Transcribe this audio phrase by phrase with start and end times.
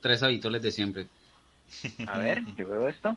[0.00, 1.06] tres habituales de siempre.
[2.06, 3.16] A ver, yo veo esto.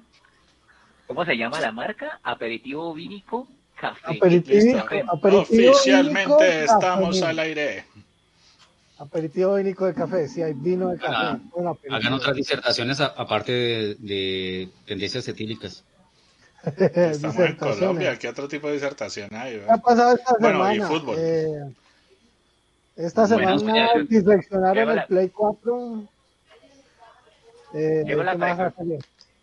[1.07, 2.19] ¿Cómo se llama la marca?
[2.23, 3.47] Aperitivo vínico
[3.79, 4.17] café.
[4.17, 7.29] Aperitivo, aperitivo Oficialmente vínico, estamos café.
[7.31, 7.85] al aire.
[8.97, 11.39] Aperitivo vínico de café, sí, hay vino de café.
[11.53, 11.77] Bueno.
[11.89, 15.83] Hagan otras disertaciones aparte de, de tendencias etílicas.
[16.63, 17.77] Estamos en Disertaciones.
[17.79, 18.19] Colombia.
[18.19, 19.57] ¿Qué otro tipo de disertación hay?
[19.59, 21.15] ¿Qué ha pasado esta Bueno, y fútbol.
[21.17, 21.73] Eh,
[22.95, 26.03] esta Bueno, semana pues, diseccionaron llegó el la- Play 4.
[27.73, 28.75] Eh, Llegó la ¿qué más pregunta.
[28.77, 28.97] salió?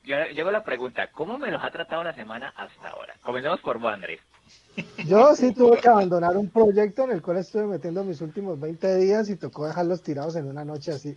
[0.04, 3.14] Yo, llegó la pregunta, ¿cómo me los ha tratado la semana hasta ahora?
[3.22, 4.20] Comencemos por vos, Andrés.
[5.06, 8.96] Yo sí tuve que abandonar un proyecto en el cual estuve metiendo mis últimos 20
[8.96, 11.14] días y tocó dejarlos tirados en una noche así.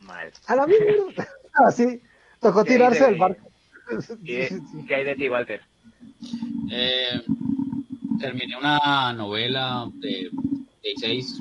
[0.00, 0.30] Mal.
[0.46, 1.26] A la mierda.
[1.66, 2.00] Así,
[2.40, 3.48] tocó tirarse de- del barco.
[4.22, 5.60] ¿Y de- ¿Qué hay de ti, Walter?
[6.70, 7.22] Eh,
[8.20, 10.30] terminé una novela de
[10.82, 11.38] 16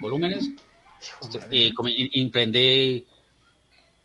[0.00, 0.50] volúmenes
[1.50, 3.06] y come- y- emprendí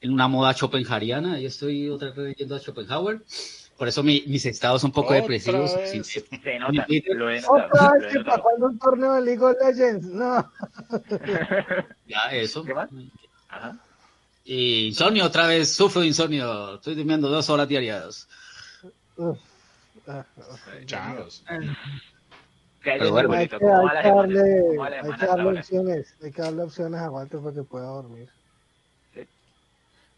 [0.01, 3.21] en una moda schopenhaueriana y estoy otra vez leyendo a Schopenhauer.
[3.77, 5.75] Por eso mi- mis estados son un poco depresivos.
[5.75, 5.91] vez.
[5.91, 6.23] sin- Se
[6.59, 7.65] nota, Mi- lo he notado.
[7.65, 10.05] Otra lo vez he que cuando un torneo de League of Legends.
[10.05, 10.51] No.
[12.07, 12.63] ya, eso.
[12.63, 12.89] ¿Qué más?
[13.49, 13.77] Ajá.
[14.45, 16.75] Y insomnio otra vez, sufro de insomnio.
[16.75, 18.27] Estoy durmiendo dos horas diarias.
[19.17, 19.37] Uf.
[20.07, 20.23] Ah,
[20.85, 21.43] Changos.
[21.47, 21.75] ¿Qué hay de
[22.85, 25.25] Pero ti, bueno, Hay que, ¿Cómo hay la que darle, ¿Cómo va la hay que
[25.25, 28.29] darle opciones, hay que darle opciones a Walter para que pueda dormir.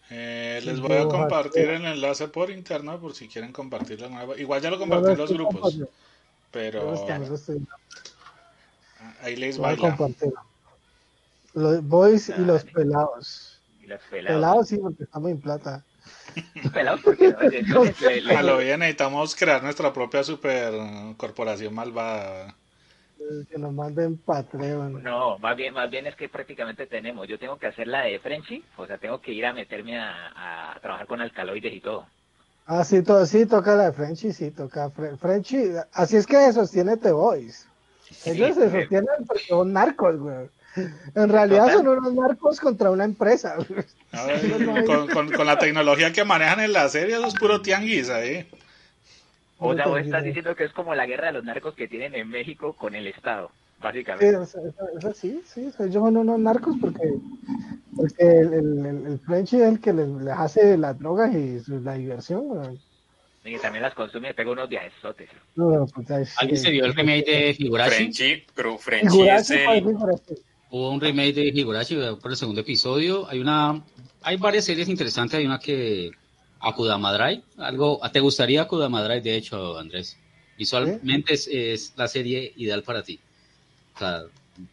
[0.10, 4.10] Eh, les voy a compartir el enlace por interno por si quieren compartirlo.
[4.10, 4.36] nuevo.
[4.38, 5.88] Igual ya lo compartí en los grupos, Me
[6.52, 7.20] pero gusta.
[9.22, 10.34] ahí les Voy a compartir.
[11.54, 12.72] Los boys y los Dale.
[12.72, 13.60] pelados.
[13.82, 14.36] Y los pelados.
[14.36, 15.84] Pelados sí, porque estamos en plata.
[16.74, 20.74] Pelados porque no, entonces le- le- A lo bien necesitamos crear nuestra propia super
[21.18, 22.56] corporación malvada.
[23.52, 25.04] Que nos manden Patreon.
[25.04, 27.28] No, más bien, más bien es que prácticamente tenemos.
[27.28, 30.74] Yo tengo que hacer la de Frenchy, o sea, tengo que ir a meterme a,
[30.76, 32.06] a trabajar con alcaloides y todo.
[32.68, 35.72] Ah, sí, to- sí, toca la de Frenchy, sí, toca Fre- Frenchy.
[35.94, 37.68] Así es que se sostiene The Boys.
[38.26, 38.82] Ellos se güey.
[38.82, 40.48] sostienen porque son narcos, güey.
[41.16, 43.56] En realidad son unos narcos contra una empresa.
[44.86, 48.48] con, con- con la tecnología que manejan en la serie, eso es puro tianguis ahí.
[49.60, 51.88] O sea, vos estás Sí, diciendo que es como la guerra de los narcos que
[51.88, 54.30] tienen en México con el Estado, Sí, básicamente.
[54.30, 57.14] eso, eso- eso sí, sí, ellos son unos narcos porque,
[57.96, 61.60] porque el, el, el, el Frenchy es el que les, les hace las drogas y
[61.60, 62.48] su- la diversión.
[62.48, 62.78] güey.
[63.46, 65.30] Y también las consume y pega unos viajesotes.
[65.56, 66.34] No, pues, ay, sí.
[66.38, 67.96] ¿Alguien se vio el remake de Higurashi?
[67.96, 70.38] Frenchy, pero Frenchy es Figurashi, ¿cuál el...
[70.70, 73.28] Hubo un remake de Higurashi por el segundo episodio.
[73.30, 73.82] Hay una,
[74.22, 75.40] hay varias series interesantes.
[75.40, 76.12] Hay una que
[76.60, 77.44] Akudama Drive.
[77.58, 79.22] Algo, ¿te gustaría Akudama Drive?
[79.22, 80.18] De hecho, Andrés.
[80.58, 83.20] Visualmente es, es la serie ideal para ti.
[83.96, 84.24] O sea,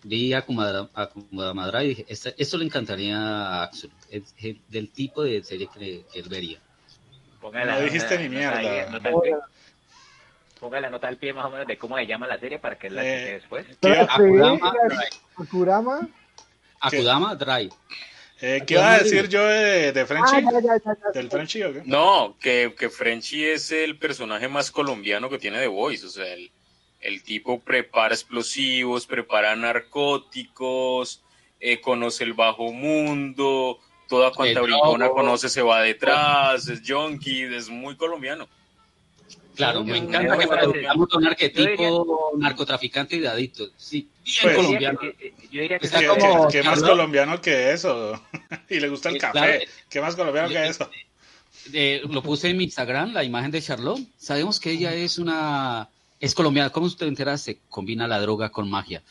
[0.03, 3.91] vi Akudama, Akudama Drive y dije, "Esta- esto le encantaría a Axel.
[4.10, 6.59] Es, es del tipo de serie que, que él vería.
[7.41, 8.59] Póngale No la dijiste ni mierda.
[8.60, 9.34] pie.
[10.64, 12.78] Ponga la nota al pie más o menos de cómo se llama la serie para
[12.78, 13.66] que la Eh, cheque después.
[13.66, 15.48] ¿Qué, Pero sí, Akudama Drive.
[15.50, 16.08] Kurama.
[16.80, 17.70] Akudama Drive.
[18.41, 20.42] eh, ¿qué iba a decir yo de, de Ah, Frenchy?
[20.42, 21.10] ya, ya, ya, ya.
[21.12, 21.82] ¿Del Frenchy o qué?
[21.84, 26.06] No, que, que Frenchy es el personaje más colombiano que tiene The Voice.
[26.06, 26.50] O sea, el,
[27.03, 31.22] el tipo prepara explosivos, prepara narcóticos,
[31.60, 37.69] eh, conoce el bajo mundo, toda cuanta brigona conoce se va detrás, es junkie, es
[37.69, 38.48] muy colombiano.
[39.54, 43.69] Claro, me encanta que digamos un arquetipo narcotraficante y de adicto.
[43.76, 44.98] Sí, bien Pues- colombiano.
[45.00, 48.20] Yo diría que- yo diría que Está ¿Qué, sí, como- más colombiano que eso?
[48.69, 49.32] y le gusta el Sí, café.
[49.32, 49.59] claro.
[49.88, 50.91] ¿Qué más colombiano que eso?
[51.72, 54.03] Eh, lo puse en mi Instagram, la imagen de Charlotte.
[54.19, 55.88] Sabemos que ella es una...
[56.21, 56.71] Es colombiana.
[56.71, 57.36] ¿Cómo usted entera?
[57.38, 59.03] Se combina la droga con magia.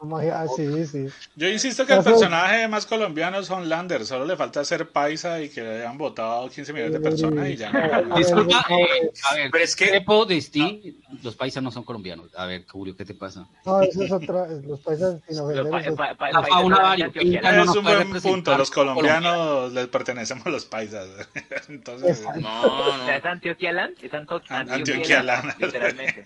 [0.00, 1.06] Ah, sí, sí.
[1.34, 4.06] Yo insisto que el personaje más colombiano es Homelander.
[4.06, 7.56] Solo le falta ser paisa y que le hayan votado 15 millones de personas y
[7.56, 7.72] ya.
[7.72, 8.16] no.
[8.16, 10.94] Disculpa, eh, a ver, Pero es que- Pepo de Steve,
[11.24, 12.28] los paisas no son colombianos.
[12.36, 13.48] A ver, Julio, ¿qué te pasa?
[13.66, 14.46] No, eso es otra.
[14.46, 18.56] Los paisas sin ofender, pa- pa- pa- no Es un buen punto.
[18.56, 21.08] Los colombianos les pertenecemos a los paisas.
[21.68, 22.40] Entonces, Exacto.
[22.40, 23.10] No, no.
[23.10, 25.60] es Antioquia Land, es Anto- An- Antioquia Land, Antioquia Land.
[25.60, 26.24] literalmente.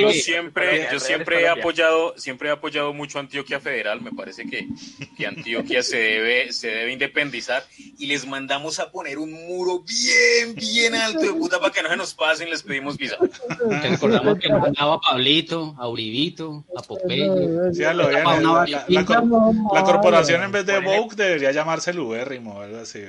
[0.00, 4.00] Yo, siempre, yo siempre he apoyado, siempre he apoyado mucho a Antioquia Federal.
[4.00, 4.66] Me parece que,
[5.16, 7.64] que Antioquia se debe, se debe independizar
[7.98, 11.88] y les mandamos a poner un muro bien, bien alto de puta para que no
[11.88, 12.50] se nos pasen.
[12.50, 13.16] Les pedimos visa.
[13.82, 17.72] Te recordamos que nos mandaba a Pablito, a Uribito, a Popeye.
[17.72, 19.24] sí, a lo bien, la, la- cor-
[19.74, 23.00] la corporación en vez de Vogue debería llamarse el Ubérrimo o algo así.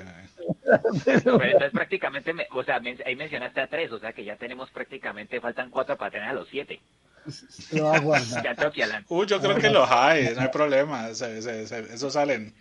[1.23, 4.69] Pero entonces prácticamente, me- o sea, ahí mencionaste a tres, o sea que ya tenemos
[4.71, 6.79] prácticamente, faltan cuatro para tener a los siete.
[7.71, 8.43] Lo va a guardar.
[8.43, 9.05] Ya toque, Alan.
[9.09, 11.13] Uy, yo creo que los hay, no hay problema.
[11.13, 12.53] se- se- se- esos salen.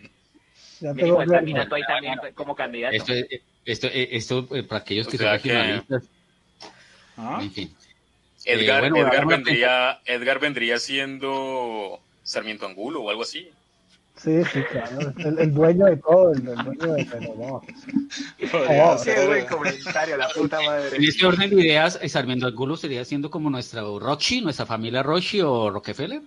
[0.79, 1.45] Ya Mínimo tengo está verbo.
[1.45, 2.95] mirando ahí también como candidato.
[2.95, 3.27] Esto, es-
[3.65, 6.03] esto, eh, esto, eh, para aquellos O que sea son que- regionalistas,
[7.17, 7.39] ¿Ah?
[7.41, 7.75] en fin.
[8.43, 13.49] Edgar, Eh, bueno, Edgar, a vendría, Edgar vendría siendo Sarmiento Angulo o algo así.
[14.17, 15.13] Sí, sí, claro.
[15.17, 17.61] El, el dueño de todo, el, el dueño de pero no.
[18.51, 19.15] Podría Oh, ser.
[19.15, 20.95] Qué buen comentario, la puta madre.
[20.95, 25.03] En este orden de ideas, eh, Sarmiento Angulo sería siendo como nuestra Rochi, nuestra familia
[25.03, 26.21] Rochi o Rockefeller.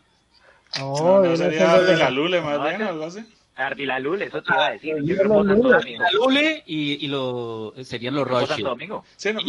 [0.78, 2.10] No, No, no yo sería tengo de la verbo.
[2.16, 3.20] Lule más bien algo así.
[3.56, 4.94] Ardilalul, eso te iba a decir.
[4.94, 5.46] Ah, Yo Ardilalul.
[5.48, 6.02] Grupo Santo Domingo.
[6.02, 8.46] La Lule y, y lo, serían los Rochi.
[8.48, 9.04] Santo Domingo.
[9.16, 9.42] Sí, más,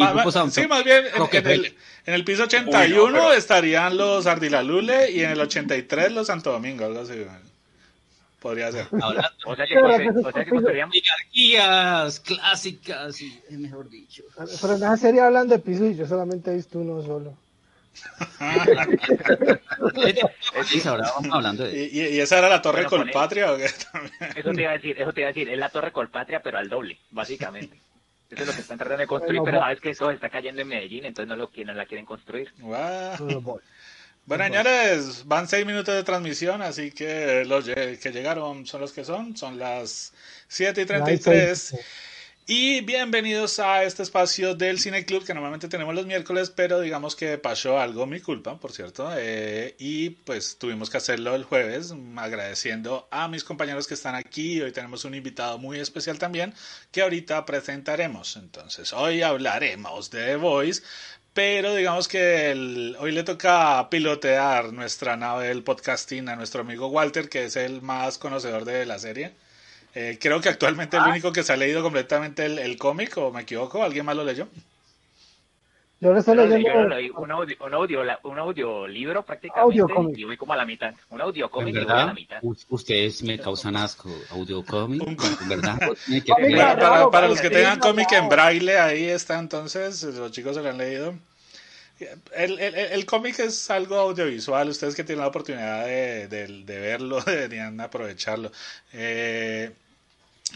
[0.54, 1.66] sí, más bien en, el,
[2.06, 6.26] en el piso 81 Uy, no, pero- estarían los Ardilalule y en el 83 los
[6.28, 7.14] Santo Domingo, algo así.
[8.40, 8.88] Podría ser.
[9.02, 10.52] Ahora, O sea que, o sea que
[12.24, 14.24] clásicas, y, eh, mejor dicho.
[14.62, 17.34] Pero en esa serie hablan de pisos y yo solamente he visto uno solo.
[20.86, 21.86] Ahora vamos hablando de...
[21.92, 23.66] ¿Y, y, esa era la Torre Bueno, Colpatria o qué?
[24.36, 26.58] Eso te iba a decir, eso te iba a decir, es la torre Colpatria, pero
[26.58, 27.78] al doble, básicamente.
[28.30, 29.66] Eso es lo que están tratando de construir, Bueno, pero va.
[29.66, 32.54] sabes que eso está cayendo en Medellín, entonces no lo quieren, la quieren construir.
[32.60, 33.60] Guau.
[34.30, 39.04] Bueno, señores, van seis minutos de transmisión, así que los que llegaron son los que
[39.04, 40.14] son, son las
[40.48, 41.74] 7 y 33.
[42.46, 47.16] Y bienvenidos a este espacio del Cine Club que normalmente tenemos los miércoles, pero digamos
[47.16, 51.94] que pasó algo, mi culpa, por cierto, eh, y pues tuvimos que hacerlo el jueves,
[52.16, 54.62] agradeciendo a mis compañeros que están aquí.
[54.62, 56.54] Hoy tenemos un invitado muy especial también
[56.92, 58.36] que ahorita presentaremos.
[58.36, 60.82] Entonces, hoy hablaremos de The Voice,
[61.40, 66.88] pero digamos que el- hoy le toca pilotear nuestra nave del podcasting a nuestro amigo
[66.88, 69.32] Walter, que es el más conocedor de la serie.
[69.96, 73.32] Eh, creo que actualmente el único que se ha leído completamente el, el cómic, o
[73.32, 74.50] me equivoco, ¿alguien más lo leyó?
[76.02, 76.68] Yo estoy leyendo.
[76.68, 80.18] yo lo leí, un, audio, un, audio, un audiolibro prácticamente, Audiocómic.
[80.18, 80.94] y voy como a la mitad.
[81.10, 82.40] Un audio En cómic y voy a la mitad.
[82.42, 84.10] ustedes me causan asco.
[84.32, 85.80] Audio cómic, Un- en verdad.
[86.06, 90.62] que Para, para- los que tengan cómic en braille, ahí está entonces, los chicos se
[90.62, 91.16] lo han leído.
[92.34, 96.80] El, el- el cómic es algo audiovisual, ustedes que tienen la oportunidad de, de- de
[96.80, 98.52] verlo deberían aprovecharlo.
[98.94, 99.72] Eh,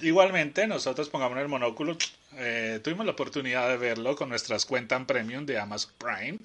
[0.02, 1.98] igualmente, nosotros pongamos el monóculo,
[2.38, 6.40] eh, tuvimos la oportunidad de verlo con nuestras cuentas premium de Amazon Prime,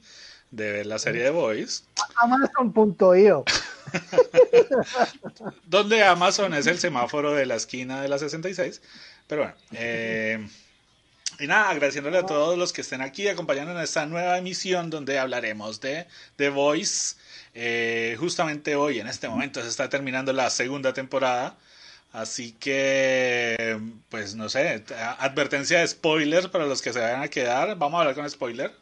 [0.50, 1.85] de ver la serie de Voice.
[2.17, 3.45] Amazon.io.
[5.67, 8.81] donde Amazon es el semáforo de la esquina de la 66.
[9.27, 10.47] Pero bueno, eh,
[11.40, 15.19] y nada, agradeciéndole a todos los que estén aquí acompañando en esta nueva emisión donde
[15.19, 16.06] hablaremos de
[16.37, 17.17] The Voice.
[17.55, 21.56] Eh, justamente hoy, en este momento, se está terminando la segunda temporada.
[22.12, 24.82] Así que, pues no sé,
[25.19, 27.76] advertencia de spoiler para los que se vayan a quedar.
[27.76, 28.73] Vamos a hablar con spoiler,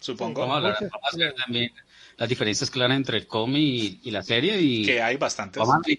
[0.00, 0.40] supongo.
[0.40, 1.72] Vamos a hablar, vamos a hacer también
[2.16, 5.60] las diferencias claras entre el cómic y, y la serie y Que hay bastantes.
[5.60, 5.90] vamos a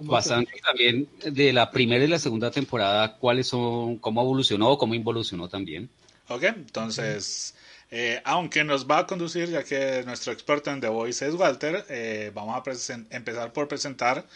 [0.00, 5.48] bastante también de la primera y la segunda temporada, cuáles son, cómo evolucionó, cómo involucionó
[5.48, 5.88] también.
[6.28, 7.54] Ok, entonces,
[7.90, 11.84] eh, aunque nos va a conducir, ya que nuestro experto en The Voice es Walter,
[11.88, 14.26] eh, vamos a empezar por presentar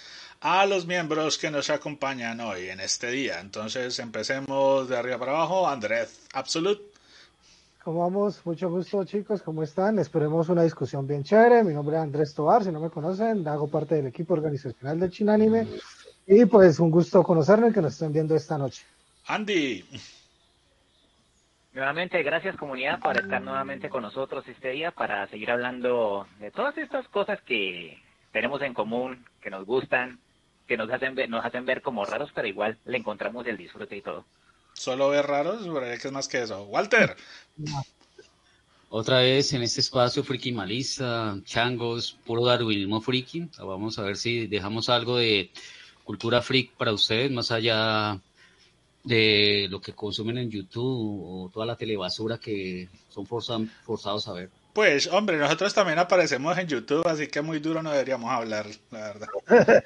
[0.40, 3.40] a los miembros que nos acompañan hoy en este día.
[3.40, 5.68] Entonces, empecemos de arriba para abajo.
[5.68, 6.93] Andrés Absolute.
[7.84, 8.40] ¿Cómo vamos?
[8.46, 9.42] Mucho gusto, chicos.
[9.42, 9.98] ¿Cómo están?
[9.98, 11.62] Esperemos una discusión bien chévere.
[11.62, 12.64] Mi nombre es Andrés Tobar.
[12.64, 15.66] Si no me conocen, hago parte del equipo organizacional del Chinanime.
[16.26, 18.86] Y pues un gusto conocernos y que nos estén viendo esta noche.
[19.26, 19.84] Andy.
[21.74, 26.78] Nuevamente, gracias comunidad por estar nuevamente con nosotros este día para seguir hablando de todas
[26.78, 27.98] estas cosas que
[28.32, 30.18] tenemos en común, que nos gustan,
[30.66, 33.94] que nos hacen ver, nos hacen ver como raros, pero igual le encontramos el disfrute
[33.94, 34.24] y todo.
[34.74, 36.64] Solo ver raros, juraría que es más que eso.
[36.64, 37.16] Walter.
[38.90, 43.48] Otra vez en este espacio friki malista, changos, puro darwinismo friki.
[43.58, 45.50] Vamos a ver si dejamos algo de
[46.04, 48.20] cultura freak para ustedes, más allá
[49.02, 54.32] de lo que consumen en YouTube o toda la telebasura que son forza- forzados a
[54.34, 54.50] ver.
[54.74, 58.98] Pues, hombre, nosotros también aparecemos en YouTube, así que muy duro no deberíamos hablar, la
[59.00, 59.28] verdad.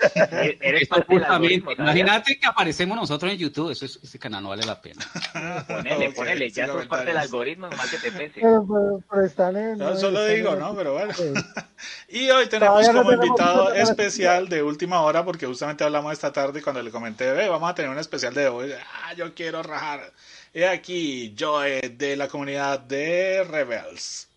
[0.61, 4.81] Eres justamente, imagínate que aparecemos nosotros en YouTube, eso es, ese canal no vale la
[4.81, 5.05] pena.
[5.69, 8.41] Ponele, Ok, ponele, ya sos parte del algoritmo, más que te pese.
[8.41, 9.79] Pero, pero- pero están en.
[9.79, 10.75] Yo solo están digo, en- ¿no?
[10.75, 11.13] Pero bueno.
[11.13, 11.33] Sí.
[12.09, 16.13] Y hoy tenemos Todavía no como tenemos invitado especial de última hora, porque justamente hablamos
[16.13, 18.73] esta tarde y cuando le comenté, ve, vamos a tener un especial de hoy.
[19.05, 20.13] Ah, yo quiero rajar.
[20.55, 24.28] He aquí, Joe de la comunidad de Rebels.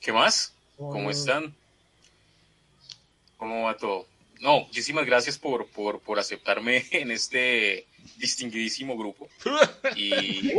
[0.00, 0.54] ¿Qué más?
[0.76, 1.10] ¿Cómo Bueno.
[1.10, 1.54] están?
[3.36, 4.06] ¿Cómo va todo?
[4.40, 7.86] no, muchísimas gracias por, por, por aceptarme en este
[8.16, 9.28] distinguidísimo grupo.
[9.96, 10.52] Y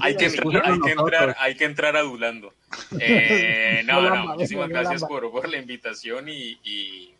[0.00, 2.52] hay, que, hay, que entrar, hay que entrar adulando.
[3.00, 7.14] Eh, no, no, muchísimas gracias por, por la invitación y, y,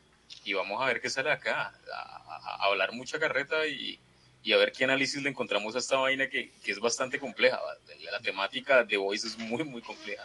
[0.45, 1.73] y, vamos a ver qué sale acá.
[1.93, 3.99] A, hablar mucha carreta y,
[4.43, 7.61] y, a ver qué análisis le encontramos a esta vaina que, que es bastante compleja.
[8.11, 10.25] La temática de Voice es muy, muy compleja.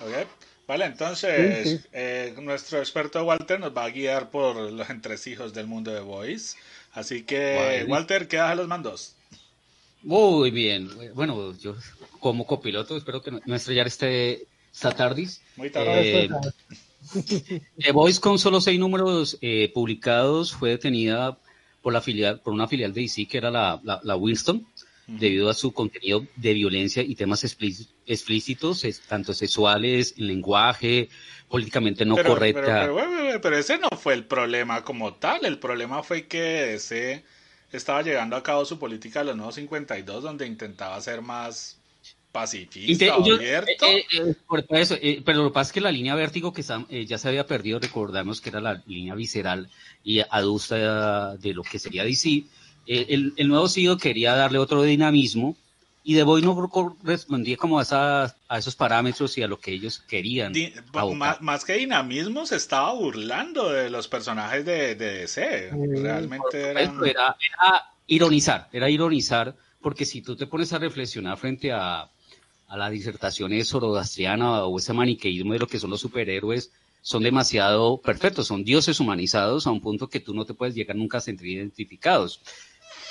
[0.00, 0.24] Okay.
[0.66, 5.92] Vale, entonces eh, nuestro experto Walter nos va a guiar por los entresijos del mundo
[5.92, 6.56] de Voice.
[6.92, 9.14] Así que, Walter, ¿qué haces los mandos?
[10.02, 10.90] Muy bien.
[11.14, 11.76] Bueno, yo
[12.20, 15.42] como copiloto espero que no estrellar este Satardis.
[15.56, 16.24] Muy tarde.
[16.24, 21.38] Eh, The Voice con solo seis números eh, publicados fue detenida
[21.84, 24.66] por la filial, por una filial de DC que era la, la Winston
[25.06, 31.10] debido a su contenido de violencia y temas explícitos, tanto sexuales, en lenguaje,
[31.48, 32.88] políticamente no correcta.
[33.42, 37.22] Pero, ese no fue el problema como tal, el problema fue que ese
[37.70, 41.78] estaba llegando a cabo su política de los nuevos 52, donde intentaba ser más
[42.34, 43.86] pacifista, abierto.
[43.86, 44.34] Eh, eh,
[45.00, 46.64] eh, pero lo que pasa es que la línea vértigo que
[47.06, 49.70] ya se había perdido, recordamos que era la línea visceral
[50.02, 52.42] y adusta de lo que sería DC,
[52.86, 55.56] el, el, nuevo CEO quería darle otro dinamismo
[56.02, 60.00] y De Boy no respondía como a, a esos parámetros y a lo que ellos
[60.00, 60.52] querían.
[61.40, 65.70] más, que dinamismo, se estaba burlando de los personajes de, de DC.
[66.02, 67.36] Realmente era, era,
[68.08, 72.10] ironizar, era ironizar, porque si tú te pones a reflexionar frente a,
[72.74, 77.98] a la disertación zoroastriana o ese maniqueísmo de lo que son los superhéroes, son demasiado
[77.98, 81.20] perfectos, son dioses humanizados a un punto que tú no te puedes llegar nunca a
[81.20, 82.40] sentir identificados.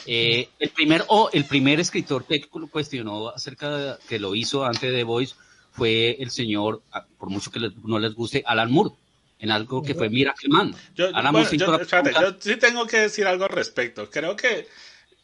[0.05, 4.91] Eh, el primer o el primer escritor que cuestionó acerca de que lo hizo antes
[4.91, 5.35] de Voice
[5.71, 8.93] fue el señor, ah, por mucho que no les guste, Alan Moore,
[9.39, 10.75] en algo que fue Miracle Man.
[10.93, 11.71] Yo, yo,
[12.11, 14.09] yo sí tengo que decir algo al respecto.
[14.09, 14.67] Creo que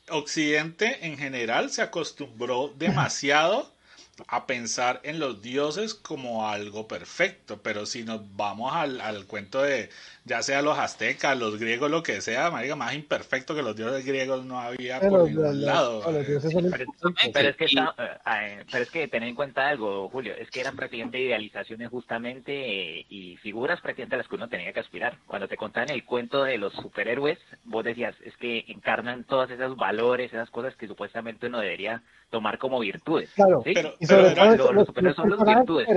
[0.10, 3.77] Occidente en general se acostumbró demasiado
[4.27, 9.61] a pensar en los dioses como algo perfecto, pero si nos vamos al, al cuento
[9.61, 9.89] de
[10.29, 14.45] ya sea los aztecas, los griegos, lo que sea, más imperfecto que los dioses griegos
[14.45, 16.03] no había por ningún lado.
[16.05, 20.61] Pero, es que eh, eh, pero es que tener en cuenta algo, Julio, es que
[20.61, 25.17] eran prácticamente idealizaciones justamente eh, y figuras prácticamente a las que uno tenía que aspirar.
[25.25, 29.75] Cuando te contaban el cuento de los superhéroes, vos decías, es que encarnan todos esos
[29.77, 33.31] valores, esas cosas que supuestamente uno debería tomar como virtudes.
[33.33, 35.88] Claro, pero, los, superhéroes son las virtudes,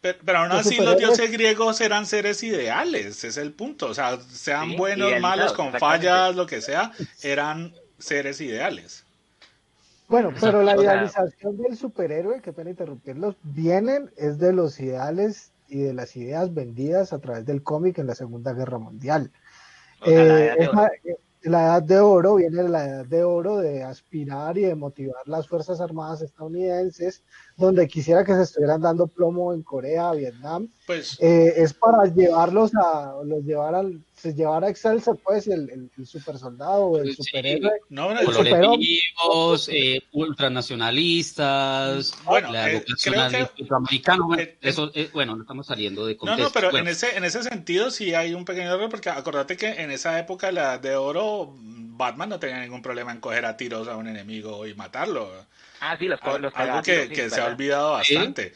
[0.00, 3.88] Pero, aún así los dioses griegos eran seres ideales, ese el punto.
[3.88, 9.04] O sea, sean buenos, malos, con fallas, lo que sea, eran seres ideales.
[10.08, 15.78] Bueno, pero la idealización del superhéroe, que pena interrumpirlos, vienen es de los ideales y
[15.78, 19.30] de las ideas vendidas a través del cómic en la Segunda Guerra Mundial.
[20.06, 20.90] Eh, la
[21.44, 25.46] edad de oro viene de la edad de oro de aspirar y de motivar las
[25.46, 27.22] Fuerzas Armadas estadounidenses,
[27.56, 32.72] donde quisiera que se estuvieran dando plomo en Corea, Vietnam, pues, eh, es para llevarlos
[32.74, 34.02] a, los llevar al,
[34.32, 37.80] llevar a Excelsior, pues, el, el, super soldado, el superhéroe.
[37.90, 38.26] No, no, el
[39.68, 43.28] eh, ultranacionalistas, bueno, la eh, bueno,
[44.38, 46.42] eh, eso, eh, bueno, no estamos saliendo de contexto.
[46.42, 49.56] No, no, pero en, ese, en ese sentido sí hay un pequeño error, porque acordate
[49.56, 53.56] que en esa época, la de oro, Batman no tenía ningún problema en coger a
[53.56, 55.30] tiros a un enemigo y matarlo.
[55.86, 58.54] Ah, sí, los, los Algo que, se ha olvidado bastante.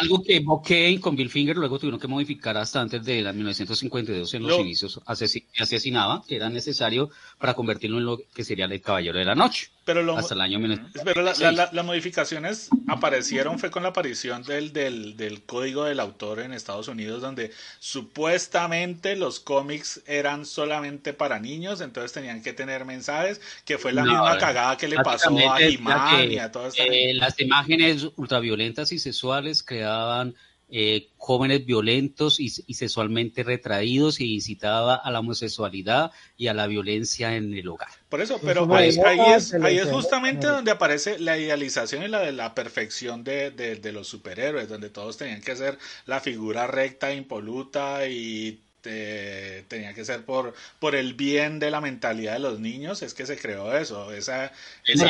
[0.00, 4.32] algo que Bokeh con Bill Finger luego tuvieron que modificar hasta antes de la 1952
[4.32, 9.18] en los inicios asesinaba, que era necesario para convertirlo en lo que sería el Caballero
[9.18, 9.68] de la Noche.
[9.94, 10.60] Pero hasta el año
[11.04, 16.52] Pero las modificaciones aparecieron fue con la aparición del, del, del código del autor en
[16.52, 23.40] Estados Unidos, donde supuestamente los cómics eran solamente para niños, entonces tenían que tener mensajes,
[23.64, 27.38] que fue la misma cagada que le pasó a Iman y a todas eh, Las
[27.40, 30.34] imágenes ultraviolentas y sexuales creaban
[30.72, 37.36] eh, jóvenes violentos y, sexualmente retraídos y incitaba a la homosexualidad y a la violencia
[37.36, 37.88] en el hogar.
[38.08, 42.32] Por eso, pero ahí, es, ahí es justamente donde aparece la idealización y la de
[42.32, 48.06] la perfección de, de los superhéroes, donde todos tenían que ser la figura recta, impoluta
[48.08, 53.14] y tenía que ser por, por el bien de la mentalidad de los niños, es
[53.14, 54.52] que se creó eso, esa,
[54.84, 55.06] ese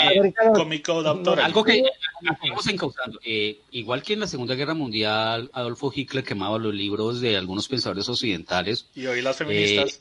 [0.55, 1.41] cómico doctor.
[1.41, 1.83] Algo que
[2.23, 3.21] estamos encauzando.
[3.25, 7.69] Eh, igual que en la Segunda Guerra Mundial, Adolfo Hitler quemaba los libros de algunos
[7.69, 8.87] pensadores occidentales.
[8.95, 10.01] Y hoy las feministas.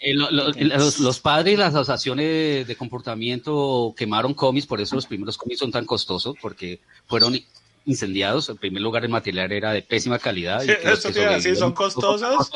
[0.00, 5.38] Eh, eh, los, padres y las asociaciones de comportamiento quemaron cómics, por eso los primeros
[5.38, 7.38] cómics son tan costosos, porque fueron
[7.86, 8.48] incendiados.
[8.48, 10.62] En primer lugar, el material era de pésima calidad.
[10.62, 12.50] Y eso sí, son costosos.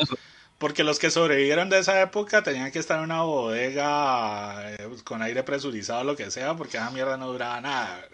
[0.59, 5.21] Porque los que sobrevivieron de esa época tenían que estar en una bodega eh, con
[5.23, 8.05] aire presurizado o lo que sea, porque esa mierda no duraba nada.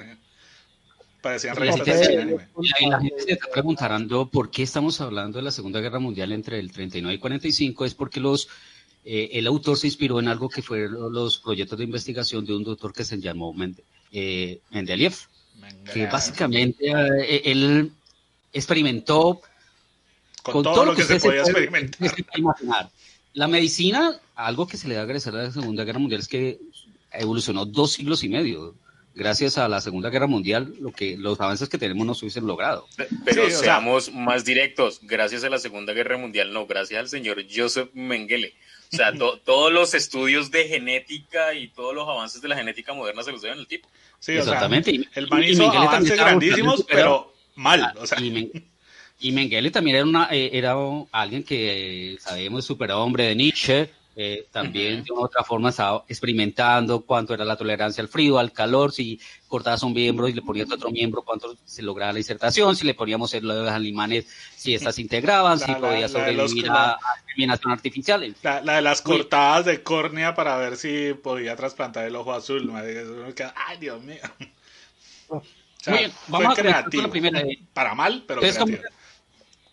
[1.21, 2.47] Parecían revistas de anime.
[2.79, 6.31] Y la gente se está preguntando por qué estamos hablando de la Segunda Guerra Mundial
[6.31, 7.83] entre el 39 y 45.
[7.83, 8.47] Es porque los
[9.07, 12.63] eh, el autor se inspiró en algo que fueron los proyectos de investigación de un
[12.63, 13.53] doctor que se llamó
[14.11, 15.13] eh, Mendeleev,
[15.93, 17.91] que básicamente eh, él
[18.51, 19.41] experimentó
[20.51, 22.89] con, todo, lo que, se, podía experimentar.
[23.33, 26.27] La medicina, algo que se le da a agradecer a la Segunda Guerra Mundial es
[26.27, 26.59] que
[27.11, 28.75] evolucionó dos siglos y medio
[29.15, 32.45] gracias a la Segunda Guerra Mundial, lo que los avances que tenemos no se hubiesen
[32.45, 32.85] logrado.
[33.23, 37.89] Pero seamos más directos, gracias a la Segunda Guerra Mundial, no, gracias al señor Joseph
[37.93, 38.53] Mengele.
[38.93, 39.13] O sea,
[39.45, 43.41] todos los estudios de genética y todos los avances de la genética moderna se los
[43.41, 43.87] deben al tipo.
[44.19, 45.07] Sí, Exactamente.
[45.15, 47.93] el man hizo avances grandísimos, pero mal.
[47.97, 48.19] O sea.
[48.19, 48.51] Y,
[49.31, 50.75] Mengele también era, una, eh, era
[51.11, 57.33] alguien que eh, sabemos superhombre de Nietzsche, eh, también de otra forma estaba experimentando cuánto
[57.33, 60.89] era la tolerancia al frío, al calor, si cortabas un miembro y le ponías otro
[60.89, 65.01] miembro, cuánto se lograba la insertación, si le poníamos el de alimanes, si estas se
[65.01, 68.33] integraban, si podía sobrevivir a, eliminación artificial.
[68.41, 72.71] La, de las cortadas de córnea para ver si podía trasplantar el ojo azul.
[72.73, 74.21] Ay, Dios mío.
[75.87, 77.03] Muy bien, vamos a creativo.
[77.03, 77.43] La primera.
[77.73, 78.77] Para mal, pero creativo.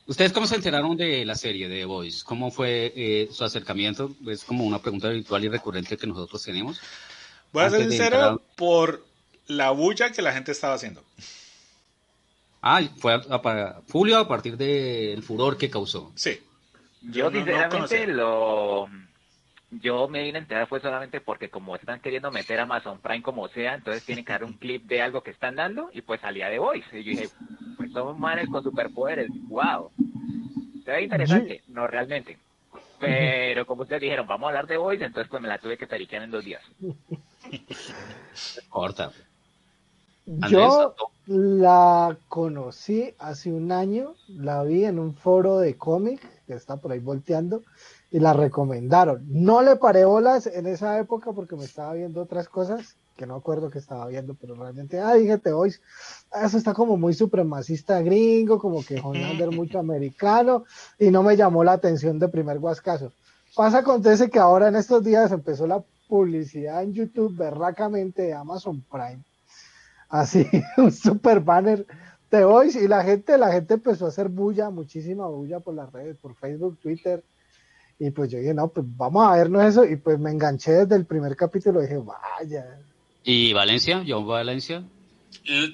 [0.06, 2.24] ¿Ustedes cómo se enteraron de la serie de The Voice?
[2.24, 4.14] ¿Cómo fue eh, su acercamiento?
[4.26, 6.80] Es como una pregunta habitual y recurrente que nosotros tenemos.
[7.52, 9.04] Voy a ser sincero por
[9.46, 11.04] la bulla que la gente estaba haciendo.
[12.62, 16.12] Ah, fue a, Julio a partir del furor que causó.
[16.14, 16.40] Sí.
[17.02, 18.88] Yo, sinceramente lo
[19.80, 23.22] yo me vine a enterar fue solamente porque como están queriendo meter a Amazon Prime
[23.22, 26.20] como sea, entonces tienen que dar un clip de algo que están dando y pues
[26.20, 26.86] salía de Voice.
[26.98, 27.28] Y yo dije,
[27.76, 29.90] pues somos manes con superpoderes, wow.
[30.84, 31.62] ¿Se ve interesante?
[31.68, 32.38] No realmente.
[33.00, 35.86] Pero como ustedes dijeron, vamos a hablar de Voice, entonces pues me la tuve que
[35.86, 36.62] periquear en dos días.
[38.68, 39.10] Corta.
[40.48, 40.94] Yo
[41.26, 46.92] la conocí hace un año, la vi en un foro de cómic que está por
[46.92, 47.62] ahí volteando
[48.12, 49.24] y la recomendaron.
[49.26, 53.34] No le paré bolas en esa época porque me estaba viendo otras cosas que no
[53.36, 58.00] acuerdo que estaba viendo, pero realmente, ah, dije te voy, eso está como muy supremacista
[58.00, 60.64] gringo, como que Hollander mucho americano,
[60.98, 63.12] y no me llamó la atención de primer guascazo.
[63.54, 68.82] Pasa, acontece que ahora en estos días empezó la publicidad en YouTube berracamente de Amazon
[68.90, 69.22] Prime.
[70.08, 70.46] Así,
[70.78, 71.86] un super banner
[72.30, 75.92] de Voice, y la gente, la gente empezó a hacer bulla, muchísima bulla por las
[75.92, 77.22] redes, por Facebook, Twitter,
[78.02, 79.84] y pues yo dije, no, pues vamos a vernos eso.
[79.84, 82.80] Y pues me enganché desde el primer capítulo y dije, vaya.
[83.22, 84.04] ¿Y Valencia?
[84.06, 84.82] ¿John Valencia?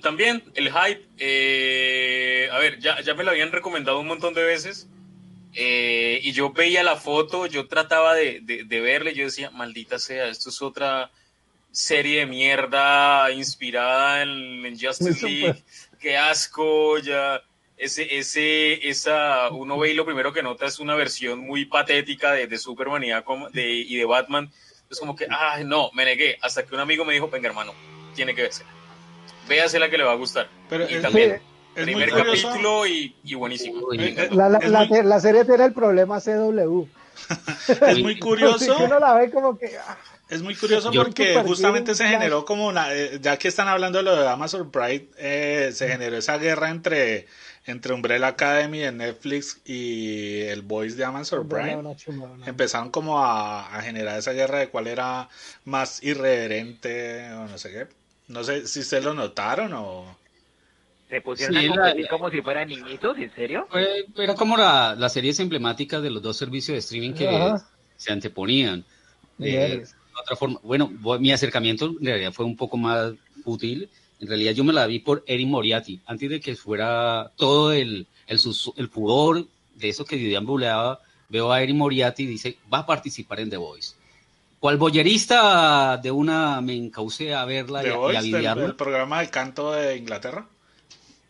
[0.02, 4.44] también el hype, eh, a ver, ya, ya me lo habían recomendado un montón de
[4.44, 4.88] veces.
[5.54, 10.28] Eh, y yo veía la foto, yo trataba de, de, verle, yo decía, maldita sea,
[10.28, 11.10] esto es otra
[11.70, 15.64] serie de mierda inspirada en, en Justice League,
[15.98, 17.42] qué asco, ya
[17.78, 22.32] ese, ese, esa, uno ve y lo primero que nota es una versión muy patética
[22.32, 23.10] de, de Superman y
[23.52, 24.50] de, y de Batman.
[24.90, 26.38] Es como que, ah, no, me negué.
[26.42, 27.72] Hasta que un amigo me dijo, venga, hermano,
[28.14, 28.70] tiene que véasela.
[29.48, 30.48] Véasela que le va a gustar.
[30.68, 31.40] Pero y también,
[31.74, 33.88] primer capítulo y, y, buenísimo.
[34.30, 36.84] La, la, la, serie tiene el problema CW.
[37.86, 38.76] es muy curioso.
[38.84, 39.76] uno la ve como que...
[39.78, 39.96] Ah.
[40.28, 44.04] Es muy curioso porque justamente se generó como una, eh, ya que están hablando de
[44.04, 47.26] lo de Amazon Pride, eh, se generó esa guerra entre
[47.68, 51.82] entre Umbrella Academy de Netflix y el Voice de Amazon Prime,
[52.46, 55.28] empezaron como a, generar esa guerra de cuál era
[55.66, 57.86] más irreverente o no sé qué.
[58.28, 60.16] No sé si ustedes lo notaron o...
[61.10, 63.68] Se pusieron a competir como si fueran niñitos, ¿en serio?
[64.16, 67.54] era como la, las series emblemáticas de los dos servicios de streaming que
[67.96, 68.84] se anteponían.
[69.36, 69.84] de
[70.22, 73.12] otra forma, bueno, mi acercamiento en realidad fue un poco más
[73.44, 77.72] útil en realidad yo me la vi por Erin Moriarty, antes de que fuera todo
[77.72, 78.38] el, el,
[78.76, 83.40] el furor de eso que deambulaba, veo a Erin Moriarty y dice, va a participar
[83.40, 83.94] en The Voice.
[84.58, 89.72] ¿Cuál boyerista de una me encauce a verla y, Voice, a el programa de canto
[89.72, 90.48] de Inglaterra?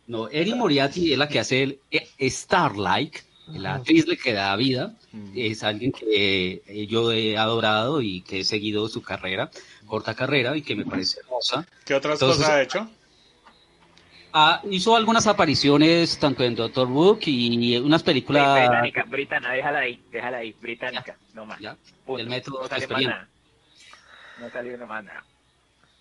[0.06, 3.16] No, Erin Moriarty es la que hace el eh, Starlight,
[3.48, 4.94] la actriz que da vida,
[5.34, 9.50] es alguien que eh, yo he adorado y que he seguido su carrera
[9.88, 11.66] corta carrera y que me parece hermosa.
[11.84, 12.88] ¿Qué otras cosas ha hecho?
[14.32, 18.68] Ah, hizo algunas apariciones tanto en Doctor Book y unas películas...
[18.68, 21.58] británica, británica, déjala ahí, déjala ahí, británica, no más.
[21.60, 23.28] Ya, el método no salió nada.
[24.38, 25.24] No salió más nada.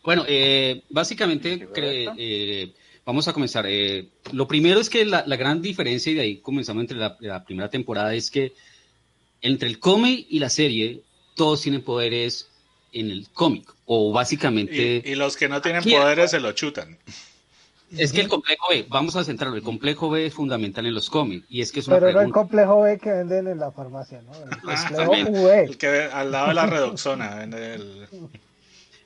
[0.04, 2.73] Bueno, eh, básicamente eh,
[3.06, 3.65] vamos a comenzar.
[3.67, 7.43] Eh, lo primero es que la, gran diferencia, y de ahí comenzamos entre la, la
[7.43, 8.54] primera temporada, es que
[9.41, 11.02] entre el cómic y la serie,
[11.36, 12.50] todos tienen poderes
[12.93, 15.04] en el cómic, o básicamente...
[15.06, 16.97] Y, los que no tienen poderes se lo chutan.
[17.95, 21.10] Es que el complejo B, vamos a centrarlo, el complejo B es fundamental en los
[21.10, 24.21] cómics y es que es Pero no el complejo B que venden en la farmacia,
[24.23, 24.34] ¿no?
[24.34, 28.08] El ah, complejo el que al lado de la redoxona vende el...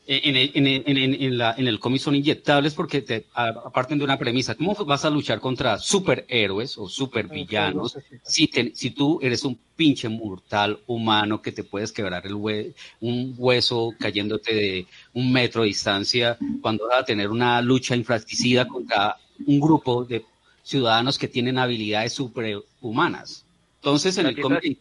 [0.07, 4.03] En el, en, el, en, la, en el cómic son inyectables porque te aparten de
[4.03, 4.55] una premisa.
[4.55, 10.79] ¿Cómo vas a luchar contra superhéroes o supervillanos si, si tú eres un pinche mortal
[10.87, 16.87] humano que te puedes quebrar el un hueso cayéndote de un metro de distancia cuando
[16.87, 20.25] vas a tener una lucha infracticida contra un grupo de
[20.63, 23.45] ciudadanos que tienen habilidades superhumanas?
[23.75, 24.79] Entonces, en el cómic...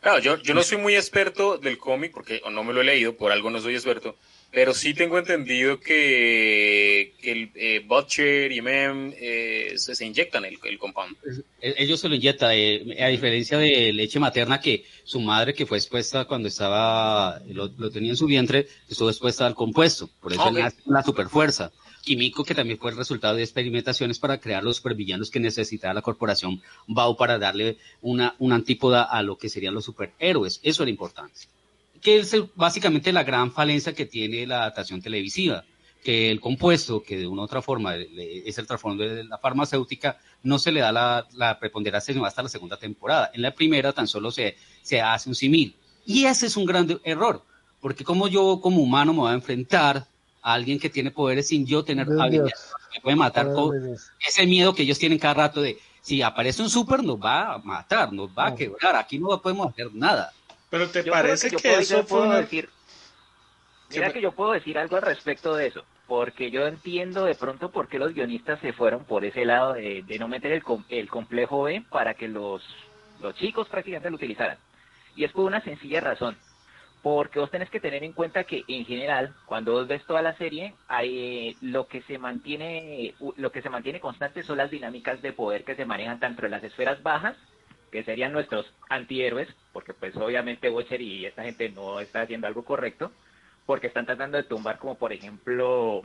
[0.00, 3.16] Claro, yo, yo no soy muy experto del cómic porque no me lo he leído,
[3.16, 4.16] por algo no soy experto
[4.50, 10.78] pero sí tengo entendido que, el eh, Butcher y Mem eh, se, inyectan el, el
[10.78, 11.16] compound.
[11.60, 15.66] E, ellos se lo inyectan, eh, a diferencia de leche materna que su madre que
[15.66, 20.08] fue expuesta cuando estaba, lo, tenía en su vientre, estuvo expuesta al compuesto.
[20.20, 20.64] Por eso okay.
[20.86, 21.70] la superfuerza.
[22.02, 26.00] Químico que también fue el resultado de experimentaciones para crear los supervillanos que necesitaba la
[26.00, 30.60] corporación BAU para darle una, una antípoda a lo que serían los superhéroes.
[30.62, 31.48] Eso era importante
[32.00, 35.64] que es básicamente la gran falencia que tiene la adaptación televisiva,
[36.02, 40.18] que el compuesto, que de una u otra forma es el trasfondo de la farmacéutica,
[40.42, 43.30] no se le da la, preponderancia sino hasta la segunda temporada.
[43.34, 45.74] En la primera tan solo se, se hace un simil.
[46.06, 47.44] Y ese es un gran error,
[47.80, 50.06] porque como yo como humano me voy a enfrentar
[50.40, 53.74] a alguien que tiene poderes sin yo tener habilidades, me puede matar con
[54.26, 57.58] ese miedo que ellos tienen cada rato de si aparece un super nos va a
[57.58, 60.32] matar, nos va a quebrar, aquí no podemos hacer nada.
[60.70, 62.68] Pero te parece que, eso fue decir,
[63.90, 67.70] Mira que yo puedo decir algo al respecto de eso, porque yo entiendo de pronto
[67.70, 71.62] por qué los guionistas se fueron por ese lado de, no meter el, el, complejo
[71.62, 72.62] B para que los,
[73.22, 74.58] los chicos prácticamente lo utilizaran.
[75.16, 76.36] Y es por una sencilla razón,
[77.02, 80.36] porque vos tenés que tener en cuenta que en general, cuando vos ves toda la
[80.36, 85.32] serie, hay, lo que se mantiene lo que se mantiene constante son las dinámicas de
[85.32, 87.36] poder que se manejan tanto en las esferas bajas
[87.90, 92.64] que serían nuestros antihéroes, porque pues obviamente Bocher y esta gente no está haciendo algo
[92.64, 93.12] correcto,
[93.66, 96.02] porque están tratando de tumbar como por ejemplo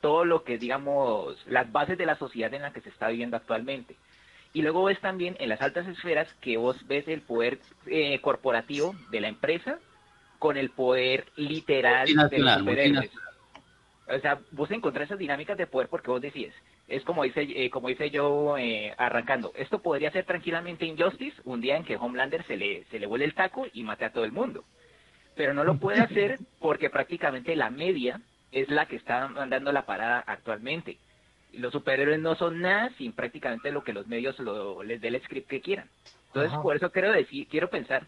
[0.00, 3.36] todo lo que digamos las bases de la sociedad en la que se está viviendo
[3.36, 3.96] actualmente.
[4.52, 8.94] Y luego ves también en las altas esferas que vos ves el poder eh, corporativo
[9.10, 9.78] de la empresa
[10.38, 13.10] con el poder literal de los superhéroes.
[14.08, 16.54] O sea, vos encontrás esas dinámicas de poder porque vos decís,
[16.88, 21.60] es como dice, eh, como dice yo eh, arrancando, esto podría ser tranquilamente Injustice, un
[21.60, 24.24] día en que Homelander se le, se le vuele el taco y mate a todo
[24.24, 24.64] el mundo.
[25.34, 28.20] Pero no lo puede hacer porque prácticamente la media
[28.52, 30.98] es la que está mandando la parada actualmente.
[31.52, 34.36] Los superhéroes no son nada sin prácticamente lo que los medios
[34.84, 35.88] les dé el script que quieran.
[36.28, 38.06] Entonces, por eso quiero decir, quiero pensar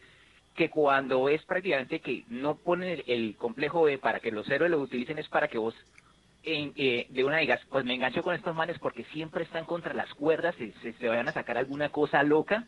[0.55, 4.81] que cuando es prácticamente que no ponen el, complejo B para que los héroes lo
[4.81, 5.75] utilicen es para que vos
[6.45, 10.13] eh, de una digas, pues me engancho con estos manes porque siempre están contra las
[10.15, 12.65] cuerdas, y se, se vayan a sacar alguna cosa loca.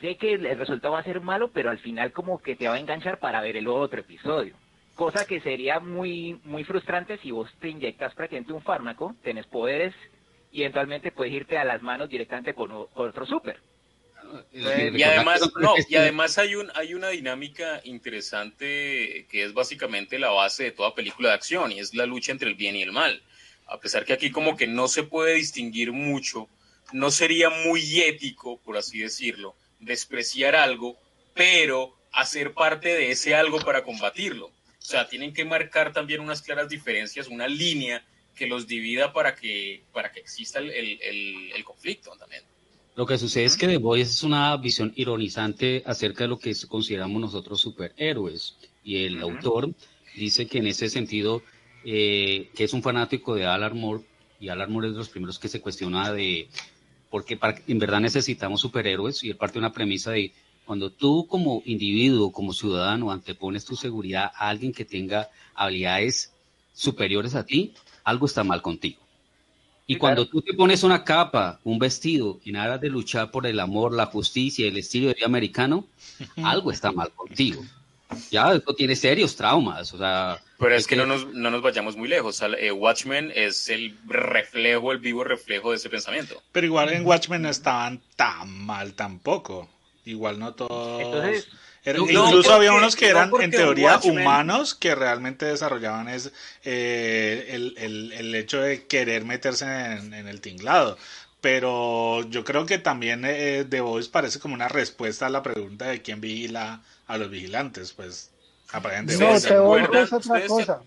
[0.00, 2.74] Sé que el resultado va a ser malo, pero al final como que te va
[2.74, 4.54] a enganchar para ver el otro episodio.
[4.94, 9.94] Cosa que sería muy, muy frustrante si vos te inyectas prácticamente un fármaco, tenés poderes
[10.52, 13.24] y eventualmente puedes irte a las manos directamente con, con otro
[14.32, 14.96] super.
[14.96, 20.30] Y además, no, y además hay, un, hay una dinámica interesante que es básicamente la
[20.30, 22.92] base de toda película de acción y es la lucha entre el bien y el
[22.92, 23.22] mal.
[23.66, 26.48] A pesar que aquí como que no se puede distinguir mucho,
[26.92, 30.98] no sería muy ético, por así decirlo, despreciar algo,
[31.34, 34.46] pero hacer parte de ese algo para combatirlo.
[34.46, 39.34] O sea, tienen que marcar también unas claras diferencias, una línea que los divida para
[39.34, 42.42] que, para que exista el, el, el conflicto también.
[42.94, 46.54] Lo que sucede es que The Boys es una visión ironizante acerca de lo que
[46.68, 48.56] consideramos nosotros superhéroes.
[48.84, 49.70] Y el autor
[50.14, 51.42] dice que en ese sentido,
[51.84, 54.04] eh, que es un fanático de Alan Moore,
[54.38, 56.48] y Alan Moore es de los primeros que se cuestiona de
[57.08, 60.32] por qué en verdad necesitamos superhéroes, y él parte de una premisa de
[60.66, 66.32] cuando tú como individuo, como ciudadano, antepones tu seguridad a alguien que tenga habilidades
[66.74, 67.72] superiores a ti,
[68.04, 69.01] algo está mal contigo.
[69.86, 73.58] Y cuando tú te pones una capa, un vestido, en aras de luchar por el
[73.60, 75.86] amor, la justicia, el estilo de vida americano,
[76.42, 77.62] algo está mal contigo.
[78.30, 80.38] Ya, esto tiene serios traumas, o sea...
[80.58, 82.40] Pero es, que, no, nos, no nos vayamos muy lejos.
[82.58, 86.40] Eh, Watchmen es el reflejo, el vivo reflejo de ese pensamiento.
[86.52, 89.68] Pero igual en Watchmen no estaban tan mal tampoco.
[90.04, 91.48] Igual no todos
[91.84, 96.32] incluso había unos que eran en teoría humanos que realmente desarrollaban es,
[96.64, 100.96] eh, el, el, el, hecho de querer meterse en, el tinglado.
[101.40, 105.86] pero yo creo que también eh, The Voice parece como una respuesta a la pregunta
[105.86, 108.30] de quién vigila a los vigilantes, pues
[108.70, 109.32] aparentemente.
[109.32, 110.82] No, ¿Se The Voice acuerdan es otra cosa.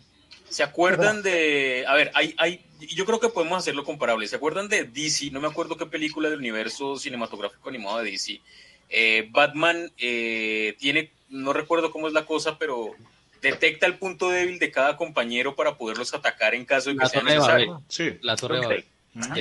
[0.49, 1.85] ¿Se acuerdan de.?
[1.87, 2.65] A ver, hay, hay.
[2.79, 4.27] Yo creo que podemos hacerlo comparable.
[4.27, 5.31] ¿Se acuerdan de DC?
[5.31, 8.39] No me acuerdo qué película del universo cinematográfico animado de DC.
[8.89, 11.11] Eh, Batman eh, tiene.
[11.29, 12.91] No recuerdo cómo es la cosa, pero
[13.41, 17.09] detecta el punto débil de cada compañero para poderlos atacar en caso de que La
[17.09, 17.71] sea necesario.
[17.73, 17.85] Babel.
[17.89, 18.17] Sí.
[18.21, 18.59] La Torre.
[18.67, 18.85] De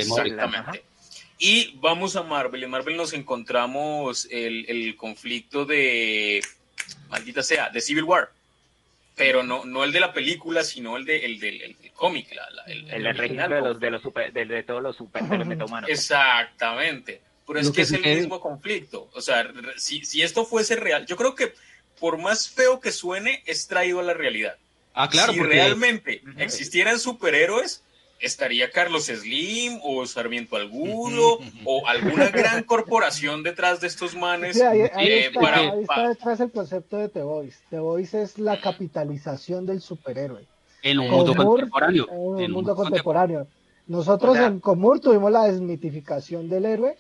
[0.00, 0.83] Exactamente.
[1.38, 2.62] Y vamos a Marvel.
[2.64, 6.42] En Marvel nos encontramos el, el conflicto de.
[7.09, 8.30] Maldita sea, de Civil War.
[9.16, 12.33] Pero no, no el de la película, sino el, de, el, del, el del cómic.
[12.35, 14.96] la- la- el, El el registro de los de los super, de, de todos los
[14.96, 15.88] super de los metahumanos.
[15.90, 17.20] Exactamente.
[17.46, 19.09] Pero es que, que es el mismo conflicto.
[19.14, 21.52] O sea, si, si esto fuese real, yo creo que
[22.00, 24.57] por más feo que suene, es traído a la realidad.
[24.94, 27.83] Ah, claro, si porque realmente existieran superhéroes,
[28.20, 34.57] estaría Carlos Slim o Sarmiento Alguno o alguna gran corporación detrás de estos manes.
[34.57, 37.59] Sí, ahí, ahí eh, está, para- ahí está detrás el concepto de The Voice.
[37.70, 40.46] The Voice es la capitalización del superhéroe.
[40.83, 42.07] en un mundo contemporáneo.
[42.11, 43.46] En un mundo mundo contemporáneo.
[43.87, 46.96] Nosotros O sea- en Comur tuvimos la desmitificación del héroe.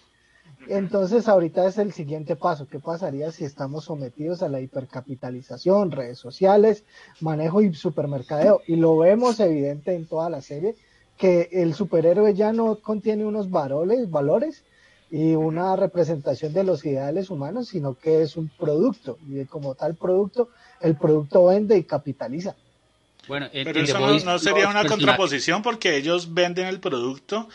[0.68, 2.66] Entonces ahorita es el siguiente paso.
[2.68, 6.84] ¿Qué pasaría si estamos sometidos a la hipercapitalización, redes sociales,
[7.20, 8.62] manejo y supermercadeo?
[8.66, 10.74] Y lo vemos evidente en toda la serie,
[11.18, 14.64] que el superhéroe ya no contiene unos valores, valores
[15.10, 19.18] y una representación de los ideales humanos, sino que es un producto.
[19.28, 20.48] Y como tal producto,
[20.80, 22.56] el producto vende y capitaliza.
[23.28, 27.48] Bueno, en- Pero eso no, sería una contraposición porque ellos venden el producto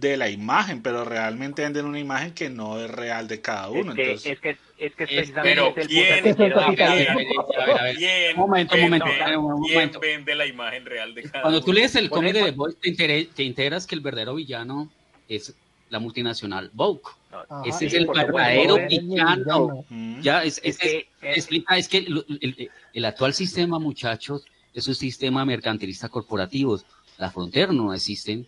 [0.00, 3.72] de la imagen, pero realmente venden una imagen que no es real de cada Es
[3.84, 3.94] uno.
[3.94, 6.56] que, entonces, es que es que es Es- precisamente pero el ¿quién- punto que quiero
[6.56, 7.16] quién- A ver, a llegar.
[7.16, 7.26] ver,
[7.60, 7.96] a ver, a ver.
[7.96, 10.00] ¿Quién Un momento, un vende- momento, quién momento.
[10.00, 11.78] vende la imagen real de cada Cuando tú uno?
[11.80, 14.90] lees el cómic de The Voice, te, te enteras que el verdadero villano
[15.28, 15.54] es
[15.90, 17.02] la multinacional Vogue.
[17.30, 19.84] No, Ajá, Ese es el verdadero es- villano.
[20.22, 24.44] Ya, es, Es es- que, es- explica, es que el, el- el actual sistema, muchachos,
[24.74, 26.80] es un sistema mercantilista corporativo.
[27.18, 28.46] Las fronteras no existen.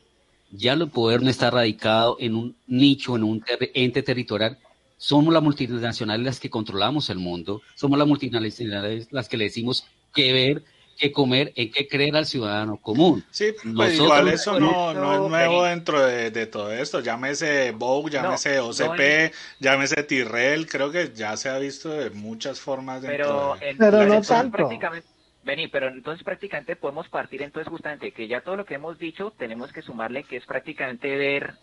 [0.57, 4.57] Ya el poder no está radicado en un nicho, en un ter- ente territorial.
[4.97, 7.61] Somos las multinacionales las que controlamos el mundo.
[7.75, 10.63] Somos las multinacionales las que le decimos qué ver,
[10.97, 13.25] qué comer, en qué creer al ciudadano común.
[13.33, 17.01] Sí, pues Nosotros- igual eso no, no es nuevo dentro de, de todo esto.
[17.01, 20.69] Llámese Vogue, llámese no OCP, llámese Tyrrell.
[20.69, 23.71] Creo que ya se ha visto de muchas formas dentro pero, de...
[23.71, 24.57] en- Pero no tanto.
[24.57, 25.09] prácticamente
[25.45, 29.33] Vení, pero entonces prácticamente podemos partir entonces justamente que ya todo lo que hemos dicho
[29.37, 31.55] tenemos que sumarle que es prácticamente ver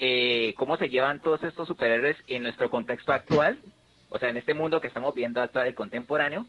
[0.00, 3.58] eh, cómo se llevan todos estos superhéroes en nuestro contexto actual,
[4.10, 6.46] o sea, en este mundo que estamos viendo actual, el contemporáneo,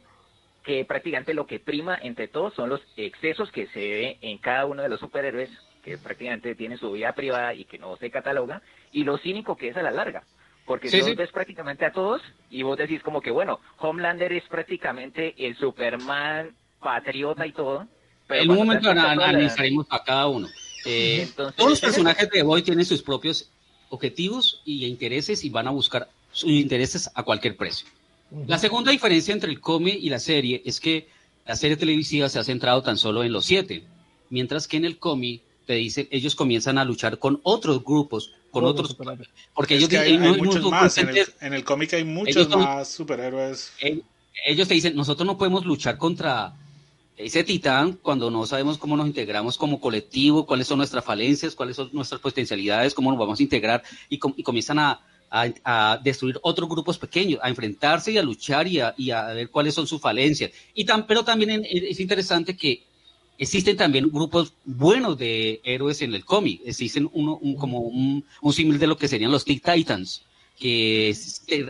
[0.64, 4.66] que prácticamente lo que prima entre todos son los excesos que se ve en cada
[4.66, 5.50] uno de los superhéroes,
[5.84, 9.70] que prácticamente tiene su vida privada y que no se cataloga, y lo cínico que
[9.70, 10.24] es a la larga.
[10.66, 11.02] Porque sí.
[11.02, 15.56] vos ves prácticamente a todos y vos decís como que, bueno, Homelander es prácticamente el
[15.56, 17.88] Superman patriota y todo.
[18.28, 20.48] pero en un momento analizaremos a cada uno.
[20.86, 23.50] Eh, Entonces, todos los personajes de Boy tienen sus propios
[23.90, 27.88] objetivos y intereses y van a buscar sus intereses a cualquier precio.
[28.48, 31.08] La segunda diferencia entre el cómic y la serie es que
[31.48, 33.84] la serie televisiva se ha centrado tan solo en los siete,
[34.30, 38.64] mientras que en el cómic te dicen, ellos comienzan a luchar con otros grupos, con
[38.64, 38.98] Todos otros,
[39.56, 40.98] porque Es ellos que hay, dicen, hay no- muchos más.
[41.00, 43.72] En el, en el cómic hay muchos Ellos más superhéroes.
[44.46, 46.54] ellos te dicen, nosotros no podemos luchar contra
[47.20, 51.76] ese titán cuando no sabemos cómo nos integramos como colectivo, cuáles son nuestras falencias, cuáles
[51.76, 55.02] son nuestras potencialidades, cómo nos vamos a integrar y, com- y comienzan a,
[56.02, 58.94] destruir otros grupos pequeños, a enfrentarse y a luchar y a,
[59.34, 60.50] ver cuáles son sus falencias.
[60.74, 62.84] Y tan, pero también es interesante que
[63.38, 66.62] existen también grupos buenos de héroes en el cómic.
[66.66, 70.24] Existen uno, un, como un, un símil de lo que serían los Teen Titans,
[70.60, 71.16] que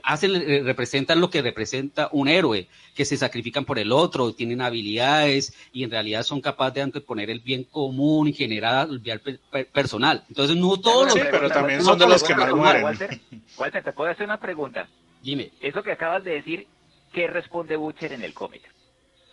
[0.04, 4.62] hacen, eh, representan lo que representa un héroe, que se sacrifican por el otro, tienen
[4.62, 9.20] habilidades y en realidad son capaces de anteponer el bien común y generar el bien
[9.20, 10.24] per- per- personal.
[10.28, 11.14] Entonces, no todos los...
[11.14, 12.84] Pero también no son de los que más mueren.
[12.84, 13.20] Walter,
[13.58, 14.88] Walter, te puedo hacer una pregunta.
[15.22, 15.52] Dime.
[15.62, 16.68] Eso que acabas de decir,
[17.14, 18.64] ¿qué responde Butcher en el cómic?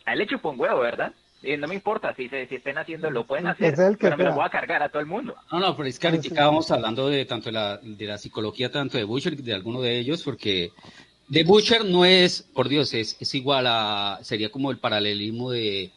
[0.04, 1.12] A él le chupa un huevo, ¿verdad?
[1.46, 4.06] Y no me importa si, se, si estén haciendo, lo pueden hacer, Es el que
[4.08, 5.34] pero me lo voy a cargar a todo el mundo.
[5.52, 8.98] No, no, pero es que estábamos hablando de tanto de la, de la psicología, tanto
[8.98, 10.72] de Butcher, de alguno de ellos, porque
[11.28, 15.90] de Butcher no es, por Dios, es, es igual a, sería como el paralelismo de,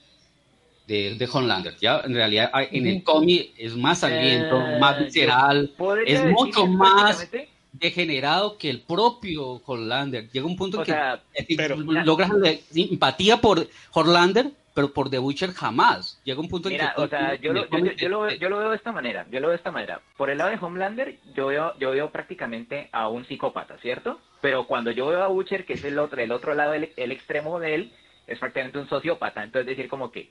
[0.87, 2.01] de, de Homelander, ¿ya?
[2.03, 5.71] En realidad, en el cómic es más sangriento, Eh, más visceral,
[6.05, 7.27] es mucho más
[7.71, 10.29] degenerado que el propio Homelander.
[10.31, 11.21] Llega un punto O que sea,
[11.55, 16.19] pero- logras la empatía por Homelander pero por The Butcher jamás.
[16.23, 16.87] Llega un punto en que...
[16.95, 17.77] o sea, yo lo, yo,
[18.09, 20.01] lo, yo lo, veo de esta manera, yo lo veo de esta manera.
[20.17, 24.19] Por el lado de Homelander, yo veo, yo veo prácticamente a un psicópata, ¿cierto?
[24.41, 27.11] Pero cuando yo veo a Butcher, que es el otro, el otro lado, el, el
[27.11, 27.93] extremo de él,
[28.29, 29.43] es prácticamente un sociópata.
[29.43, 30.29] Entonces, decir como que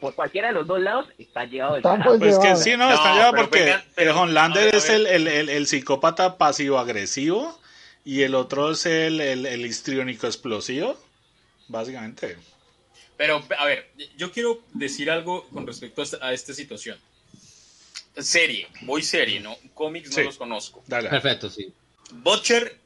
[0.00, 1.82] por cualquiera de los dos lados está llegado del
[2.18, 7.58] Pues que sí, no, está llegado porque el Homelander es el, el, el, psicópata pasivo-agresivo
[8.04, 10.96] y el otro es el, el, histriónico explosivo,
[11.68, 12.36] básicamente.
[13.16, 16.98] Pero, a ver, yo quiero decir algo con respecto a esta, situación.
[18.18, 19.56] Serie, voy serie, ¿no?
[19.74, 20.82] Cómics no los conozco.
[20.86, 21.08] Dale.
[21.08, 21.72] Perfecto, sí.
[22.12, 22.78] Butcher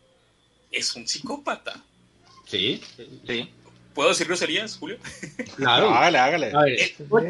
[0.71, 1.83] es un psicópata.
[2.47, 2.81] Sí,
[3.27, 3.49] sí.
[3.95, 4.99] ¿Puedo decir groserías, Julio?
[5.57, 5.91] Claro.
[5.91, 6.53] hágale, hágale.
[6.55, 6.73] A ver,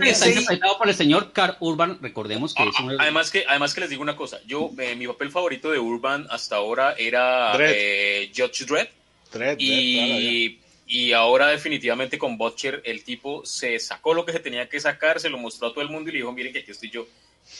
[0.07, 3.01] está interpretado por el señor Carl Urban, recordemos que es un...
[3.01, 6.27] Además que, además que les digo una cosa, yo, eh, mi papel favorito de Urban
[6.31, 8.89] hasta ahora era eh, Judge Dredd.
[9.33, 14.68] Dredd y, y ahora definitivamente con Butcher el tipo se sacó lo que se tenía
[14.68, 16.72] que sacar, se lo mostró a todo el mundo y le dijo, miren que aquí
[16.72, 17.07] estoy yo.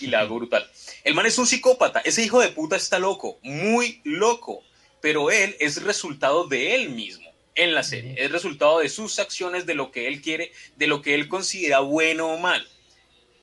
[0.01, 0.69] Y la hago brutal.
[1.05, 4.65] El man es un psicópata, ese hijo de puta está loco, muy loco,
[5.01, 8.17] pero él es resultado de él mismo en la serie.
[8.19, 11.79] Es resultado de sus acciones, de lo que él quiere, de lo que él considera
[11.79, 12.67] bueno o mal.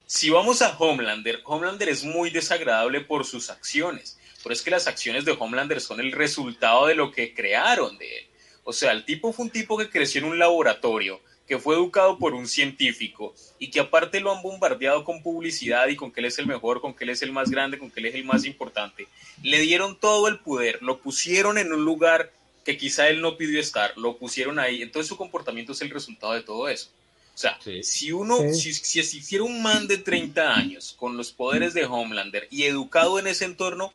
[0.05, 4.87] Si vamos a Homelander, Homelander es muy desagradable por sus acciones, pero es que las
[4.87, 8.26] acciones de Homelander son el resultado de lo que crearon de él.
[8.69, 12.19] O sea, el tipo fue un tipo que creció en un laboratorio, que fue educado
[12.19, 16.25] por un científico y que aparte lo han bombardeado con publicidad y con que él
[16.25, 18.25] es el mejor, con que él es el más grande, con que él es el
[18.25, 19.07] más importante.
[19.41, 22.33] Le dieron todo el poder, lo pusieron en un lugar
[22.65, 26.33] que quizá él no pidió estar, lo pusieron ahí, entonces su comportamiento es el resultado
[26.33, 26.89] de todo eso.
[27.35, 31.73] O sea, si uno, si, si existiera un man de 30 años con los poderes
[31.73, 33.93] de Homelander y educado en ese entorno,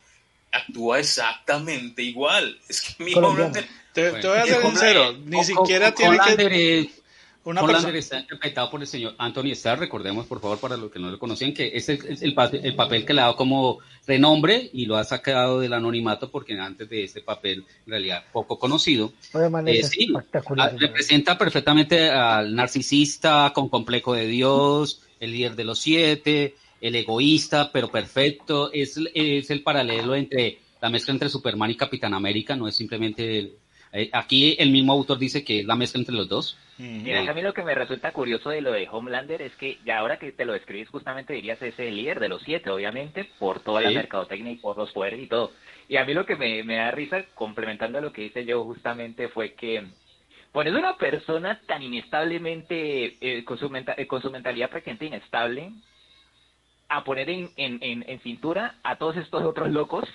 [0.53, 2.59] actúa exactamente igual.
[2.69, 3.67] Es que mi Homelander...
[3.93, 6.91] Te, voy a ser sincero, ni siquiera tiene que...
[7.45, 7.99] Una persona...
[7.99, 11.19] está interpretado por el señor Anthony Starr, recordemos por favor para los que no lo
[11.19, 14.97] conocían, que ese es el, el, papel que le ha dado como renombre y lo
[14.97, 19.13] ha sacado del anonimato porque antes de este papel en realidad poco conocido.
[19.67, 20.13] Eh, sí,
[20.57, 26.95] ah, representa perfectamente al narcisista con complejo de Dios, el líder de los siete, el
[26.97, 32.57] egoísta pero perfecto, es, es el paralelo entre la mezcla entre Superman y Capitán América,
[32.57, 33.53] no es simplemente
[33.93, 36.59] eh, aquí el mismo autor dice que es la mezcla entre los dos.
[36.79, 39.99] Mira, a mí lo que me resulta curioso de lo de Homelander es que ya
[39.99, 43.61] ahora que te lo describís justamente dirías es el líder de los siete, obviamente, por
[43.61, 45.53] toda la mercadotecnia y por los poderes y todo.
[45.89, 49.53] Y a mí lo que me, da risa, complementando lo que dice yo justamente, fue
[49.53, 49.85] que
[50.51, 55.71] pones una persona tan inestablemente, eh, con, su eh, con su mentalidad prácticamente inestable,
[56.93, 60.09] a poner en, en, en cintura a todos estos otros locos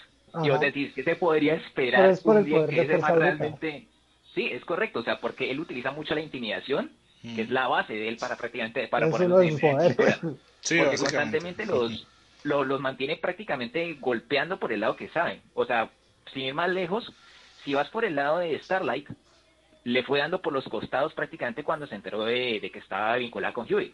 [0.44, 3.88] y vos decís que se podría esperar un día que ese realmente...
[4.36, 6.92] Sí, es correcto, o sea, porque él utiliza mucho la intimidación,
[7.24, 8.88] que es la base de él para prácticamente...
[8.88, 9.30] Para poner
[10.62, 12.08] sí, porque constantemente los,
[12.44, 15.42] los, mantiene prácticamente golpeando por el lado que saben.
[15.56, 15.90] O sea,
[16.32, 17.12] sin ir más lejos,
[17.64, 19.10] si vas por el lado de Starlight,
[19.86, 23.54] le fue dando por los costados prácticamente cuando se enteró de, de que estaba vinculada
[23.54, 23.94] con Huey.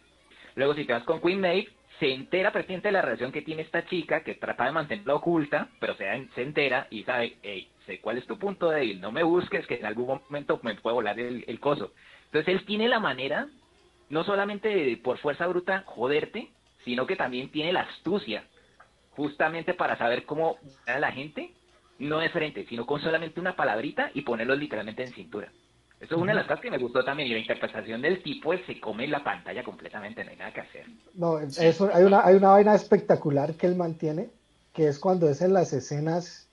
[0.56, 1.70] Luego, si te vas con Queen Maeve,
[2.04, 5.70] se entera presidente de la relación que tiene esta chica, que trata de mantenerla oculta,
[5.80, 9.22] pero se, se entera y sabe, hey, sé cuál es tu punto débil, no me
[9.22, 11.94] busques, que en algún momento me puede volar el, el coso.
[12.26, 13.48] Entonces él tiene la manera,
[14.10, 16.50] no solamente por fuerza bruta joderte,
[16.84, 18.44] sino que también tiene la astucia,
[19.12, 21.54] justamente para saber cómo a la gente,
[21.98, 25.50] no de frente, sino con solamente una palabrita y ponerlo literalmente en cintura.
[26.04, 27.28] Eso es una de las cosas que me gustó también.
[27.28, 30.86] Y la interpretación del tipo se come la pantalla completamente, no hay nada que hacer.
[31.14, 34.28] No, eso, hay, una, hay una vaina espectacular que él mantiene,
[34.72, 36.48] que es cuando es en las escenas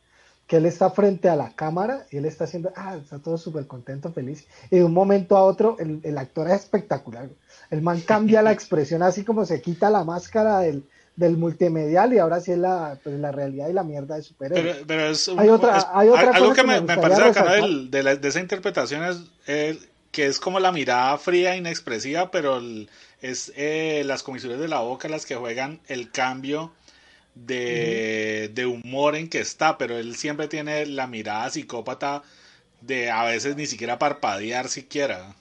[0.48, 3.68] que él está frente a la cámara y él está haciendo, ah, está todo súper
[3.68, 4.48] contento, feliz.
[4.70, 7.30] Y de un momento a otro, el, el actor es espectacular.
[7.70, 10.84] El man cambia la expresión así como se quita la máscara del,
[11.16, 14.76] del multimedial y ahora sí es la, pues, la realidad y la mierda de superhéroes.
[14.76, 18.40] Pero, pero es, hay otra, hay otra algo que, me, parece bacano de, de, esa
[18.40, 19.04] interpretación
[19.46, 19.78] es
[20.12, 22.62] que es como la mirada fría, inexpresiva, pero
[23.22, 26.74] es eh, las comisiones de la boca las que juegan el cambio
[27.36, 32.24] de, de, humor en que está, pero él siempre tiene la mirada psicópata
[32.82, 35.34] de a veces ni siquiera parpadear siquiera.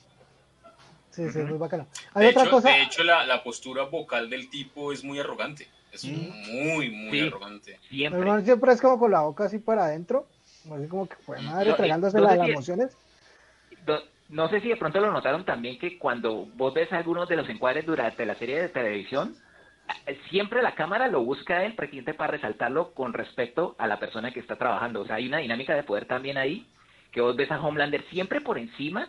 [1.26, 1.86] Sí, sí, muy bacano.
[2.14, 2.70] Hay de otra hecho, cosa.
[2.70, 5.68] De hecho, la, la, postura vocal del tipo es muy arrogante.
[5.92, 7.78] Es muy, muy arrogante.
[7.88, 8.44] Siempre.
[8.44, 10.26] siempre es como con la boca así para adentro.
[10.72, 12.96] Así como que fue madre, tragándose las emociones.
[14.28, 17.48] No, sé si de pronto lo notaron también que cuando vos ves algunos de los
[17.48, 19.34] encuadres durante la serie de televisión,
[20.28, 24.38] siempre la cámara lo busca él presidente para resaltarlo con respecto a la persona que
[24.38, 25.00] está trabajando.
[25.00, 26.68] O sea, hay una dinámica de poder también ahí,
[27.10, 29.08] que vos ves a Homelander siempre por encima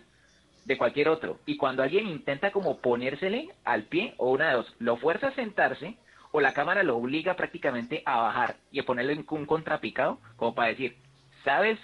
[0.65, 1.37] de cualquier otro.
[1.45, 5.35] Y cuando alguien intenta como ponérsele al pie, o una de dos, lo fuerza a
[5.35, 5.95] sentarse,
[6.31, 10.69] o la cámara lo obliga prácticamente a bajar y a ponerle un contrapicado, como para
[10.69, 10.95] decir,
[11.43, 11.77] sabes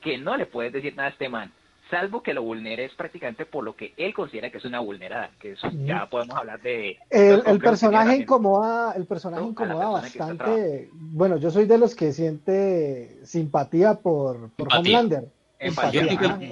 [0.00, 1.52] que no le puedes decir nada a este man,
[1.90, 5.52] salvo que lo vulneres prácticamente por lo que él considera que es una vulnerada, que
[5.52, 6.96] eso ya podemos hablar de...
[7.10, 13.94] El, personaje incomoda, el personaje incomoda bastante, bueno, yo soy de los que siente simpatía
[13.94, 15.24] por, por Homelander.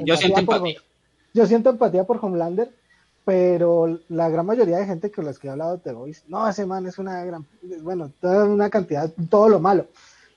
[0.05, 0.81] yo, siento empatía.
[1.35, 2.71] Yo siento empatía por Homelander,
[3.25, 6.67] pero la gran mayoría de gente con las que he hablado de Voice, no, ese
[6.67, 7.47] man es una gran,
[7.83, 9.87] bueno, toda una cantidad, todo lo malo,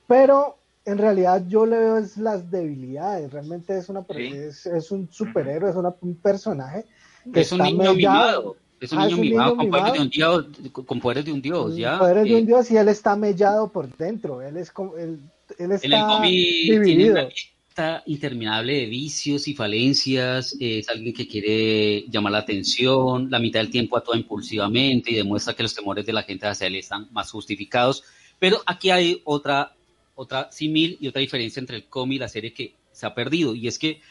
[0.08, 5.08] pero en realidad yo le veo es las debilidades, realmente es una es, es un
[5.12, 6.86] superhéroe, es un personaje
[7.32, 8.58] que es un niño mimado.
[8.82, 11.78] Es un ah, niño, mimado, con, Poderes de un dios, con poderes de un dios,
[11.78, 12.00] ¿ya?
[12.00, 15.22] Poderes de un dios y él está mellado por dentro, él es como, él,
[15.58, 17.14] él está dividido.
[17.16, 17.30] Tiene
[18.06, 23.70] interminable de vicios y falencias, es alguien que quiere llamar la atención, la mitad del
[23.70, 27.32] tiempo actúa impulsivamente y demuestra que los temores de la gente hacia él están más
[27.32, 28.04] justificados.
[28.40, 29.76] Pero aquí hay otra
[30.16, 33.56] otra simil y otra diferencia entre el cómic y la serie que se ha perdido.
[33.56, 34.02] Y es que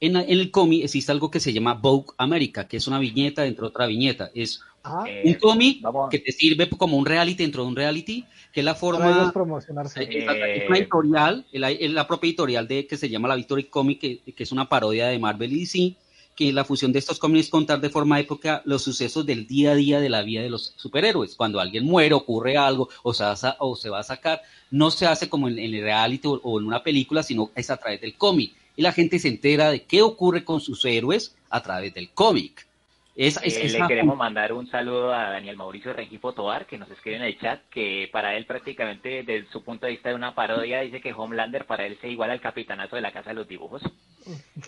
[0.00, 3.66] en, el cómic existe algo que se llama Vogue America, que es una viñeta dentro
[3.66, 4.30] de otra viñeta.
[4.34, 5.04] Es ah.
[5.24, 8.74] un cómic que te sirve como un reality dentro de un reality, que es la
[8.74, 9.26] forma...
[9.26, 10.02] De promocionarse.
[10.02, 14.42] Es, una editorial, la, propia editorial de, que se llama La Victory Comic, que, que,
[14.42, 15.96] es una parodia de Marvel y DC,
[16.34, 19.72] que la fusión de estos cómics es contar de forma época los sucesos del día
[19.72, 21.34] a día de la vida de los superhéroes.
[21.34, 24.90] Cuando alguien muere, ocurre algo o se va a, o se va a sacar, no
[24.90, 28.14] se hace como en, el reality o, en una película, sino es a través del
[28.14, 28.54] cómic.
[28.76, 32.66] Y la gente se entera de qué ocurre con sus héroes a través del cómic.
[33.14, 37.18] Es, eh, le queremos mandar un saludo a Daniel Mauricio Rengifo Tobar, que nos escribe
[37.18, 40.80] en el chat, que para él prácticamente desde su punto de vista de una parodia
[40.80, 43.82] dice que Homelander para él se iguala al capitanazo de la Casa de los Dibujos.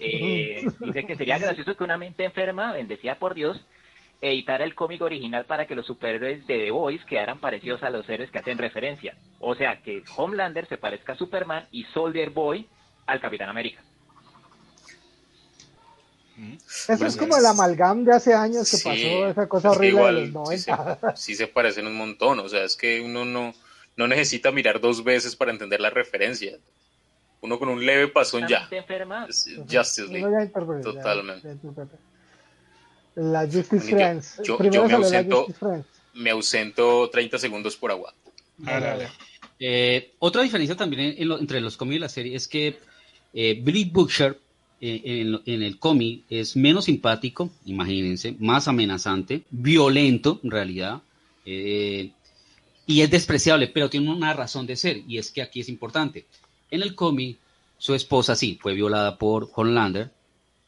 [0.01, 3.65] Eh, dice que sería gracioso que una mente enferma, bendecida por Dios,
[4.21, 8.09] editara el cómic original para que los superhéroes de The Voice quedaran parecidos a los
[8.09, 9.17] héroes que hacen referencia.
[9.41, 12.67] O sea, que Homelander se parezca a Superman y Soldier Boy
[13.07, 13.83] al Capitán América.
[16.89, 20.33] Eso es como el amalgam de hace años que pasó, esa cosa horrible de los
[20.33, 21.17] 90.
[21.17, 23.55] Sí se, parecen un montón, o sea, es que uno no,
[23.97, 26.59] no necesita mirar dos veces para entender la referencia.
[27.41, 28.69] Uno con un leve pasón ya.
[29.71, 30.51] Justice League.
[30.83, 31.57] Totalmente.
[33.17, 34.41] La Justice Friends.
[34.43, 35.47] Yo, yo me, ausento,
[36.15, 38.15] me ausento 30 segundos por agua.
[39.61, 42.79] Eh, otra diferencia también entre los cómics y la serie es que
[43.33, 44.39] eh, Billy Butcher
[44.81, 51.03] en, el cómic es menos simpático, imagínense, más amenazante, violento en realidad,
[51.47, 52.11] eh,
[52.87, 56.27] y es despreciable, pero tiene una razón de ser, y es que aquí es importante.
[56.71, 57.39] En el cómic,
[57.79, 60.11] su esposa sí fue violada por Homelander,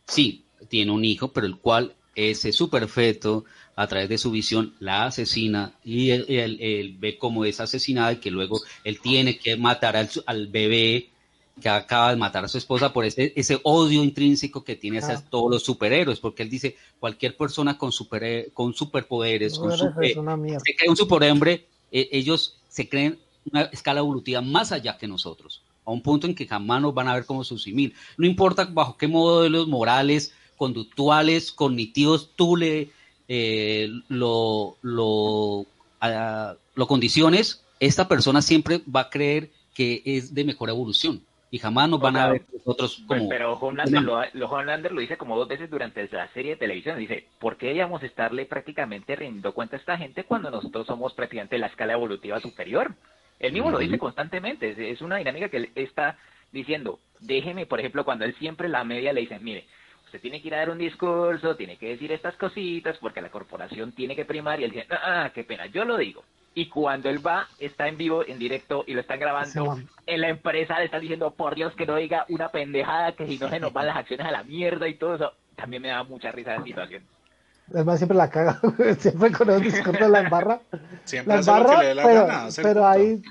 [0.07, 3.45] sí, tiene un hijo, pero el cual ese su perfecto,
[3.75, 8.31] a través de su visión, la asesina y él, ve cómo es asesinada y que
[8.31, 11.11] luego él tiene que matar al, al bebé
[11.61, 15.23] que acaba de matar a su esposa por ese, ese odio intrínseco que tiene hacia
[15.23, 20.77] todos los superhéroes, porque él dice, cualquier persona con, super, con superpoderes, con super, se
[20.77, 23.19] cree un superhombre, e, ellos se creen
[23.51, 27.09] una escala evolutiva más allá que nosotros, a un punto en que jamás nos van
[27.09, 27.95] a ver como su simil.
[28.19, 32.91] No importa bajo qué modelos morales, conductuales, cognitivos, tú le
[33.29, 35.65] eh, lo, lo,
[36.75, 41.23] lo condiciones, esta persona siempre va a creer que es de mejor evolución
[41.57, 43.31] y jamás nos van a ver nosotros como...
[43.31, 47.57] pero Homelander lo, lo, dice como dos veces durante la serie de televisión, dice, ¿por
[47.57, 51.95] qué debíamos estarle prácticamente rindiendo cuenta a esta gente cuando nosotros somos prácticamente la escala
[51.95, 52.95] evolutiva superior?
[53.39, 56.19] Él mismo lo dice constantemente, es, una dinámica que él está
[56.53, 59.65] diciendo, déjeme, por ejemplo, cuando él siempre la media le dice, mire,
[60.05, 63.31] usted tiene que ir a dar un discurso, tiene que decir estas cositas porque la
[63.31, 66.23] corporación tiene que primar y él dice, ah, qué pena, yo lo digo,
[66.57, 70.31] y cuando él va, está en vivo, en directo y lo están grabando, en la
[70.31, 73.61] empresa le están diciendo, por Dios, que no diga una pendejada, que si no se
[73.61, 75.33] nos van las acciones a la mierda y todo eso.
[75.55, 77.03] También me da mucha risa la situación.
[77.75, 78.59] Además, siempre la caga,
[78.99, 80.61] siempre con el discurso la embarra.
[81.05, 82.29] Siempre la embarra, pero,
[82.63, 83.23] pero ahí,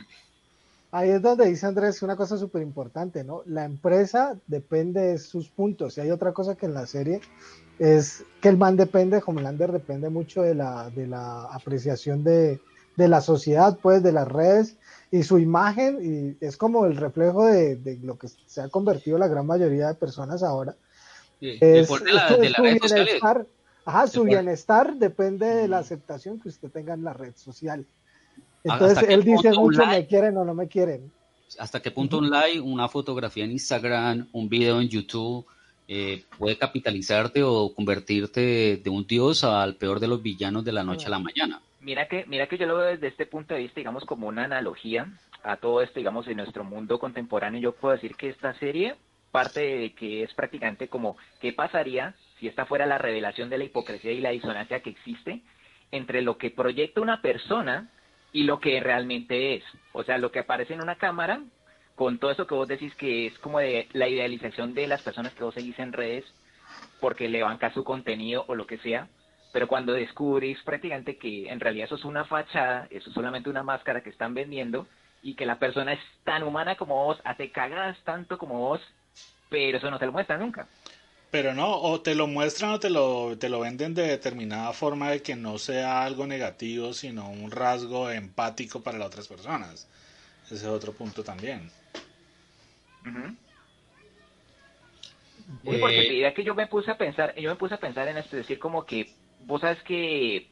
[0.91, 3.41] ahí es donde dice Andrés una cosa súper importante, ¿no?
[3.47, 5.97] La empresa depende de sus puntos.
[5.97, 7.21] Y hay otra cosa que en la serie
[7.79, 12.61] es que el man depende, Homelander depende mucho de la, de la apreciación de,
[12.95, 14.77] de la sociedad, pues, de las redes
[15.11, 19.27] y su imagen, y es como el reflejo de, lo que se ha convertido la
[19.27, 20.75] gran mayoría de personas ahora.
[21.39, 23.45] es, su bienestar,
[23.85, 27.85] ajá, su bienestar depende de la aceptación que usted tenga en la red social.
[28.63, 31.11] Entonces él dice mucho me quieren o no me quieren.
[31.59, 35.45] Hasta qué punto un like, una fotografía en Instagram, un video en YouTube,
[35.87, 40.83] eh, puede capitalizarte o convertirte de un dios al peor de los villanos de la
[40.83, 41.61] noche a la mañana.
[41.85, 44.45] Mira que, mira que yo lo veo desde este punto de vista, digamos, como una
[44.45, 45.05] analogía
[45.43, 47.61] a todo esto, digamos, en nuestro mundo contemporáneo.
[47.61, 48.95] Yo puedo decir que esta serie
[49.29, 53.65] parte de que es prácticamente como qué pasaría si esta fuera la revelación de la
[53.65, 55.41] hipocresía y la disonancia que existe
[55.91, 57.91] entre lo que proyecta una persona
[58.33, 59.63] y lo que realmente es.
[59.93, 61.43] O sea, lo que aparece en una cámara
[61.93, 65.35] con todo eso que vos decís que es como de la idealización de las personas
[65.35, 66.25] que vos seguís en redes
[66.99, 69.07] porque le banca su contenido o lo que sea,
[69.55, 73.63] pero cuando descubrís prácticamente que en realidad eso es una fachada, eso es solamente una
[73.63, 74.85] máscara que están vendiendo
[75.23, 78.81] y que la persona es tan humana como vos, hace cagadas tanto como vos,
[79.47, 80.67] pero eso no te lo muestra nunca.
[81.31, 85.11] Pero no, o te lo muestran o te lo, te lo venden de determinada forma
[85.11, 89.87] de que no sea algo negativo, sino un rasgo empático para las otras personas.
[90.47, 91.71] Ese es otro punto también.
[95.63, 98.35] porque eh, que yo me puse a pensar, yo me puse a pensar en esto,
[98.35, 99.15] decir como que
[99.45, 100.47] vos sabes que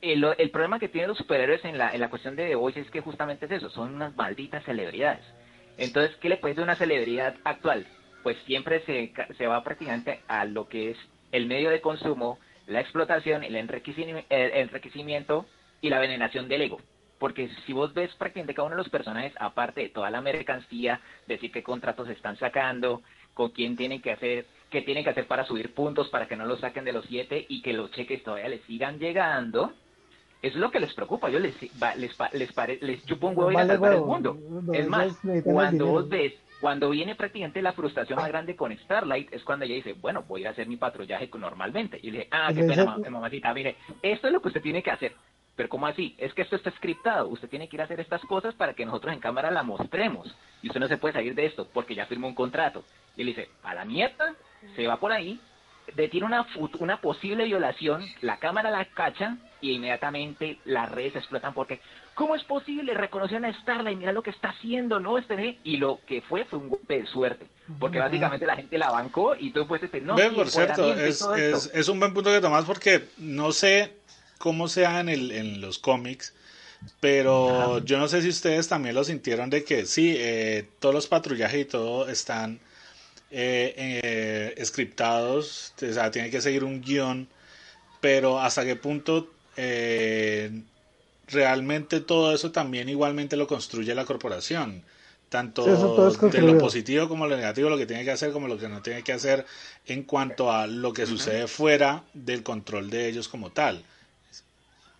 [0.00, 2.80] el, el problema que tienen los superhéroes en la, en la cuestión de The Voice
[2.80, 5.24] es que justamente es eso, son unas malditas celebridades.
[5.76, 7.86] Entonces, ¿qué le puedes a una celebridad actual?
[8.22, 10.98] Pues siempre se, se va prácticamente a lo que es
[11.30, 15.46] el medio de consumo, la explotación, el enriquecimiento, el enriquecimiento
[15.80, 16.80] y la veneración del ego.
[17.18, 21.00] Porque si vos ves prácticamente cada uno de los personajes, aparte de toda la mercancía,
[21.26, 23.02] decir qué contratos están sacando,
[23.34, 26.46] con quién tienen que hacer, qué tienen que hacer para subir puntos para que no
[26.46, 29.72] los saquen de los siete y que los cheques todavía les sigan llegando,
[30.40, 31.30] eso es lo que les preocupa.
[31.30, 31.54] Yo les,
[31.96, 34.38] les, les, les chupo un huevo y a salvar el mundo.
[34.72, 39.42] es más, cuando vos ves, cuando viene prácticamente la frustración más grande con Starlight, es
[39.42, 41.98] cuando ella dice, bueno, voy a hacer mi patrullaje normalmente.
[42.02, 44.90] Y le dice, ah, qué pena, mamacita, mire, esto es lo que usted tiene que
[44.90, 45.12] hacer.
[45.56, 46.14] Pero ¿cómo así?
[46.18, 47.26] Es que esto está scriptado.
[47.28, 50.32] Usted tiene que ir a hacer estas cosas para que nosotros en cámara la mostremos.
[50.62, 52.84] Y usted no se puede salir de esto porque ya firmó un contrato.
[53.16, 54.36] Y le dice, a la mierda,
[54.76, 55.40] se va por ahí,
[55.94, 56.46] detiene una,
[56.78, 61.80] una posible violación, la cámara la cacha y inmediatamente las redes explotan porque
[62.14, 62.94] ¿cómo es posible?
[62.94, 65.18] reconocer a Starlight, mira lo que está haciendo, ¿no?
[65.18, 67.46] Este, y lo que fue fue un golpe de suerte,
[67.78, 71.70] porque básicamente la gente la bancó y tú puedes decir, no, por cierto, es, es,
[71.72, 73.92] es, un buen punto que tomas porque no sé
[74.38, 76.34] cómo sea en, el, en los cómics,
[76.98, 81.06] pero yo no sé si ustedes también lo sintieron de que sí, eh, todos los
[81.06, 82.58] patrullajes y todo están
[83.30, 87.28] eh, eh, scriptados, o sea, tiene que seguir un guion,
[88.00, 90.62] pero hasta qué punto eh,
[91.26, 94.82] realmente todo eso también igualmente lo construye la corporación.
[95.28, 98.66] Tanto de lo positivo como lo negativo, lo que tiene que hacer como lo que
[98.66, 99.44] no tiene que hacer
[99.84, 103.84] en cuanto a lo que sucede fuera del control de ellos como tal.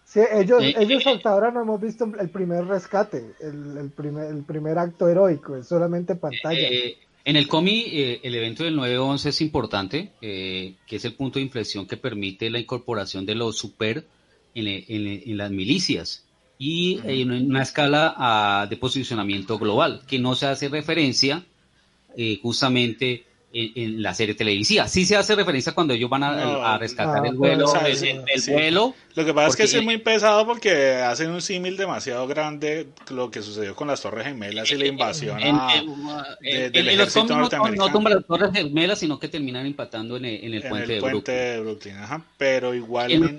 [0.04, 4.78] Sí, ellos, ellos hasta ahora no hemos visto el primer rescate, el, primer, el primer
[4.78, 6.68] acto heroico, es solamente pantalla.
[6.68, 6.98] Eh,
[7.28, 11.38] en el cómic, eh, el evento del 9-11 es importante, eh, que es el punto
[11.38, 14.06] de inflexión que permite la incorporación de los super
[14.54, 16.24] en, las milicias
[16.58, 21.44] y en una escala ah, de posicionamiento global, que no se hace referencia
[22.42, 24.88] justamente en, la serie televisiva.
[24.88, 27.66] Sí se hace referencia cuando ellos van a, rescatar el vuelo.
[27.84, 32.26] el, vuelo Lo que pasa es que es muy pesado porque hacen un símil demasiado
[32.26, 35.38] grande lo que sucedió con las Torres Gemelas y la invasión
[36.40, 38.00] del ejército norteamericano.
[38.00, 41.96] No, las Torres Gemelas, sino que terminan impactando en el, puente, de Brooklyn.
[42.36, 43.38] Pero igual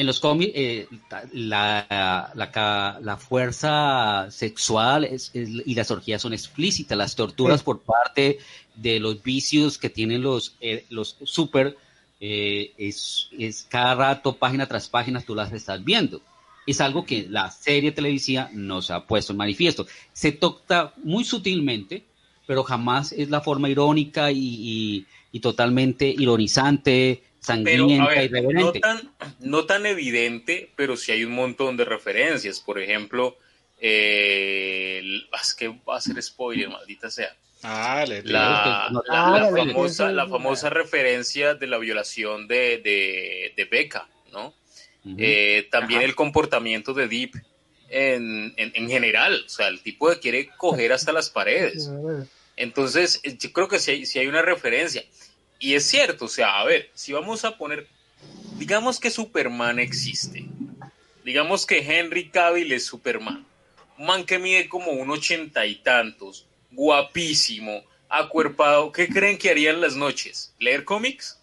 [0.00, 0.88] en los cómics eh,
[1.32, 8.38] la, la, fuerza sexual es, y las orgías son explícitas, las torturas por parte
[8.74, 11.76] de los vicios que tienen los, eh, los super,
[12.18, 16.22] eh, es, es, cada rato, página tras página, tú las estás viendo.
[16.66, 19.86] Es algo que la serie televisiva nos ha puesto en manifiesto.
[20.14, 22.04] Se toca muy sutilmente,
[22.46, 28.14] pero jamás es la forma irónica y, y totalmente ironizante, sangrienta
[28.52, 32.60] No tan, no tan evidente, pero sí hay un montón de referencias.
[32.60, 33.36] Por ejemplo,
[33.80, 35.02] eh,
[35.40, 37.34] es que va a ser spoiler, maldita sea.
[37.62, 44.54] Ah, la, la, famosa, la famosa referencia de la violación de, de, de Becca, ¿no?
[45.18, 47.32] Eh, también el comportamiento de Deep
[47.88, 51.90] en, en, general, o sea, el tipo de quiere coger hasta las paredes.
[52.56, 55.04] Entonces, yo creo que sí hay, sí hay una referencia.
[55.60, 57.86] Y es cierto, o sea, a ver, si vamos a poner,
[58.56, 60.46] digamos que Superman existe,
[61.22, 63.46] digamos que Henry Cavill es Superman,
[63.98, 69.82] un man que mide como un ochenta y tantos, guapísimo, acuerpado, ¿qué creen que harían
[69.82, 70.54] las noches?
[70.58, 71.38] ¿Leer cómics?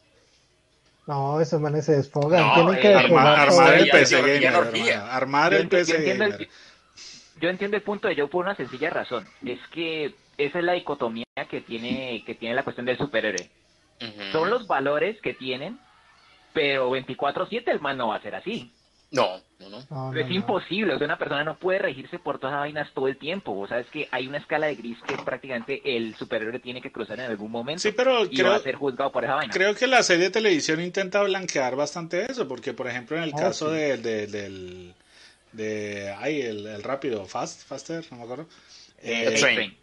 [1.05, 2.53] No, esos manes se desfogan.
[2.53, 4.93] Tienen eh, que armar, el PC Gamer.
[4.95, 6.49] Armar el PC
[7.39, 9.25] Yo entiendo el punto de yo por una sencilla razón.
[9.45, 13.49] Es que esa es la dicotomía que tiene, que tiene la cuestión del superhéroe.
[14.31, 15.79] Son los valores que tienen,
[16.53, 18.71] pero 24-7 el man no va a ser así.
[19.09, 20.19] No, no, no.
[20.19, 23.17] es imposible, o sea, una persona no puede regirse por todas las vainas todo el
[23.17, 23.57] tiempo.
[23.57, 27.17] O sabes que hay una escala de gris que prácticamente el superhéroe tiene que cruzar
[27.19, 27.81] en algún momento.
[27.81, 29.53] Sí, pero y va a ser juzgado por esa vaina.
[29.53, 33.33] Creo que la serie de televisión intenta blanquear bastante eso, porque por ejemplo en el
[33.35, 34.93] ah, caso de, del
[35.53, 38.47] de ay, el, rápido, Fast, Faster, no me acuerdo.
[39.01, 39.77] Eh, train.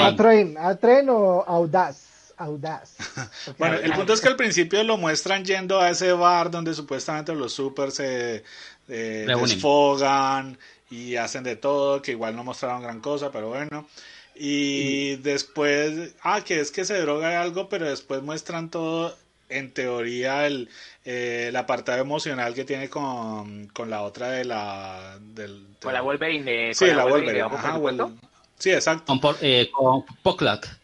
[0.00, 0.56] A train.
[0.56, 2.96] A train o Audaz audaz.
[3.58, 7.34] bueno, el punto es que al principio lo muestran yendo a ese bar donde supuestamente
[7.34, 8.44] los super se
[8.88, 10.58] eh, desfogan
[10.90, 13.86] y hacen de todo, que igual no mostraron gran cosa, pero bueno.
[14.34, 19.16] Y después, ah, que es que se droga algo, pero después muestran todo,
[19.48, 20.68] en teoría, el,
[21.04, 25.18] eh, el apartado emocional que tiene con, con la otra de la...
[25.20, 26.74] Del, con la Wolverine.
[26.74, 27.44] sí, la, Wolverine.
[28.64, 29.20] Sí, exacto.
[29.20, 29.70] Con, eh,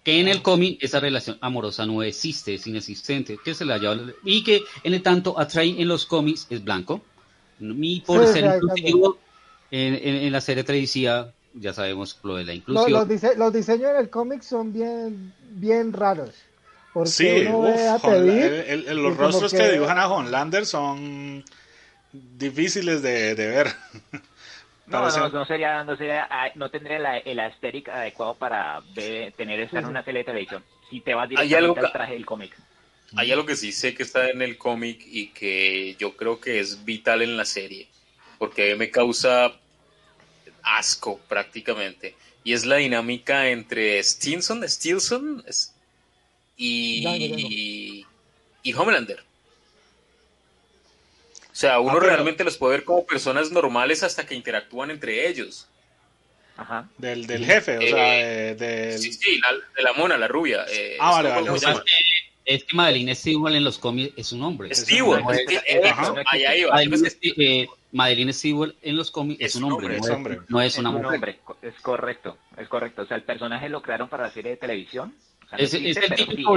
[0.05, 3.97] que en el cómic esa relación amorosa no existe, es inexistente, que se la lleva,
[4.23, 7.01] y que en el tanto Atrain en los cómics es blanco,
[7.59, 9.17] y por ser inclusivo
[9.71, 12.93] en, la serie televisiva ya sabemos lo de la inclusión.
[12.93, 16.35] los, diseños en el cómic son bien, bien raros.
[16.93, 19.73] Porque sí, uno ve a los rostros que...
[19.73, 21.43] dibujan a Homelander son
[22.13, 23.69] difíciles de ver.
[24.91, 29.79] No, no, no sería, no sería, ah, no tendría el aesthetic adecuado para tener esta
[29.79, 30.65] en una serie de televisión.
[30.91, 32.57] Si te vas directamente al traje del cómic.
[33.17, 36.61] Hay algo que sí sé que está en el cómic y que yo creo que
[36.61, 37.89] es vital en la serie,
[38.39, 39.53] porque me causa
[40.63, 42.17] asco prácticamente.
[42.43, 45.45] Y es la dinámica entre Stinson, Stilson
[46.57, 48.07] y,
[48.63, 49.30] y Homelander.
[51.61, 55.29] O sea, uno ah, realmente los puede ver como personas normales hasta que interactúan entre
[55.29, 55.69] ellos.
[56.57, 56.89] Ajá.
[56.97, 58.99] Del, del jefe, o sea, eh, del...
[58.99, 59.39] Sí, sí,
[59.77, 60.65] de la mona, la rubia.
[60.71, 61.51] Eh, ah, vale, vale.
[62.47, 64.75] Es que Madeline Stewart en los cómics es un hombre.
[64.75, 65.23] Stewart,
[67.93, 70.41] Madeline Stewart en los cómics es un hombre, es, hombre.
[70.49, 71.41] no es, una mujer.
[71.61, 73.03] Es correcto, es correcto.
[73.03, 75.15] O sea, el personaje lo crearon para la serie de televisión
[75.59, 76.57] es, el típico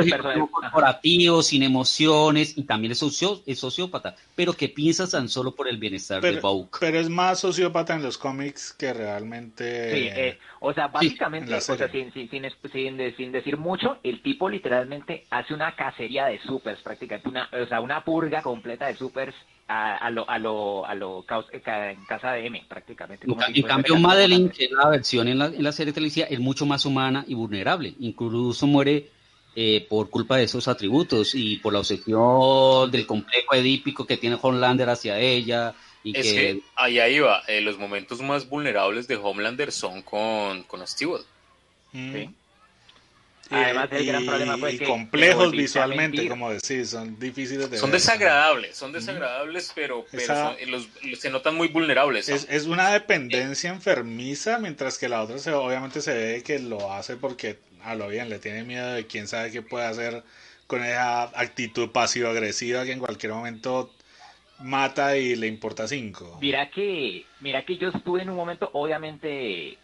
[0.52, 5.68] corporativo, sin emociones, y también es, socio, es sociópata, pero que piensa tan solo por
[5.68, 6.78] el bienestar de Bauk.
[6.80, 9.94] Pero es más sociópata en los cómics que realmente...
[9.94, 15.26] Sí, eh, o sea, básicamente, o sea, sin, sin, sin, decir mucho, el tipo literalmente
[15.30, 19.36] hace una cacería de supers, prácticamente, una, o sea, una purga completa de supers
[19.68, 23.26] a, lo, a lo, a lo en casa de M, prácticamente.
[23.26, 26.66] en cambio, Madeline, que es la versión en la, en la serie televisiva, es mucho
[26.66, 27.94] más humana y vulnerable.
[28.00, 28.83] Incluso muere
[29.56, 34.38] eh, por culpa de esos atributos y por la obsesión del complejo edípico que tiene
[34.42, 35.76] Homelander hacia ella.
[36.04, 40.64] Y es que, ahí, ahí va, eh, los momentos más vulnerables de Homelander son con,
[40.64, 41.24] con Stewart.
[41.92, 42.30] Sí.
[43.50, 48.76] Además, el gran problema fue que complejos visualmente, como decís, son difíciles de Son desagradables,
[48.76, 50.06] son desagradables, pero,
[51.18, 52.30] se notan muy vulnerables.
[52.30, 57.18] Es, una dependencia enfermiza, mientras que la otra se, obviamente se ve que lo hace
[57.18, 60.24] porque a lo bien le tiene miedo de quién sabe qué puede hacer
[60.68, 63.94] con esa actitud pasivo-agresiva que en cualquier momento
[64.60, 66.38] mata y le importa cinco.
[66.42, 69.78] Mira que, mira que yo estuve en un momento, obviamente,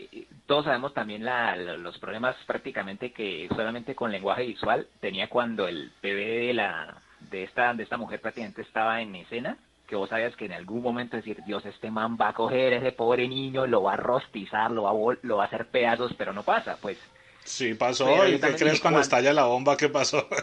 [0.49, 5.91] todos sabemos también la, los problemas prácticamente que solamente con lenguaje visual tenía cuando el
[6.01, 10.35] bebé de la de esta de esta mujer prácticamente estaba en escena, que vos sabías
[10.35, 13.83] que en algún momento decir, Dios, este man va a coger ese pobre niño, lo
[13.83, 16.97] va a rostizar, lo va a, lo va a hacer pedazos, pero no pasa, pues.
[17.43, 18.27] Sí, pasó.
[18.27, 19.77] ¿Y qué crees cuando estalla la bomba?
[19.77, 20.27] ¿Qué pasó?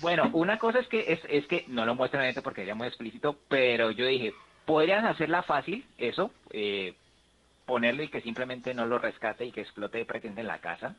[0.00, 2.86] Bueno, una cosa es que es, es que no lo muestran esto porque ya muy
[2.86, 4.32] explícito, pero yo dije,
[4.64, 6.94] podrían hacerla fácil, eso, eh,
[7.70, 10.96] ponerle y que simplemente no lo rescate y que explote pretende en la casa.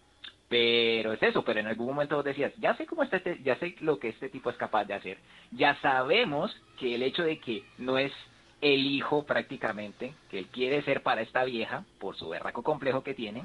[0.48, 3.58] Pero es eso, pero en algún momento vos decías, ya sé cómo está este, ya
[3.58, 5.18] sé lo que este tipo es capaz de hacer.
[5.52, 8.14] Ya sabemos que el hecho de que no es
[8.62, 13.14] el hijo prácticamente, que él quiere ser para esta vieja, por su berraco complejo que
[13.14, 13.44] tiene,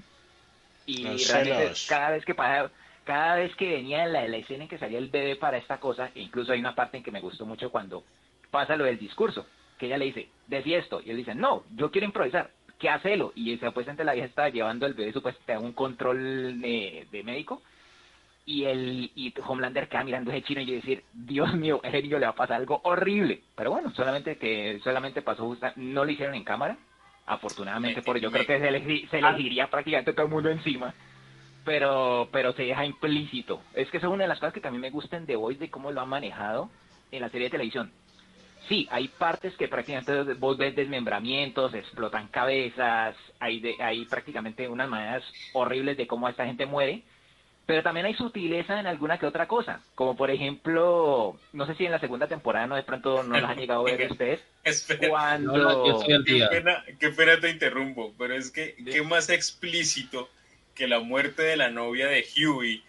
[0.86, 2.70] y realmente cada vez que pasa,
[3.02, 6.10] cada vez que venía en la, escena en que salía el bebé para esta cosa,
[6.14, 8.04] e incluso hay una parte en que me gustó mucho cuando
[8.52, 9.46] pasa lo del discurso,
[9.78, 13.32] que ella le dice, decía esto, y él dice, no, yo quiero improvisar, ¿qué hacelo?
[13.34, 17.62] Y supuestamente la vieja estaba llevando el bebé supuestamente a un control de, médico,
[18.44, 22.26] y el y Homelander queda mirando ese chino y decir, Dios mío, ese niño le
[22.26, 23.42] va a pasar algo horrible.
[23.56, 26.76] Pero bueno, solamente que solamente pasó justa, no lo hicieron en cámara,
[27.26, 30.94] afortunadamente, porque yo creo que se les, se les iría prácticamente todo el mundo encima
[31.66, 33.60] pero, pero se deja implícito.
[33.74, 35.90] Es que es una de las cosas que también me gustan de Voice, de cómo
[35.90, 36.70] lo han manejado
[37.10, 37.92] en la serie de televisión.
[38.68, 44.88] Sí, hay partes que prácticamente vos ves desmembramientos, explotan cabezas, hay, de, hay prácticamente unas
[44.88, 47.02] maneras horribles de cómo esta gente muere,
[47.64, 51.84] pero también hay sutileza en alguna que otra cosa, como por ejemplo, no sé si
[51.84, 54.40] en la segunda temporada no de pronto no las han llegado a ver ustedes.
[54.64, 56.04] Espera, cuando...
[56.24, 60.28] qué, pena, qué pena te interrumpo, pero es que qué más explícito
[60.74, 62.82] que la muerte de la novia de Huey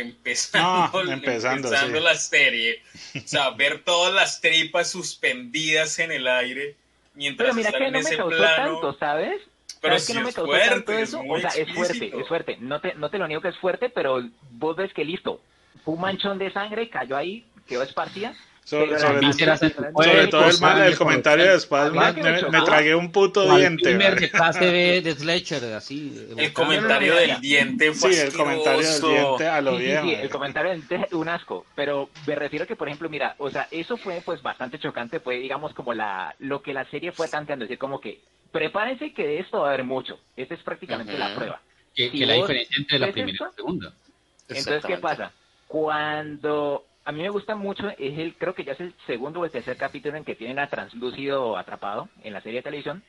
[0.00, 2.82] empezando, empezando, la serie.
[3.14, 6.76] O sea, ver todas las tripas suspendidas en el aire
[7.14, 8.72] mientras Pero mira están que en no me ese causó plano.
[8.80, 9.40] tanto, ¿sabes?
[9.80, 11.22] Pero ¿Sabes que sí no me es causó fuerte, tanto es eso?
[11.22, 12.20] muy o sea, es fuerte, explícito.
[12.20, 12.56] es fuerte.
[12.60, 14.20] No te, no te lo niego que es fuerte, pero
[14.50, 15.40] vos ves que listo.
[15.84, 18.34] Un manchón de sangre cayó ahí, quedó esparcida.
[18.66, 22.96] Sobre, sobre- sobre todo el, mal, el comentario de Spider-Man, Mira que me me, tragué
[22.96, 23.96] un puto diente.
[23.96, 26.26] de de Sledger, así.
[26.36, 30.02] El comentario del diente fue Sí, el comentario del diente a lo Sí, sí, bien.
[30.02, 33.68] sí, el comentario es un asco, pero me refiero que, por ejemplo, mira, o sea,
[33.70, 37.66] eso fue pues bastante chocante, fue digamos como la lo que la serie fue tanteando,
[37.66, 38.18] es decir, como que
[38.50, 41.20] prepárense que de esto va a haber mucho, esta es prácticamente Ujú.
[41.20, 41.60] la prueba.
[41.94, 43.92] Que, Si que la diferencia entre la primera y la segunda.
[44.48, 45.30] Entonces, ¿qué pasa?
[45.68, 49.44] Cuando a mí me gusta mucho, es el, creo que ya es el segundo o
[49.44, 53.04] el tercer capítulo en que tienen a Translúcido atrapado en la serie de televisión,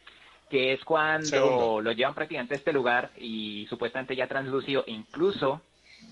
[0.52, 1.82] que es cuando Segundo.
[1.82, 5.62] lo llevan prácticamente a este lugar y supuestamente ya Translúcido incluso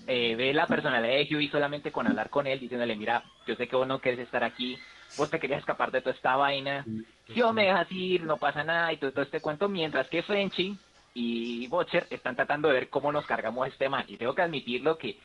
[0.08, 3.68] eh, ve la personalidad de Huey solamente con hablar con él, diciéndole, mira, yo sé
[3.68, 4.76] que vos no querés estar aquí,
[5.16, 6.84] vos te querías escapar de toda esta vaina,
[7.32, 10.24] si vos me dejas ir, no pasa nada y todo, todo este cuento, mientras que
[10.24, 10.76] Frenchy
[11.14, 14.04] y Butcher están tratando de ver cómo nos cargamos este man.
[14.08, 15.16] Y tengo que admitirlo que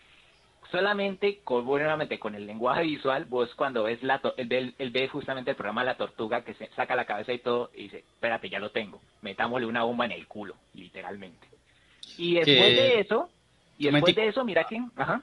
[0.72, 5.07] solamente con, nuevamente con el lenguaje visual, vos cuando ves la él, ve, él ve
[5.07, 8.49] justamente el programa La Tortuga que se saca la cabeza y todo y dice, espérate,
[8.49, 11.47] ya lo tengo, metámosle una bomba en el culo, literalmente.
[12.17, 13.30] Y después Que- de eso,
[13.78, 15.22] y después de eso, mira que, ajá,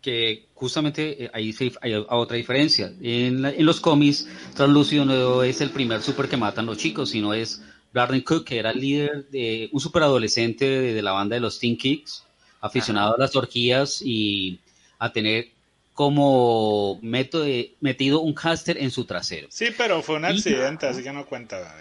[0.00, 2.92] que justamente eh, ahí hay otra diferencia.
[3.02, 7.10] En, la- en los cómics, Translúcido no es el primer super que matan los chicos,
[7.10, 11.34] sino es Barney Cook, que era el líder de un superadolescente de, de la banda
[11.34, 12.24] de los Teen Kicks,
[12.60, 14.58] aficionado a las orgías y
[14.98, 15.48] a tener
[15.94, 19.48] como método de- metido un caster en su trasero.
[19.50, 21.74] Sí, pero fue un accidente, así que no cuenta.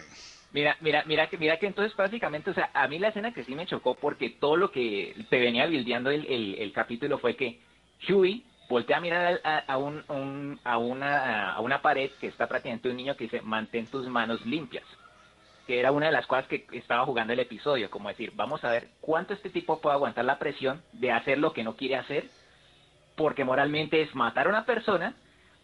[0.54, 3.44] Mira, mira, mira que, mira que entonces básicamente, o sea, a mí la escena que
[3.44, 7.36] sí me chocó porque todo lo que te venía bildeando el, el, el capítulo fue
[7.36, 7.60] que
[8.08, 12.28] Huey voltea a mirar al- a, a un, un- a, una, a una pared que
[12.28, 14.86] está prácticamente un niño que dice, mantén tus manos limpias.
[15.68, 18.72] Que era una de las cosas que estaba jugando el episodio, como decir, vamos a
[18.72, 22.30] ver cuánto este tipo puede aguantar la presión de hacer lo que no quiere hacer,
[23.16, 25.16] porque moralmente es matar a una persona,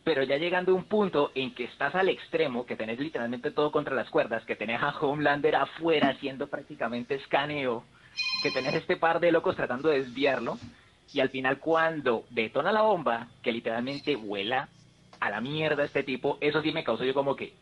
[0.04, 3.72] pero ya llegando a un punto en que estás al extremo, que tenés literalmente todo
[3.72, 7.84] contra las cuerdas, que tenés a Homelander afuera haciendo prácticamente escaneo,
[8.42, 10.58] que tenés este par de locos tratando de desviarlo,
[11.14, 14.70] y al final cuando detona la bomba, que literalmente vuela
[15.20, 17.54] a la mierda este tipo, eso sí me causó yo como que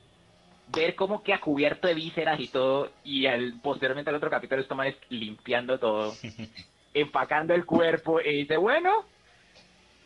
[0.73, 4.61] ver cómo que ha cubierto de vísceras y todo, y al, posteriormente al otro capítulo
[4.61, 6.13] esto es limpiando todo,
[6.93, 9.03] empacando el cuerpo, y dice, bueno,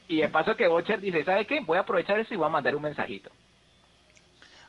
[0.08, 1.60] y de paso que Bocher dice, ¿sabe qué?
[1.62, 3.32] Voy a aprovechar eso y voy a mandar un mensajito.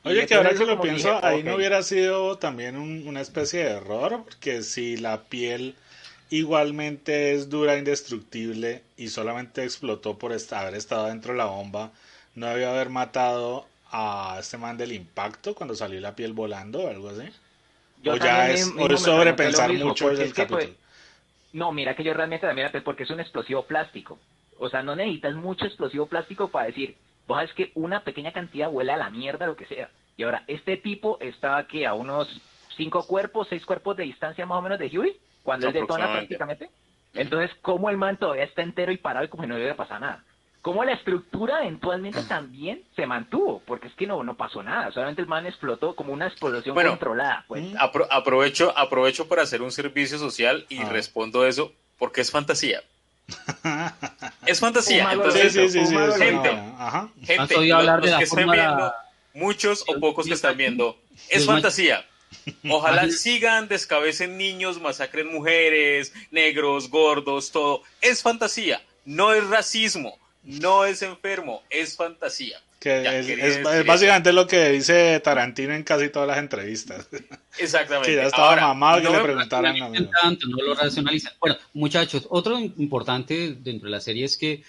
[0.05, 3.65] Oye, que ahora que lo pienso, dije, ahí no hubiera sido también un- una especie
[3.65, 5.75] de error, porque si la piel
[6.31, 11.91] igualmente es dura, indestructible, y solamente explotó por esta- haber estado dentro de la bomba,
[12.35, 16.89] no debió haber matado a este man del impacto cuando salió la piel volando o
[16.89, 17.29] algo así.
[18.03, 20.75] Yo o ya es, mismo o es sobrepensar mismo, mucho el pues, capítulo.
[21.53, 24.19] No, mira que yo realmente también, porque es un explosivo plástico.
[24.59, 26.97] O sea, no necesitas mucho explosivo plástico para decir,
[27.27, 29.91] vos sabes que una pequeña cantidad huele a la mierda, lo que sea.
[30.17, 32.41] Y ahora, este tipo estaba aquí a unos
[32.77, 36.71] cinco cuerpos, seis cuerpos de distancia más o menos de Huey, cuando él detona prácticamente.
[37.15, 39.77] Entonces, ¿cómo el man todavía está entero y parado y como si no le hubiera
[39.77, 40.25] pasado nada?
[40.63, 43.61] ¿Cómo la estructura eventualmente también se mantuvo?
[43.67, 44.91] Porque es que no, no pasó nada.
[44.93, 47.45] Solamente el man explotó como una explosión Bueno, controlada.
[47.47, 47.73] Pues.
[47.75, 50.89] Apro- aprovecho, aprovecho para hacer un servicio social y Ah.
[50.89, 52.83] respondo eso porque es fantasía.
[54.47, 55.11] Es fantasía.
[55.13, 56.49] Entonces, sí, sí, sí, sí, Humano es gente.
[56.79, 57.09] ajá.
[57.25, 58.93] gente, ¿Has oído los- de que estén viendo,
[59.33, 60.99] muchos o pocos que están viendo,
[61.31, 62.05] es fantasía.
[62.69, 67.83] Ojalá sigan, descabecen niños, masacren mujeres, negros, gordos, todo.
[68.01, 72.61] Es fantasía, no es racismo, no es enfermo, es fantasía.
[72.85, 77.09] Que es, es- es básicamente lo que dice Tarantino en casi todas las entrevistas.
[77.59, 78.11] Exactamente.
[78.11, 79.73] Que ya estaba Ahora, mamado que no le me- preguntaran.
[79.79, 80.11] No lo lo mismo.
[80.21, 81.33] tanto, no lo racionalizan.
[81.41, 84.63] Bueno, muchachos, otro importante dentro de la serie es que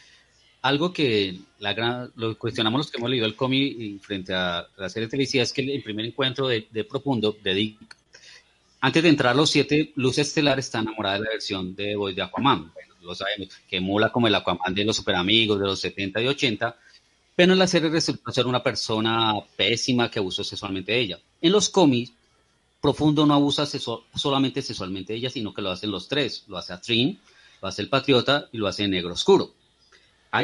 [0.61, 4.66] algo que la gran, lo cuestionamos los que hemos leído el cómic y frente a
[4.78, 7.78] la serie televisiva es que el, el primer encuentro de, de Profundo, de Dick,
[8.80, 12.16] antes de entrar a los siete, Luz Estelar está enamorada de la versión de voz
[12.16, 12.72] de Aquaman.
[12.74, 16.28] Bueno, lo sabemos, que emula como el Aquaman de los superamigos de los 70 y
[16.28, 16.76] 80,
[17.36, 21.19] pero en la serie resultó ser una persona pésima que abusó sexualmente de ella.
[21.41, 22.13] En los cómics,
[22.81, 26.43] Profundo no abusa solamente sexualmente de ella, sino que lo hacen los tres.
[26.47, 27.19] Lo hace a Trin,
[27.59, 29.55] lo hace el patriota y lo hace negro oscuro.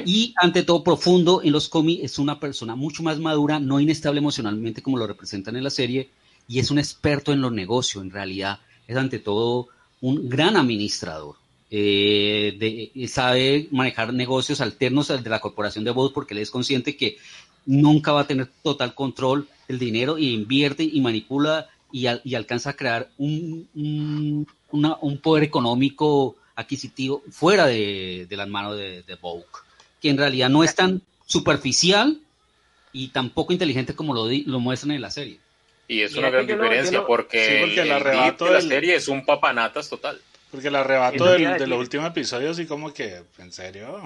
[0.05, 4.19] Y ante todo profundo en los cómics es una persona mucho más madura, no inestable
[4.19, 6.09] emocionalmente como lo representan en la serie,
[6.47, 9.67] y es un experto en los negocios, en realidad es ante todo
[9.99, 11.35] un gran administrador.
[11.73, 16.97] Eh, sabe manejar negocios alternos al de la corporación de voz porque él es consciente
[16.97, 17.17] que
[17.65, 22.75] nunca va a tener total control del dinero y invierte y manipula y, alcanza a
[22.75, 29.45] crear un, un, poder económico adquisitivo fuera de, las manos de, de Vogue,
[30.01, 32.19] que en realidad no es tan superficial
[32.93, 35.39] y tan poco inteligente como lo, lo muestran en la serie.
[35.87, 40.21] Y es una gran diferencia porque, el, arrebato de la serie es un papanatas total.
[40.51, 44.01] Porque el arrebato del, de los últimos episodios y como que, ¿en serio?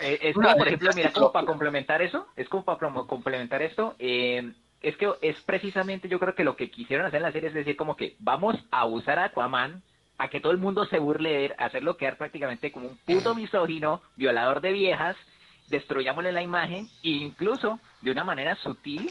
[0.00, 3.94] Eh, es como, por ejemplo, mira, como para complementar eso, es como para complementar esto,
[3.98, 7.48] eh, es que es precisamente yo creo que lo que quisieron hacer en la serie
[7.48, 9.82] es decir como que vamos a usar a Aquaman
[10.18, 13.34] a que todo el mundo se burle de él, hacerlo quedar prácticamente como un puto
[13.34, 15.16] misógino, violador de viejas,
[15.68, 19.10] destruyámosle la imagen e incluso de una manera sutil,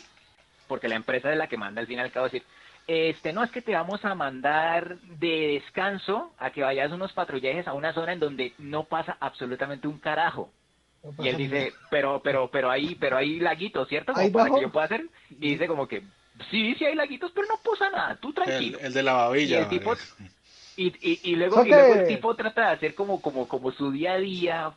[0.68, 2.44] porque la empresa es la que manda al fin y al cabo decir,
[2.88, 7.68] este no es que te vamos a mandar de descanso a que vayas unos patrullajes
[7.68, 10.52] a una zona en donde no pasa absolutamente un carajo.
[11.20, 14.14] y él dice, pero, pero, pero ahí, pero hay laguitos, ¿cierto?
[14.14, 15.06] Como para que yo pueda hacer.
[15.30, 16.02] Y dice como que,
[16.52, 18.80] sí, sí hay laguitos, pero no pasa nada, tú tranquilo.
[18.80, 19.68] El, de la babilla.
[20.76, 23.92] Y, y, y, luego, y luego el tipo trata de hacer como, como, como su
[23.92, 24.74] día a día,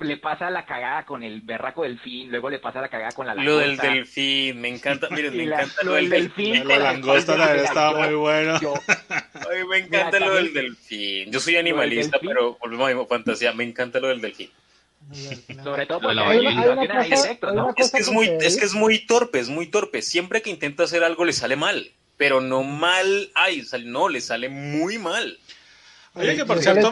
[0.00, 3.34] le pasa la cagada con el berraco delfín, luego le pasa la cagada con la
[3.34, 3.52] langosta.
[3.52, 6.68] Lo del delfín, me encanta, miren, me encanta lo del delfín.
[6.68, 8.58] La, langosta también estaba muy bueno.
[9.34, 11.30] Ay, me encanta lo del delfín.
[11.30, 14.50] Yo soy animalista, pero volvemos a mi fantasía, me encanta lo del delfín.
[15.64, 17.12] Sobre todo porque hay, hay
[17.76, 20.02] Es que es muy, es que es muy torpe, es muy torpe.
[20.02, 24.48] Siempre que intenta hacer algo le sale mal, pero no mal, ay, no, le sale
[24.48, 25.38] muy mal.
[26.14, 26.90] Oye, que por cierto,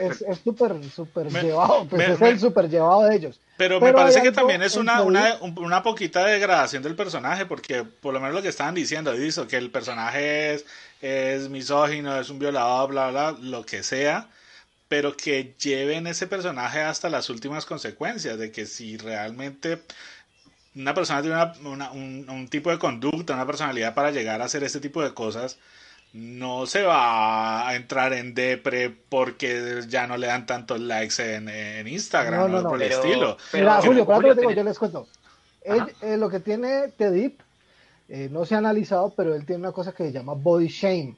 [0.00, 3.40] es súper, súper llevado, pues es el súper llevado de ellos.
[3.56, 8.12] Pero, me parece que también es una, una, una poquita degradación del personaje, porque por
[8.12, 10.66] lo menos lo que estaban diciendo, dice que el personaje es,
[11.00, 14.28] es misógino, es un violador, bla, bla, lo que sea,
[14.88, 19.82] pero que lleven ese personaje hasta las últimas consecuencias, de que si realmente
[20.74, 21.36] una persona tiene
[21.68, 25.14] una, un, un tipo de conducta, una personalidad para llegar a hacer este tipo de
[25.14, 25.58] cosas,
[26.14, 31.48] no se va a entrar en depre porque ya no le dan tantos likes en,
[31.48, 33.36] en Instagram no, no, por el estilo.
[33.52, 35.08] Mira, Julio, Julio, yo les cuento.
[35.64, 37.40] Eh, lo que tiene Tedip,
[38.08, 41.16] eh, no se ha analizado, pero él tiene una cosa que se llama body shame.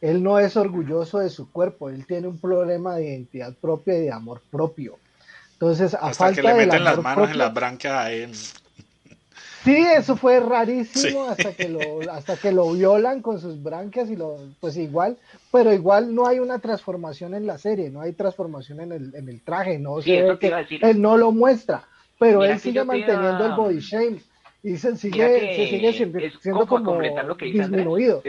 [0.00, 4.02] Él no es orgulloso de su cuerpo, él tiene un problema de identidad propia y
[4.02, 4.98] de amor propio.
[5.52, 8.32] Entonces, a Hasta falta que le meten las manos en las branquias a él.
[9.64, 14.16] Sí, eso fue rarísimo hasta que lo hasta que lo violan con sus branquias y
[14.16, 15.16] lo pues igual,
[15.52, 19.28] pero igual no hay una transformación en la serie, no hay transformación en el, en
[19.28, 21.84] el traje, no él no lo muestra,
[22.18, 24.20] pero él sigue manteniendo el body shame
[24.64, 28.22] y se sigue, se sigue siendo, como, lo que disminuido.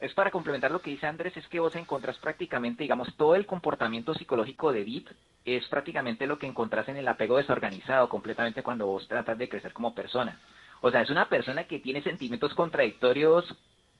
[0.00, 3.46] Es, para complementar lo que dice Andrés, es que vos encontrás prácticamente, digamos, todo el
[3.46, 5.06] comportamiento psicológico de Deep
[5.46, 9.72] es prácticamente lo que encontrás en el apego desorganizado completamente cuando vos tratas de crecer
[9.72, 10.38] como persona.
[10.86, 13.46] O sea, es una persona que tiene sentimientos contradictorios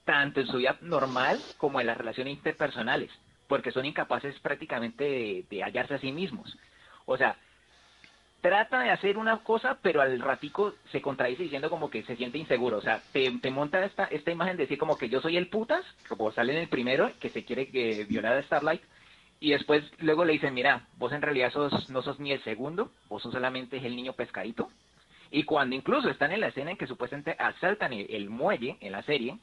[0.05, 3.11] tanto en su vida normal como en las relaciones interpersonales,
[3.49, 6.59] porque son incapaces prácticamente de, hallarse a sí mismos.
[7.07, 7.39] O sea,
[8.43, 12.37] trata de hacer una cosa, pero al ratico se contradice diciendo como que se siente
[12.37, 12.77] inseguro.
[12.77, 15.87] O sea, te, monta esta, esta imagen de decir como que yo soy el putas,
[16.07, 18.83] como sale en el primero, que se quiere que violar a Starlight,
[19.41, 22.91] y después luego le dicen, mira, vos en realidad sos, no sos ni el segundo,
[23.09, 24.69] vos sos solamente el niño pescadito,
[25.35, 29.03] y cuando incluso están en la escena en que supuestamente asaltan el, muelle en la
[29.03, 29.37] serie,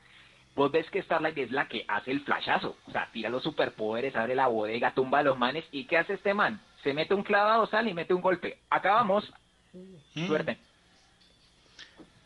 [0.56, 2.78] vos ves que Starlight es la que hace el flashazo.
[2.88, 5.66] O sea, tira los superpoderes, abre la bodega, tumba a los manes.
[5.70, 6.62] ¿Y qué hace este man?
[6.82, 8.60] Se mete un clavado, sale y mete un golpe.
[8.70, 9.34] Acabamos.
[9.74, 10.28] Mm.
[10.28, 10.58] Suerte.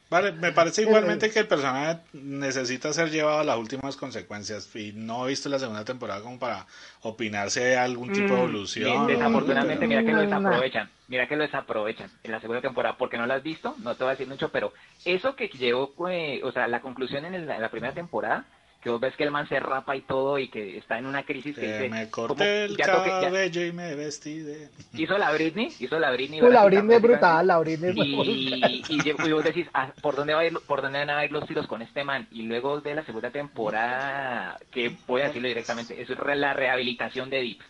[0.10, 4.94] Vale, me parece igualmente que el personaje necesita ser llevado a las últimas consecuencias y
[4.94, 6.68] no he visto la segunda temporada como para
[7.02, 9.08] opinar si hay algún tipo de mm, evolución.
[9.08, 13.26] desafortunadamente, mira que lo desaprovechan, mira que lo desaprovechan en la segunda temporada, porque no
[13.26, 14.74] lo has visto, no te voy a decir mucho, pero
[15.06, 18.46] eso que llevó, pues, o sea, la conclusión en la primera temporada
[18.86, 21.24] que vos ves que el man se rapa y todo y que está en una
[21.24, 24.70] crisis que, dice, me corté el cabello y me vestí de...
[24.94, 29.32] hizo la Britney hizo la Britney la Britney es brutal la Britney es y, y,
[29.32, 31.66] vos decís ah, por dónde va a ir, por dónde van a ir los tiros
[31.66, 36.08] con este man y luego de la segunda temporada que voy a decirlo directamente es
[36.36, 37.62] la rehabilitación de Deep.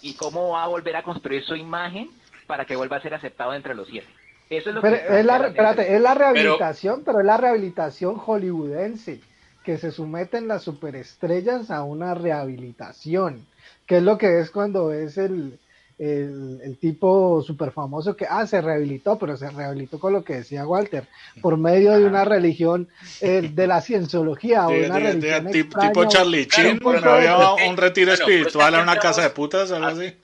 [0.00, 2.08] Y cómo va a volver a construir su imagen
[2.46, 4.06] para que vuelva a ser aceptado entre los siete.
[4.48, 7.06] Eso es lo que es la, espérate, es la rehabilitación pero...
[7.06, 9.31] pero es la rehabilitación hollywoodense
[9.64, 13.46] que se someten las superestrellas a una rehabilitación,
[13.86, 15.58] que es lo que es cuando es el,
[15.98, 20.66] el, tipo súper famoso que, ah, se rehabilitó, pero se rehabilitó con lo que decía
[20.66, 21.06] Walter,
[21.40, 22.88] por medio de una religión
[23.20, 27.36] eh, de la cienciología o una religión tipo Charlie Chin, había
[27.68, 30.14] un retiro espiritual a una casa de putas, algo así.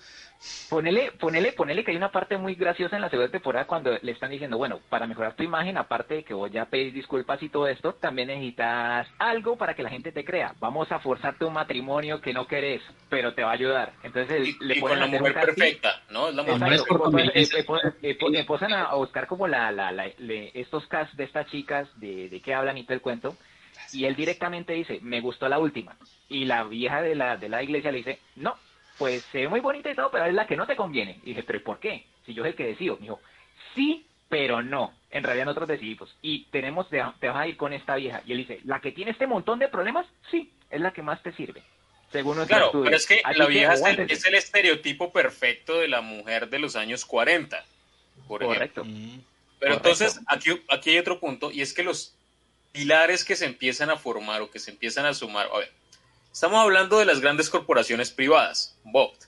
[0.71, 4.13] Ponele, ponele, ponele que hay una parte muy graciosa en la segunda temporada cuando le
[4.13, 7.49] están diciendo, bueno, para mejorar tu imagen, aparte de que vos ya pedís disculpas y
[7.49, 10.55] todo esto, también necesitas algo para que la gente te crea.
[10.61, 13.93] Vamos a forzarte un matrimonio que no querés, pero te va a ayudar.
[14.03, 16.31] Entonces le ponen la mujer perfecta, ¿no?
[16.31, 16.81] la mujer
[18.03, 22.55] empiezan a buscar como la, la, la estos casos de estas chicas, de, de qué
[22.55, 23.37] hablan y todo el cuento.
[23.93, 25.97] Y él directamente dice, me gustó la última.
[26.29, 28.55] Y la vieja de la, de la iglesia le dice, no,
[28.99, 31.21] pues se ve muy bonita y todo, pero es la que no te conviene.
[31.23, 32.05] Y dije, pero ¿por qué?
[32.27, 32.97] Si yo soy el que decido.
[32.97, 33.21] Me dijo,
[33.75, 34.93] sí, pero no.
[35.11, 36.15] En realidad nosotros decidimos.
[36.21, 38.23] Y tenemos, te, vas a ir con esta vieja.
[38.27, 40.07] Y él dice, ¿la que tiene este montón de problemas?
[40.31, 41.63] Sí, es la que más te sirve.
[42.13, 46.59] Según Claro, pero es que la vieja es, el, estereotipo perfecto de la mujer de
[46.59, 47.65] los años 40.
[48.27, 48.85] Correcto.
[48.85, 49.21] Mm.
[49.61, 52.15] Pero entonces, aquí, aquí hay otro punto, y es que los
[52.73, 55.73] pilares que se empiezan a formar o que se empiezan a sumar, a ver,
[56.39, 59.25] Estamos hablando de las grandes corporaciones privadas, BOT.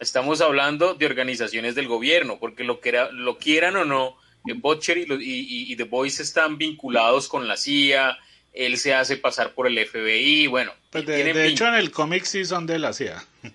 [0.00, 4.16] Estamos hablando de organizaciones del gobierno, porque lo, que lo quieran o no,
[4.48, 8.18] eh, Butcher y, The Voice están vinculados con la CIA,
[8.54, 10.72] él se hace pasar por el FBI, bueno.
[10.90, 13.24] Pues de, hecho, en el cómic sí son de la CIA.
[13.40, 13.52] Sí,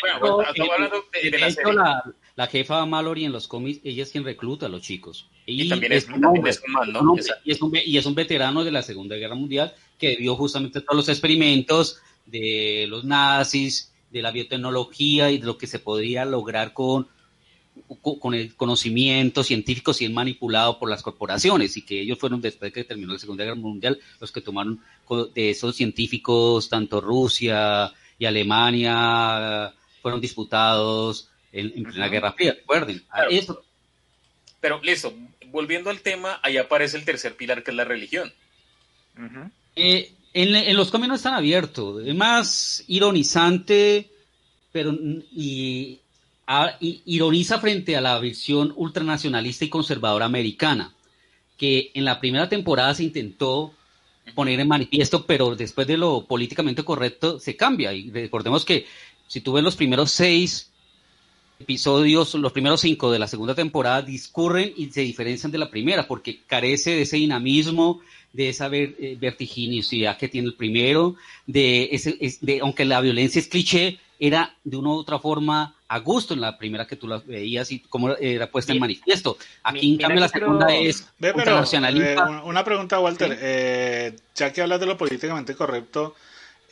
[0.00, 1.72] bueno, estamos hablando de, la, serie.
[1.74, 2.04] la,
[2.46, 5.26] jefa Mallory en los cómics, ella es quien recluta a los chicos.
[5.46, 6.32] Y, también es, un, ¿no?
[7.44, 10.80] y, es un, y es un veterano de la Segunda Guerra Mundial que vio justamente
[10.80, 16.24] todos los experimentos de los nazis, de la biotecnología y de lo que se podría
[16.24, 17.06] lograr con,
[17.98, 22.72] con el conocimiento científico si es manipulado por las corporaciones y que ellos fueron después
[22.72, 24.80] de que terminó la Segunda Guerra Mundial los que tomaron
[25.34, 33.02] de esos científicos, tanto Rusia y Alemania fueron disputados en, la Guerra Fría, recuerden.
[34.60, 35.14] Pero listo,
[35.46, 38.32] volviendo al tema, ahí aparece el tercer pilar que es la religión.
[39.76, 44.10] Eh, en, los cómics no están abiertos, es más ironizante,
[44.72, 46.00] pero y,
[46.80, 50.92] ironiza frente a la visión ultranacionalista y conservadora americana,
[51.56, 53.72] que en la primera temporada se intentó
[54.34, 57.92] poner en manifiesto, pero después de lo políticamente correcto se cambia.
[57.92, 58.86] Y recordemos que
[59.28, 60.72] si tú ves los primeros seis
[61.58, 66.06] episodios, los primeros cinco de la segunda temporada, discurren y se diferencian de la primera,
[66.06, 68.00] porque carece de ese dinamismo,
[68.32, 73.48] de esa eh, vertiginosidad que tiene el primero, de ese, de, aunque la violencia es
[73.48, 77.18] cliché, era de una u otra forma a gusto en la primera que tú la
[77.18, 79.36] veías y como era puesta en manifiesto.
[79.62, 83.38] Aquí, en cambio, la segunda es Ve, eh, una pregunta, Walter.
[83.40, 86.14] Eh, ya que hablas de lo políticamente correcto,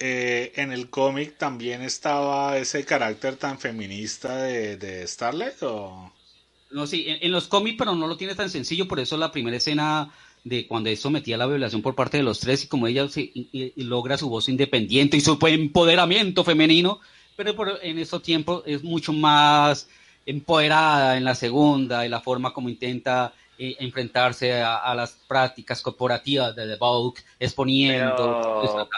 [0.03, 6.13] en el cómic también estaba ese carácter tan feminista de, de Starlight o
[6.71, 9.57] no sí en, los cómics pero no lo tiene tan sencillo por eso la primera
[9.57, 10.11] escena
[10.45, 13.07] de cuando es sometida la violación por parte de los tres y como ella
[13.77, 17.01] logra su voz independiente y su empoderamiento femenino,
[17.37, 19.89] pero en estos tiempos es mucho más
[20.27, 26.57] empoderada en la segunda y la forma como intenta eh, enfrentarse a, las prácticas corporativas
[26.57, 28.41] de The Vogue, exponiendo.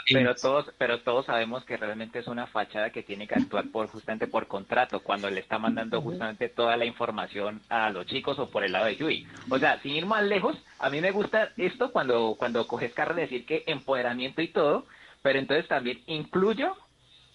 [0.09, 3.89] Pero, todos, pero todos sabemos que realmente es una fachada que tiene que actuar por
[3.89, 8.49] justamente por contrato, cuando le está mandando justamente toda la información a los chicos o
[8.49, 9.27] por el lado de Yui.
[9.51, 13.23] O sea, sin ir más lejos, a mí me gusta esto cuando, cuando coges carne
[13.23, 14.87] decir que empoderamiento y todo,
[15.23, 16.77] pero entonces también incluyo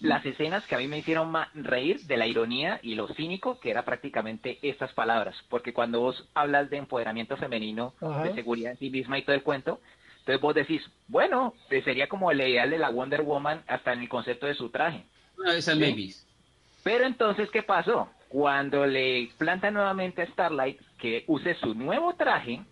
[0.00, 3.70] las escenas que a mí me hicieron reír de la ironía y lo cínico que
[3.70, 8.90] era prácticamente estas palabras, porque cuando vos hablas de empoderamiento femenino, de seguridad en sí
[8.90, 9.80] misma y todo el cuento,
[10.20, 14.00] entonces vos decís, bueno, pues sería como el ideal de la Wonder Woman hasta en
[14.00, 15.04] el concepto de su traje.
[16.82, 18.08] Pero entonces, ¿qué pasó?
[18.28, 22.62] Cuando le planta nuevamente a Starlight que use su nuevo traje,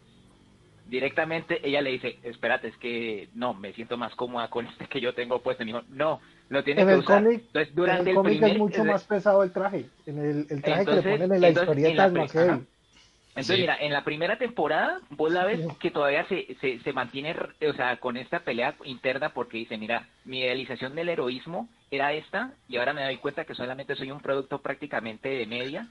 [0.88, 5.00] directamente ella le dice, espérate, es que no, me siento más cómoda con este que
[5.00, 5.64] yo tengo puesto.
[5.64, 7.22] Me dijo, no, lo tiene en que el usar.
[7.22, 9.86] Cómic, Entonces, durante en el, cómic es mucho más pesado el traje.
[10.06, 13.92] En el, el traje que le ponen en la historieta es más Entonces, mira, en
[13.92, 17.36] la primera temporada, vos la ves que todavía se, se, se, mantiene,
[17.68, 22.52] o sea, con esta pelea interna porque dice, mira, mi idealización del heroísmo era esta
[22.68, 25.88] y ahora me doy cuenta que solamente soy un producto prácticamente de media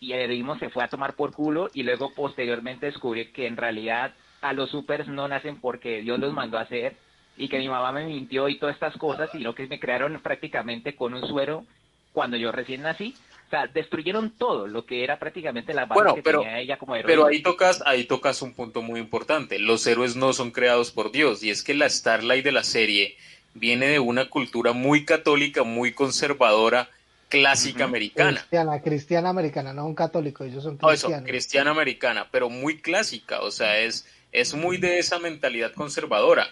[0.00, 3.56] y el heroísmo se fue a tomar por culo y luego posteriormente descubrí que en
[3.56, 6.96] realidad a los supers no nacen porque Dios los mandó a hacer
[7.36, 10.94] y que mi mamá me mintió y todas estas cosas, sino que me crearon prácticamente
[10.94, 11.64] con un suero
[12.12, 13.14] cuando yo recién nací.
[13.46, 16.94] O sea, destruyeron todo lo que era prácticamente la base que pero, tenía ella como
[16.94, 17.10] héroe.
[17.10, 19.58] Pero ahí tocas, ahí tocas un punto muy importante.
[19.58, 21.42] Los héroes no son creados por Dios.
[21.42, 23.16] Y es que la Starlight de la serie
[23.54, 26.90] viene de una cultura muy católica, muy conservadora,
[27.28, 28.40] clásica americana.
[28.40, 31.18] Cristiana, cristiana americana, no un católico, ellos son cristianos.
[31.18, 36.48] eso, cristiana americana, pero muy clásica, o sea, es, es muy de esa mentalidad conservadora.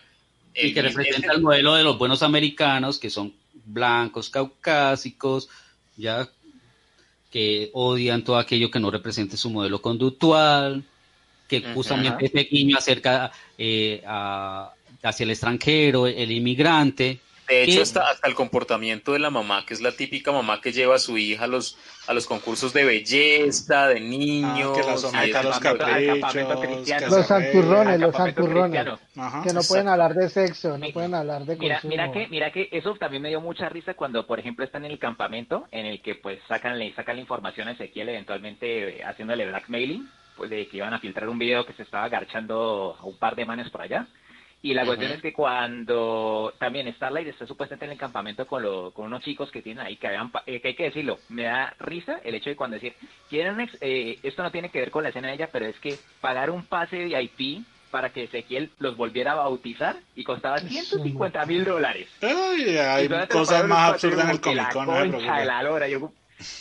[0.54, 3.32] Y que representa el modelo de los buenos americanos, que son
[3.64, 5.48] blancos, caucásicos,
[5.96, 6.28] ya
[7.30, 10.84] que odian todo aquello que no represente su modelo conductual,
[11.46, 18.34] que justamente niño acerca eh, hacia el extranjero, el inmigrante, de hecho, hasta, hasta, el
[18.34, 21.46] comportamiento de la mamá, que es la típica mamá que lleva a su hija a
[21.46, 24.72] los, a los concursos de belleza, de niños.
[24.72, 27.10] Ah, que la somete a los caprichos.
[27.10, 28.86] Los santurrones, los santurrones.
[29.44, 32.68] Que no pueden hablar de sexo, no pueden hablar de mira, Mira que, mira que
[32.70, 36.02] eso también me dio mucha risa cuando, por ejemplo, están en el campamento, en el
[36.02, 40.68] que pues sacan, le sacan la información a Ezequiel, eventualmente eh, haciéndole blackmailing, pues de
[40.68, 43.70] que iban a filtrar un video que se estaba agarchando a un par de manes
[43.70, 44.06] por allá.
[44.60, 48.90] Y la cuestión es que cuando también Starlight está supuestamente en el campamento con, lo,
[48.90, 51.74] con unos chicos que tienen ahí, que, habían, eh, que hay que decirlo, me da
[51.78, 52.94] risa el hecho de cuando decir,
[53.30, 55.96] quieren, eh, esto no tiene que ver con la escena de ella, pero es que
[56.20, 61.46] pagar un pase de IP para que Ezequiel los volviera a bautizar y costaba 150
[61.46, 62.08] mil dólares.
[62.20, 66.12] Ay, hay cosas más absurdas en el Comic Con.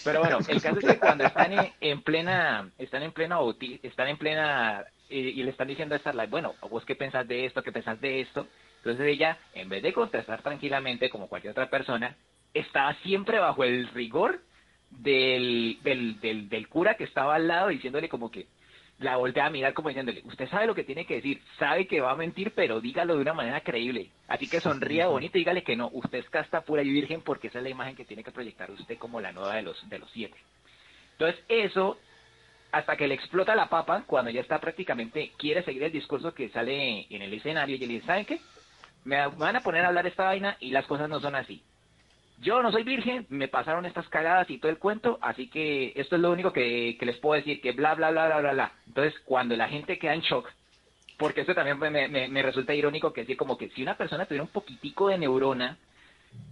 [0.03, 3.39] pero bueno, el caso es que cuando están en, plena, están en plena
[3.81, 7.63] están en plena y, le están diciendo a Starlight, bueno, ¿vos qué pensás de esto?
[7.63, 8.47] ¿Qué pensás de esto?
[8.77, 12.15] Entonces ella, en vez de contestar tranquilamente como cualquier otra persona,
[12.53, 14.41] estaba siempre bajo el rigor
[14.89, 18.47] del, del, del, del cura que estaba al lado diciéndole como que
[18.99, 22.01] la voltea a mirar como diciéndole, usted sabe lo que tiene que decir, sabe que
[22.01, 24.09] va a mentir, pero dígalo de una manera creíble.
[24.27, 27.47] Así que sonría bonito y dígale que no, usted es casta pura y virgen porque
[27.47, 29.99] esa es la imagen que tiene que proyectar usted como la nueva de los, de
[29.99, 30.37] los siete.
[31.11, 31.99] Entonces eso
[32.71, 36.49] hasta que le explota la papa cuando ya está prácticamente, quiere seguir el discurso que
[36.49, 38.39] sale en el escenario y le dice, ¿saben qué?
[39.05, 41.63] Me van a poner a hablar esta vaina y las cosas no son así.
[42.39, 46.17] Yo no soy virgen, me pasaron estas cagadas y todo el cuento, así que esto
[46.17, 48.71] es lo único que, les puedo decir, que bla, bla, bla, bla, bla, bla.
[48.85, 50.47] Entonces, cuando la gente queda en shock,
[51.17, 54.25] porque esto también me, me, me resulta irónico que decir como que si una persona
[54.25, 55.77] tuviera un poquitico de neurona,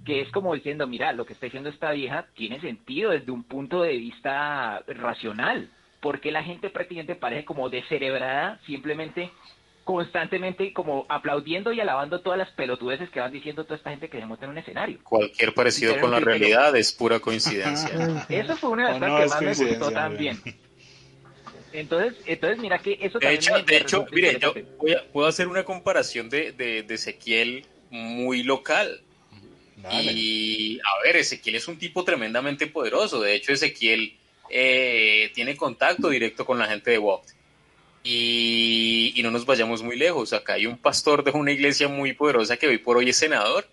[0.05, 3.43] que es como diciendo, mira, lo que está diciendo esta vieja tiene sentido desde un
[3.43, 5.69] punto de vista racional
[5.99, 9.31] porque la gente prácticamente parece como descerebrada, simplemente
[9.85, 14.19] constantemente como aplaudiendo y alabando todas las pelotudeces que van diciendo toda esta gente que
[14.19, 14.99] se monta en un escenario.
[15.03, 17.89] Cualquier parecido con la realidad es pura coincidencia.
[18.29, 20.41] Eso fue una de las cosas que más me gustó también.
[21.71, 24.53] Entonces, entonces mira que eso de hecho, de hecho, mire, yo
[25.11, 29.01] puedo hacer una comparación de, de, de Ezequiel muy local.
[29.91, 33.21] Y a ver, Ezequiel es un tipo tremendamente poderoso.
[33.21, 34.15] De hecho, Ezequiel
[34.49, 37.29] eh, tiene contacto directo con la gente de WOPT.
[38.03, 40.31] Y, no nos vayamos muy lejos.
[40.33, 43.67] Acá hay un pastor de una iglesia muy poderosa que hoy por hoy es senador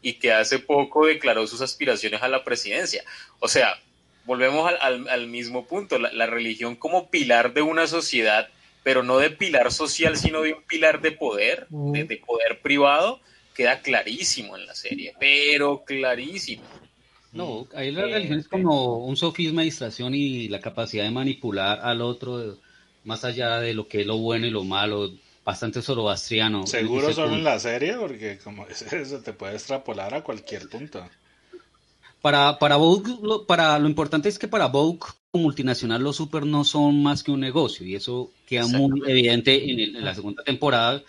[0.00, 3.04] y que hace poco declaró sus aspiraciones a la presidencia.
[3.40, 3.78] O sea,
[4.24, 5.98] volvemos al, mismo punto.
[5.98, 8.48] La, religión como pilar de una sociedad,
[8.82, 13.20] pero no de pilar social, sino de un pilar de poder, de, de poder privado,
[13.54, 16.64] queda clarísimo en la serie, pero clarísimo.
[17.34, 21.80] No, ahí la religión es como un sofisma de distracción y la capacidad de manipular
[21.82, 22.56] al otro
[23.04, 25.10] más allá de lo que es lo bueno y lo malo,
[25.44, 26.66] bastante zoroastriano.
[26.66, 31.06] Seguro solo en la serie, porque como eso te puede extrapolar a cualquier punto.
[32.22, 35.00] Para, para Vogue, lo, para, lo importante es que para Vogue
[35.32, 40.04] multinacional los super no son más que un negocio y eso queda muy evidente en,
[40.04, 41.02] la segunda temporada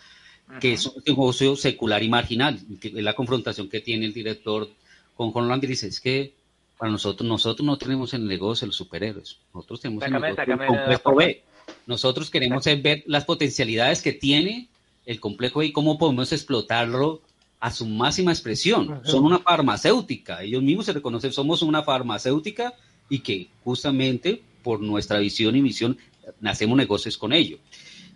[0.60, 4.68] que es un negocio secular y marginal, que es la confrontación que tiene el director
[5.16, 6.34] con Holland dice, es que
[6.78, 10.14] para nosotros, nosotros no tenemos el negocio de los superhéroes, nosotros tenemos el
[10.68, 11.44] complejo B.
[11.88, 14.70] Nosotros queremos ver las potencialidades que tiene
[15.06, 17.22] el complejo B y cómo podemos explotarlo
[17.60, 19.02] a su máxima expresión.
[19.04, 22.74] Son una farmacéutica, ellos mismos se reconocen, somos una farmacéutica
[23.10, 25.98] y que justamente por nuestra visión y misión
[26.40, 27.58] nacemos negocios con ello.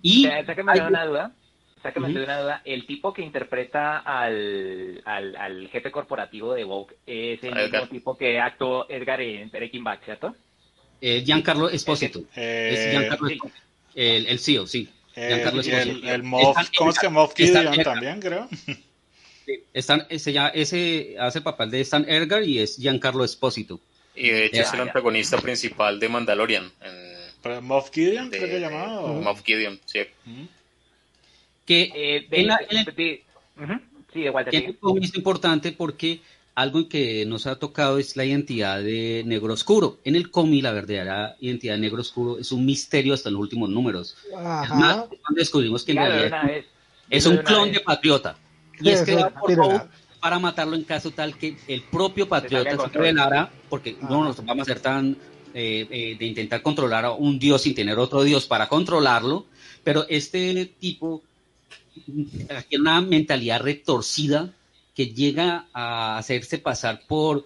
[0.02, 0.46] Y hay,
[0.90, 1.36] una duda
[1.82, 7.44] sáqueme de una duda, el tipo que interpreta al, al, jefe corporativo de Vogue es
[7.44, 10.36] el mismo tipo que actuó Edgar en Breaking Bad, ¿cierto?
[11.02, 12.24] Eh, Giancarlo Esposito.
[12.36, 13.60] Eh, es Giancarlo Esposito.
[13.96, 14.90] El, el CEO, sí.
[15.16, 15.92] Eh, Giancarlo Esposito.
[15.92, 18.48] El, el Moff, ¿cómo es que Moff Gideon también, creo?
[19.74, 23.80] Están, ese, ya, ese hace papel de Stan Edgar y es Giancarlo Esposito.
[24.16, 26.72] Y de hecho es el antagonista principal de Mandalorian.
[26.82, 29.08] En, Moff Gideon, creo que llamado.
[29.08, 30.00] Moff Gideon, sí
[31.70, 32.28] que eh,
[35.02, 36.20] es importante porque
[36.56, 40.00] algo que nos ha tocado es la identidad de Negro Oscuro.
[40.04, 43.70] En el cómic, la verdadera identidad de Negro Oscuro es un misterio hasta los últimos
[43.70, 44.18] números.
[44.36, 45.06] Además,
[45.36, 46.52] descubrimos que en realidad
[47.08, 48.36] es un clon de Patriota.
[48.82, 49.24] Y es que
[50.20, 54.68] para matarlo en caso tal que el propio Patriota se revelara, porque no nos vamos
[54.68, 55.16] a ser tan
[55.54, 59.46] eh, eh, de intentar controlar a un dios sin tener otro dios para controlarlo,
[59.84, 61.22] pero este tipo
[62.78, 64.54] una mentalidad retorcida
[64.96, 67.46] que llega a hacerse pasar por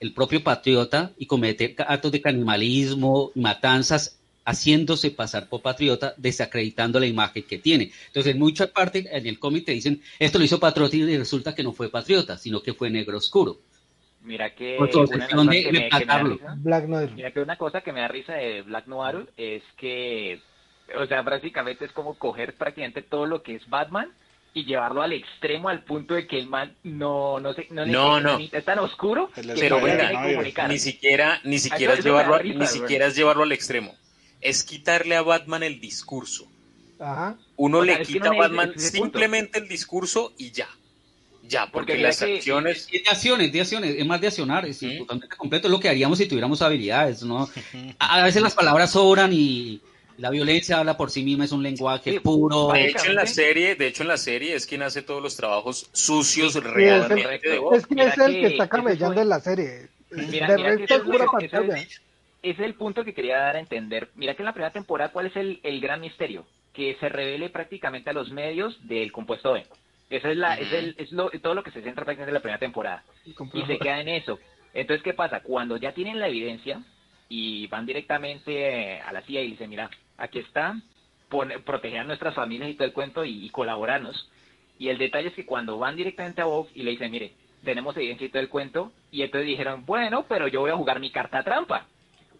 [0.00, 7.06] el propio patriota y cometer actos de canibalismo, matanzas, haciéndose pasar por patriota, desacreditando la
[7.06, 7.92] imagen que tiene.
[8.06, 11.54] Entonces, en mucha parte en el cómic te dicen, esto lo hizo patriota y resulta
[11.54, 13.58] que no fue patriota, sino que fue negro oscuro.
[14.22, 14.76] Mira que,
[17.36, 20.40] una cosa que me da risa de Black Noir es que,
[20.98, 24.10] o sea, básicamente es como coger prácticamente todo lo que es Batman
[24.52, 28.20] y llevarlo al extremo al punto de que el man no no sé no, no,
[28.20, 28.38] no.
[28.38, 33.44] es tan oscuro pero venga, ni siquiera ni siquiera es llevarlo ni siquiera es llevarlo
[33.44, 33.94] al extremo.
[34.40, 36.48] Es quitarle a Batman el discurso.
[36.98, 37.38] Ajá.
[37.56, 40.68] uno le quita a Batman simplemente el discurso y ya.
[41.50, 42.86] Ya, porque, las acciones...
[42.92, 45.88] Es de acciones, de acciones, es más de accionar, es totalmente completo, es lo que
[45.88, 47.48] haríamos si tuviéramos habilidades, ¿no?
[47.98, 49.80] A, veces las palabras sobran y,
[50.20, 52.72] la violencia habla por sí misma, es un lenguaje puro.
[52.72, 55.34] De hecho, en la serie, de hecho, en la serie es quien hace todos los
[55.34, 57.46] trabajos sucios realmente.
[57.46, 59.88] Es, el, es, que es el que está camellando en la serie.
[60.10, 62.00] Mira, mira que es,
[62.42, 64.10] es, el punto que quería dar a entender.
[64.14, 66.44] Mira que en la primera temporada, ¿cuál es el, el gran misterio?
[66.74, 69.64] Que se revele prácticamente a los medios del compuesto B.
[70.10, 72.40] Eso es, la, es, el, es lo, todo lo que se centra prácticamente en la
[72.40, 73.04] primera temporada.
[73.24, 74.38] Y se queda en eso.
[74.74, 75.40] Entonces, ¿qué pasa?
[75.40, 76.82] Cuando ya tienen la evidencia
[77.28, 79.88] y van directamente a la CIA y dicen, mira,
[80.20, 80.76] aquí está,
[81.64, 84.30] proteger a nuestras familias y todo el cuento y, colaborarnos.
[84.78, 87.32] Y el detalle es que cuando van directamente a Bob y le dicen, mire,
[87.64, 91.00] tenemos evidencia y todo el cuento, y entonces dijeron, bueno, pero yo voy a jugar
[91.00, 91.86] mi carta trampa.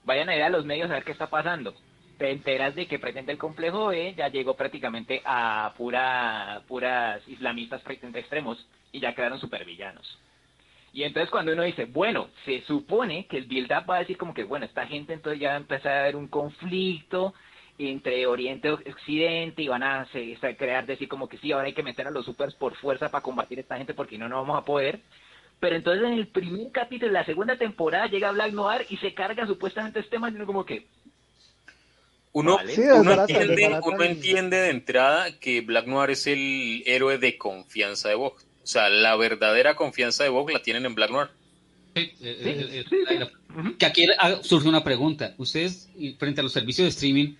[0.04, 1.74] Vayan a ir a los medios a ver qué está pasando.
[2.18, 7.82] Te enteras de que pretende el complejo B ya llegó prácticamente a pura, puras islamistas
[7.82, 10.18] prácticamente extremos y ya quedaron supervillanos.
[10.92, 14.34] Y entonces cuando uno dice, bueno, se supone que el build-up va a decir como
[14.34, 17.32] que, bueno, esta gente entonces ya va a empezar a haber un conflicto,
[17.88, 20.06] entre Oriente y Occidente y van a,
[20.58, 23.22] crear, decir como que sí, ahora hay que meter a los supers por fuerza para
[23.22, 25.00] combatir a esta gente porque no, no vamos a poder.
[25.60, 29.14] Pero entonces en el primer capítulo de la segunda temporada llega Black Noir y se
[29.14, 30.86] carga supuestamente este tema y uno como que...
[32.32, 38.08] Uno, uno, entiende, uno entiende de entrada que Black Noir es el héroe de confianza
[38.08, 38.36] de Vogue.
[38.62, 41.28] O sea, la verdadera confianza de Vogue la tienen en Black Noir.
[41.96, 44.06] Sí, eh, eh, eh, que aquí
[44.42, 45.34] surge una pregunta.
[45.38, 45.88] Ustedes,
[46.18, 47.34] frente a los servicios de streaming,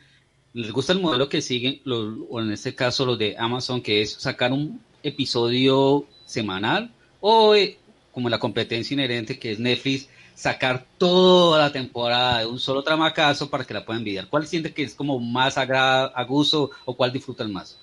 [0.52, 4.12] les gusta el modelo que siguen, o en este caso los de Amazon, que es
[4.12, 7.78] sacar un episodio semanal, o eh,
[8.12, 13.51] como la competencia inherente que es Netflix, sacar toda la temporada de un solo tramacazo
[13.51, 14.28] para que la puedan envidiar.
[14.28, 17.78] ¿Cuál siente que es como más a gusto o cuál disfrutan más?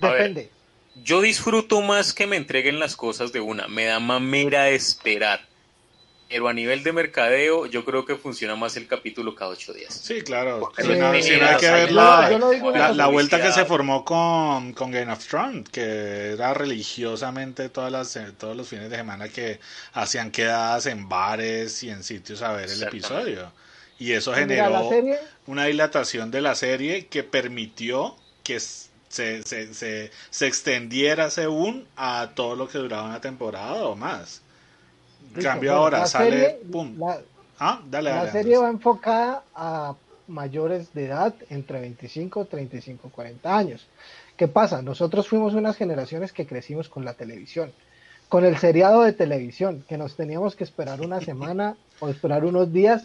[0.00, 0.50] Depende.
[1.02, 5.40] yo disfruto más que me entreguen las cosas de una, me da mamera esperar
[6.28, 9.94] pero a nivel de mercadeo, yo creo que funciona más el capítulo cada ocho días.
[9.94, 10.72] Sí, claro.
[10.76, 15.68] Si no, hay que ver la, vuelta que se formó con, con Game of Thrones,
[15.70, 19.60] que era religiosamente todas las, todos los fines de semana que
[19.92, 23.52] hacían quedadas en bares y en sitios a ver el episodio.
[23.98, 24.90] Y eso generó
[25.46, 32.32] una dilatación de la serie que permitió que se, se, se, se extendiera según a
[32.34, 34.42] todo lo que duraba una temporada o más
[35.42, 36.60] cambio ahora, sale,
[36.98, 37.20] La,
[37.58, 39.94] ah, la serie va enfocada a
[40.28, 43.86] mayores de edad entre 25, 35, 40 años.
[44.36, 44.82] ¿Qué pasa?
[44.82, 47.72] Nosotros fuimos unas generaciones que crecimos con la televisión,
[48.28, 52.72] con el seriado de televisión, que nos teníamos que esperar una semana o esperar unos
[52.72, 53.04] días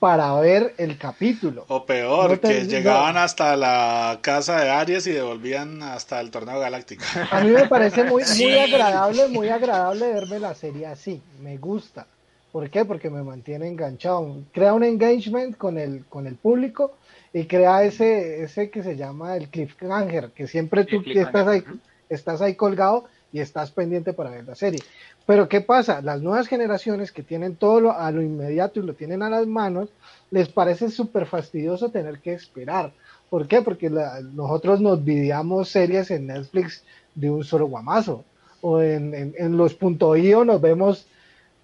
[0.00, 1.66] para ver el capítulo.
[1.68, 7.04] O peor, que llegaban hasta la casa de Aries y devolvían hasta el torneo galáctico.
[7.30, 11.22] A mí me parece muy, muy agradable, muy agradable verme la serie así.
[11.42, 12.06] Me gusta.
[12.50, 12.86] ¿Por qué?
[12.86, 14.38] Porque me mantiene enganchado.
[14.52, 16.94] Crea un engagement con el, con el público
[17.34, 21.62] y crea ese, ese que se llama el cliffhanger, que siempre tú estás ahí,
[22.08, 24.80] estás ahí colgado y estás pendiente para ver la serie.
[25.26, 26.00] Pero ¿qué pasa?
[26.02, 29.88] Las nuevas generaciones que tienen todo a lo inmediato y lo tienen a las manos,
[30.30, 32.92] les parece súper fastidioso tener que esperar.
[33.28, 33.62] ¿Por qué?
[33.62, 36.82] Porque nosotros nos videamos series en Netflix
[37.14, 38.24] de un solo guamazo.
[38.60, 41.06] O en, en, los punto .io nos vemos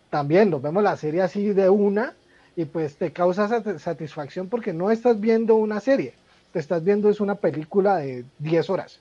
[0.08, 2.14] también, nos vemos la serie así de una
[2.56, 6.14] y pues te causa satisfacción porque no estás viendo una serie,
[6.52, 9.00] te estás viendo es una película de 10 horas.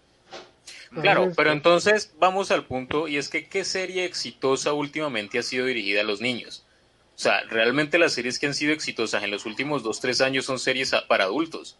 [1.01, 5.65] Claro, pero entonces vamos al punto y es que qué serie exitosa últimamente ha sido
[5.65, 6.65] dirigida a los niños.
[7.15, 10.45] O sea, realmente las series que han sido exitosas en los últimos dos, tres años
[10.45, 11.77] son series para adultos.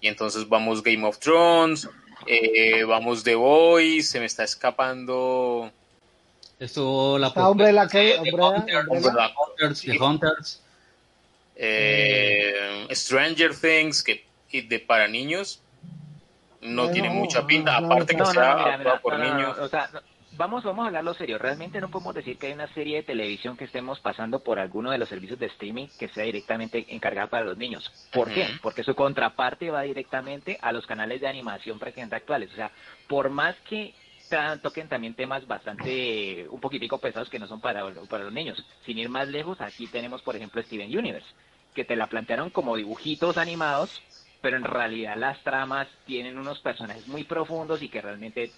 [0.00, 1.88] Y entonces vamos Game of Thrones,
[2.26, 5.72] eh, vamos The Boys, se me está escapando...
[6.60, 10.62] Esto, la hombre, la que, Hunters, The Hunters.
[11.54, 15.60] Eh, Stranger Things, que de para niños
[16.62, 19.56] no tiene mucha pinta, aparte que sea por niños.
[20.36, 21.38] vamos, vamos a hablarlo serio.
[21.38, 24.90] Realmente no podemos decir que hay una serie de televisión que estemos pasando por alguno
[24.90, 27.90] de los servicios de streaming que sea directamente encargada para los niños.
[28.12, 28.46] ¿Por qué?
[28.62, 32.52] Porque su contraparte va directamente a los canales de animación prácticamente actuales.
[32.52, 32.70] O sea,
[33.06, 33.94] por más que
[34.62, 38.64] toquen también temas bastante, un poquitico pesados que no son para, para los niños.
[38.84, 41.28] Sin ir más lejos, aquí tenemos, por ejemplo, Steven Universe,
[41.74, 44.02] que te la plantearon como dibujitos animados
[44.40, 48.50] pero en realidad las tramas tienen unos personajes muy profundos y que realmente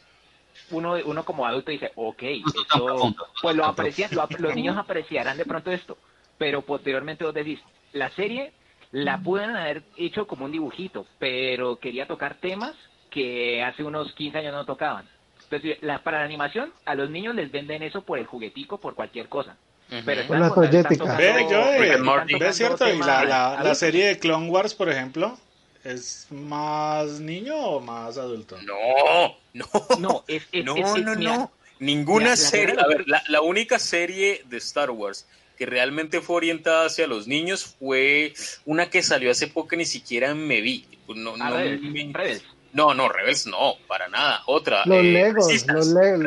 [0.71, 5.71] uno, uno como adulto dice, ok, eso, pues lo aprecian, los niños apreciarán de pronto
[5.71, 5.97] esto,
[6.39, 7.61] pero posteriormente vos decís,
[7.93, 8.53] la serie
[8.93, 12.75] la pueden haber hecho como un dibujito, pero quería tocar temas
[13.11, 15.09] que hace unos 15 años no tocaban.
[15.45, 18.95] Entonces, la, para la animación, a los niños les venden eso por el juguetico, por
[18.95, 19.57] cualquier cosa.
[20.05, 21.17] Pero por la toyética.
[21.17, 25.37] Ve, yo, es cierto, y la, la, la serie de Clone Wars, por ejemplo,
[25.85, 28.59] ¿Es más niño o más adulto?
[28.63, 29.67] No, no.
[29.99, 31.53] No, es, no, no, no.
[31.79, 32.77] Ninguna serie.
[32.79, 35.27] a ver, la, única serie de Star Wars
[35.57, 38.35] que realmente fue orientada hacia los niños fue
[38.67, 40.87] una que salió hace poco que ni siquiera me vi.
[41.09, 42.43] No, no, Rebels.
[42.73, 44.43] No, no, Rebels no, para nada.
[44.47, 44.85] Otra.
[44.85, 46.23] Los eh, Legos, los Legos.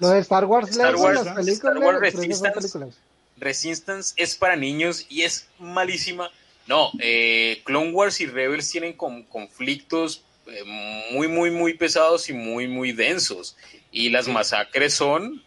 [0.00, 2.98] Los de Star Wars, Star Wars, las películas, Star Wars Resistance,
[3.38, 6.30] Resistance es para niños y es malísima
[6.66, 10.64] no, eh, Clone Wars y Rebels tienen conflictos eh,
[11.12, 13.56] muy, muy, muy pesados y muy, muy densos.
[13.90, 15.42] Y las masacres son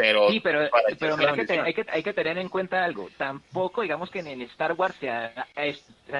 [0.00, 3.10] pero, sí, pero, pero hay, que hay, que, hay, que, tener en cuenta algo.
[3.18, 5.46] Tampoco, digamos que en Star Wars se ha,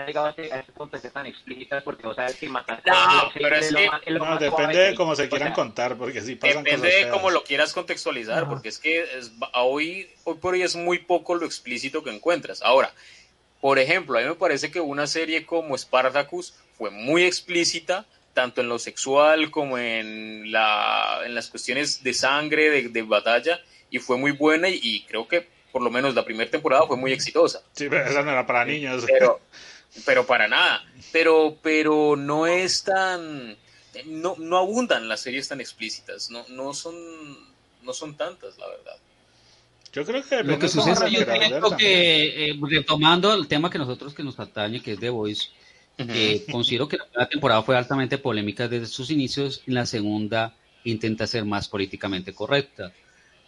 [0.06, 2.82] llegado a ese, punto de ser tan explícitas porque, o sea, es que matar.
[2.84, 4.10] No, pero es que.
[4.10, 8.48] no, depende de cómo se quieran contar, porque pasan Depende de cómo lo quieras contextualizar,
[8.48, 9.06] porque es que
[9.54, 12.60] hoy, hoy por hoy es muy poco lo explícito que encuentras.
[12.60, 12.92] Ahora,
[13.60, 18.62] por ejemplo, a mí me parece que una serie como Spartacus fue muy explícita, tanto
[18.62, 23.60] en lo sexual como en, la, en las cuestiones de sangre, de, batalla,
[23.90, 27.12] y fue muy buena y, creo que por lo menos la primera temporada fue muy
[27.12, 27.62] exitosa.
[27.72, 29.04] Sí, pero esa no era para niños.
[29.06, 29.40] Pero,
[30.06, 30.82] pero para nada.
[31.12, 33.56] Pero, pero no es tan...
[34.06, 36.94] No, no abundan las series tan explícitas, no, no, son,
[37.82, 38.96] no son tantas, la verdad.
[39.92, 43.78] Yo creo que lo que sucede es yo creo que eh, retomando el tema que
[43.78, 45.48] nosotros que nos atañe, que es The Voice,
[45.96, 50.54] que considero que la primera temporada fue altamente polémica desde sus inicios, en la segunda
[50.84, 52.92] intenta ser más políticamente correcta.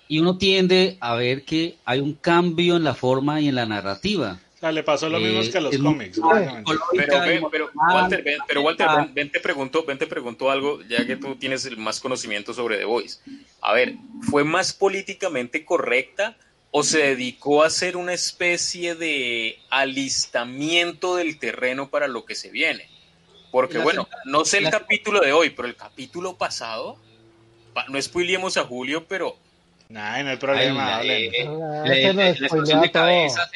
[0.08, 3.64] Y uno tiende a ver que hay un cambio en la forma y en la
[3.64, 4.40] narrativa.
[4.70, 6.20] Le pasó lo mismo que a los eh, cómics.
[6.22, 11.16] Pero, pero, Walter, ven, pero Walter ven, te pregunto, ven, te pregunto algo, ya que
[11.16, 13.18] tú tienes el más conocimiento sobre The Voice.
[13.60, 13.94] A ver,
[14.30, 16.36] ¿fue más políticamente correcta
[16.70, 22.50] o se dedicó a hacer una especie de alistamiento del terreno para lo que se
[22.50, 22.88] viene?
[23.50, 26.96] Porque bueno, no sé el capítulo de hoy, pero el capítulo pasado,
[27.88, 29.36] no spoilemos a Julio, pero...
[29.90, 31.30] Nah, no hay problema, Ay,
[32.14, 33.50] la, explosión de cabezas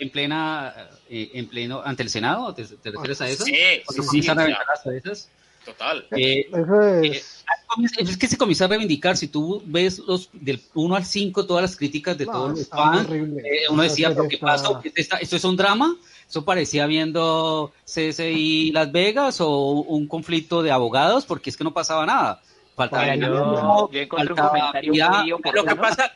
[0.00, 0.74] en plena,
[1.08, 3.44] eh, en pleno, ante el Senado, ¿te, refieres a eso?
[3.44, 3.54] Sí,
[3.88, 4.30] sí, sí, sí
[5.66, 6.06] Total.
[6.12, 8.16] Eh, eh, es...
[8.16, 9.16] que se comienza a reivindicar.
[9.16, 13.08] Si tú ves los del 1 al 5, todas las críticas de todos los fans,
[13.10, 14.80] eh, uno decía, ¿pero qué pasó?
[14.94, 15.96] ¿Esto es un drama?
[16.28, 21.74] Eso parecía viendo CSI Las Vegas o un conflicto de abogados, porque es que no
[21.74, 22.42] pasaba nada.
[22.76, 23.88] Faltaba yo, lo
[25.64, 26.12] que pasa,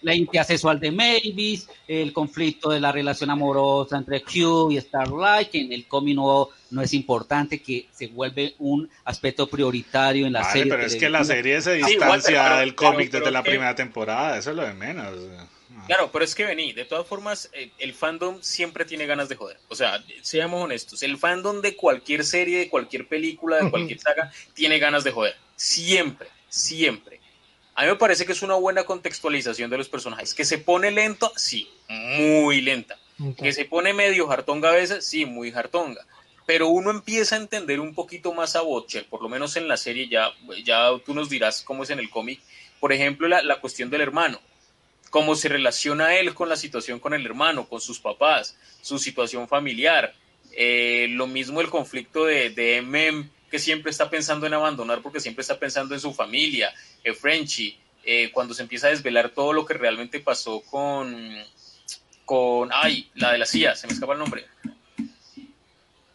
[0.00, 5.50] la identidad sexual de Mavis, el conflicto de la relación amorosa entre Q y Starlight,
[5.50, 6.48] que en el cómic no,
[6.80, 10.70] es importante, que se vuelve un aspecto prioritario en la serie.
[10.70, 14.56] Pero es que la serie se distancia del cómic desde la primera temporada, eso es
[14.56, 15.12] lo de menos.
[15.86, 19.58] Claro, pero es que vení, de todas formas, el fandom siempre tiene ganas de joder.
[19.68, 24.30] O sea, seamos honestos, el fandom de cualquier serie, de cualquier película, de cualquier saga,
[24.54, 25.34] tiene ganas de joder.
[25.62, 27.20] Siempre, siempre.
[27.76, 30.34] A mí me parece que es una buena contextualización de los personajes.
[30.34, 32.98] Que se pone lento, sí, muy lenta.
[33.38, 36.04] Que se pone medio jartonga a veces, sí, muy jartonga.
[36.46, 39.76] Pero uno empieza a entender un poquito más a Butcher, por lo menos en la
[39.76, 40.32] serie, ya,
[40.64, 42.40] ya tú nos dirás cómo es en el cómic.
[42.80, 44.40] Por ejemplo, la, la cuestión del hermano
[45.10, 49.46] cómo se relaciona él con la situación con el hermano, con sus papás, su situación
[49.46, 50.14] familiar.
[50.52, 55.20] Eh, lo mismo el conflicto de, de MM que siempre está pensando en abandonar porque
[55.20, 56.72] siempre está pensando en su familia,
[57.04, 61.36] en Frenchy, eh, cuando se empieza a desvelar todo lo que realmente pasó con,
[62.24, 64.46] con, ay, la de la CIA, se me escapa el nombre.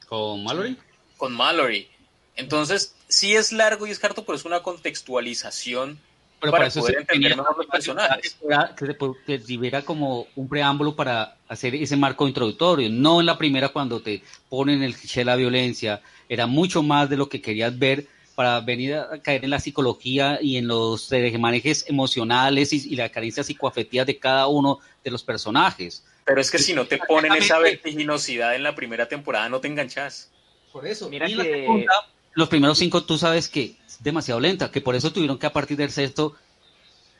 [0.07, 0.77] ¿Con Mallory?
[1.15, 1.88] Con Mallory.
[2.35, 5.99] Entonces, sí es largo y es harto, pero es una contextualización
[6.39, 8.38] pero para, eso poder entender mejor los personajes.
[8.77, 8.95] Que,
[9.26, 14.22] que como un preámbulo para hacer ese marco introductorio, no en la primera cuando te
[14.49, 18.05] ponen el cliché de la violencia, era mucho más de lo que querías ver
[18.35, 21.09] para venir a caer en la psicología y en los
[21.39, 26.05] manejes emocionales y, la carencia psicoafectiva de cada uno de los personajes.
[26.23, 29.69] Pero es que si no te ponen esa vertiginosidad en la primera temporada, no te
[29.69, 30.30] enganchas.
[30.72, 31.65] Por eso, mira que...
[32.38, 35.76] los primeros cinco tú sabes que demasiado lenta, que por eso tuvieron que a partir
[35.76, 36.35] del sexto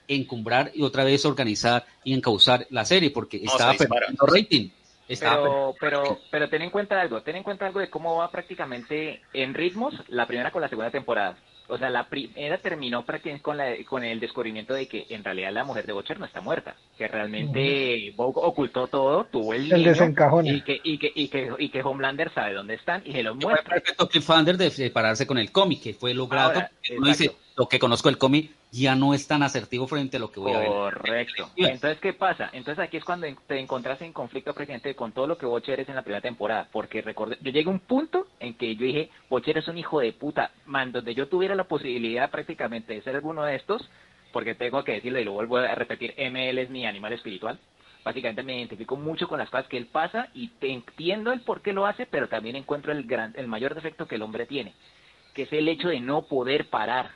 [0.08, 4.70] encumbrar y otra vez organizar y encauzar la serie, porque estaba perdiendo rating.
[5.08, 9.24] pero, pero, pero ten en cuenta algo, ten en cuenta algo de cómo va prácticamente
[9.34, 11.36] en ritmos la primera con la segunda temporada.
[11.70, 15.52] O sea, la primera terminó prácticamente con, la, con el descubrimiento de que en realidad
[15.52, 19.82] la mujer de Bocher no está muerta, que realmente Vogue ocultó todo, tuvo el, el
[19.82, 23.36] y que, y, que, y, que, y que Homelander sabe dónde están y se lo
[23.36, 23.64] muestra.
[23.64, 26.64] Fue perfecto cliffhanger de separarse con el cómic, que fue logrado.
[26.98, 30.32] uno dice, lo que conozco el cómic ya no es tan asertivo frente a lo
[30.32, 30.68] que voy a ver.
[30.68, 31.50] Correcto.
[31.56, 32.52] Entonces, ¿qué pasa?
[32.54, 35.90] Entonces aquí es cuando te encontraste en conflicto presidente con todo lo que Bocher eres
[35.90, 39.10] en la primera temporada, porque recordé, yo llegué a un punto en que yo dije,
[39.28, 43.16] Bocher es un hijo de puta, man, donde yo tuviera la posibilidad prácticamente de ser
[43.16, 43.90] alguno de estos,
[44.32, 47.60] porque tengo que decirlo y lo vuelvo a repetir, ML es mi animal espiritual.
[48.06, 51.62] Básicamente me identifico mucho con las cosas que él pasa y te entiendo el por
[51.62, 54.74] qué lo hace, pero también encuentro el, gran, el mayor defecto que el hombre tiene,
[55.34, 57.10] que es el hecho de no poder parar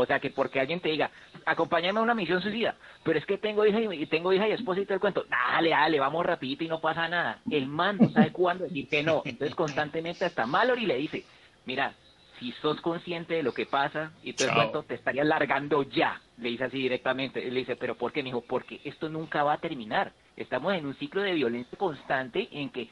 [0.00, 1.10] o sea, que porque alguien te diga,
[1.44, 4.80] acompáñame a una misión suicida, pero es que tengo hija y tengo hija y esposa
[4.80, 7.40] y todo el cuento, dale, dale, vamos rapidito y no pasa nada.
[7.50, 9.22] El man no sabe cuándo decir que no.
[9.24, 11.24] Entonces constantemente hasta Mallory le dice,
[11.66, 11.94] mira,
[12.38, 16.20] si sos consciente de lo que pasa y todo el cuento, te estaría largando ya.
[16.38, 17.50] Le dice así directamente.
[17.50, 18.22] Le dice, pero ¿por qué?
[18.22, 20.12] Me dijo, porque esto nunca va a terminar.
[20.36, 22.88] Estamos en un ciclo de violencia constante en que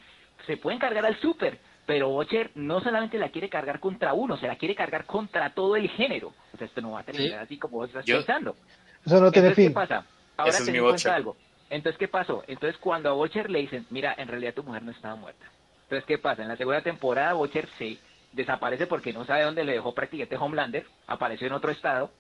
[0.47, 4.49] se pueden cargar al súper, pero Bocher no solamente la quiere cargar contra uno, se
[4.49, 6.35] la quiere cargar contra todo el género.
[6.53, 8.57] O sea, esto no va a terminar así como vos estás pensando.
[9.05, 9.69] Eso no tiene fin.
[9.69, 10.05] ¿Qué pasa?
[10.37, 11.37] Ahora ten en cuenta algo.
[11.71, 12.45] Entonces, ¿qué pasó?
[12.49, 15.47] Entonces, cuando a Bocher le dicen, mira, en realidad tu mujer no estaba muerta.
[15.85, 16.43] Entonces, ¿qué pasa?
[16.43, 17.99] En la segunda temporada, Bocher se
[18.33, 22.11] desaparece porque no sabe dónde le dejó prácticamente Homelander, apareció en otro estado,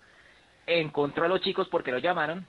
[0.67, 2.47] encontró a los chicos porque lo llamaron,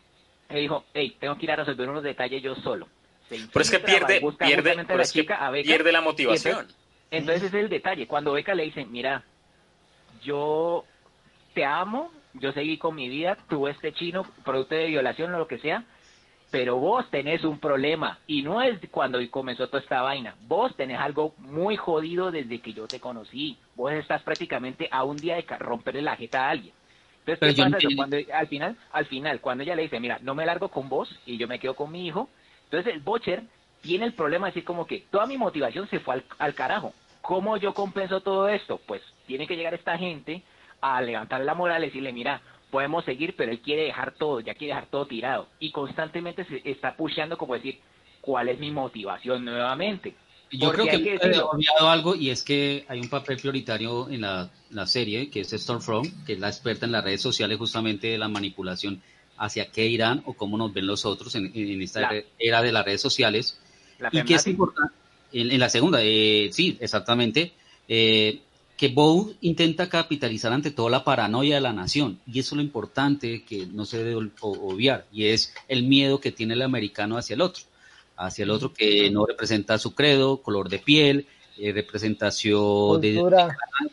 [0.49, 2.88] y dijo, hey, tengo que ir a resolver unos detalles yo solo.
[3.30, 6.60] Pero es que pierde, pierde, la, chica, pierde la motivación.
[6.60, 8.08] Entonces ese es el detalle.
[8.08, 9.24] Cuando Beca le dice, mira,
[10.24, 10.86] yo
[11.54, 15.48] te amo, yo seguí con mi vida, tuve este chino, producto de violación o lo
[15.48, 15.86] que sea,
[16.50, 20.36] pero vos tenés un problema y no es cuando comenzó toda esta vaina.
[20.48, 23.58] Vos tenés algo muy jodido desde que yo te conocí.
[23.76, 26.74] Vos estás prácticamente a un día de romperle la jeta a alguien.
[27.26, 27.88] Entonces, ¿qué pasa?
[27.96, 31.20] Cuando, al final, al final, cuando ella le dice, mira, no me largo con vos
[31.26, 32.30] y yo me quedo con mi hijo,
[32.64, 33.44] entonces el Bocher
[33.88, 36.93] tiene el problema de decir como que toda mi motivación se fue al, carajo.
[37.22, 38.81] ¿Cómo yo compenso todo esto?
[38.85, 40.43] Pues tiene que llegar esta gente
[40.81, 44.55] a levantar la moral y decirle, mira, podemos seguir, pero él quiere dejar todo, ya
[44.55, 45.47] quiere dejar todo tirado.
[45.61, 47.80] Y constantemente se está pusheando como decir,
[48.19, 50.15] ¿cuál es mi motivación nuevamente?
[50.51, 54.49] Yo creo que, he olvidado algo y es que hay un papel prioritario en la,
[54.85, 58.27] serie, que es Stormfront, que es la experta en las redes sociales justamente de la
[58.27, 59.01] manipulación
[59.38, 63.01] hacia qué irán o cómo nos ven los otros en, esta era de las redes
[63.01, 63.61] sociales
[64.11, 64.94] y que es importante,
[65.34, 67.53] en, la segunda, eh, sí, exactamente,
[67.88, 68.40] eh,
[68.78, 72.61] que Bow intenta capitalizar ante todo la paranoia de la nación, y eso es lo
[72.61, 77.34] importante que no se debe obviar, y es el miedo que tiene el americano hacia
[77.34, 77.64] el otro,
[78.15, 83.24] hacia el otro que no representa su credo, color de piel, eh, representación de,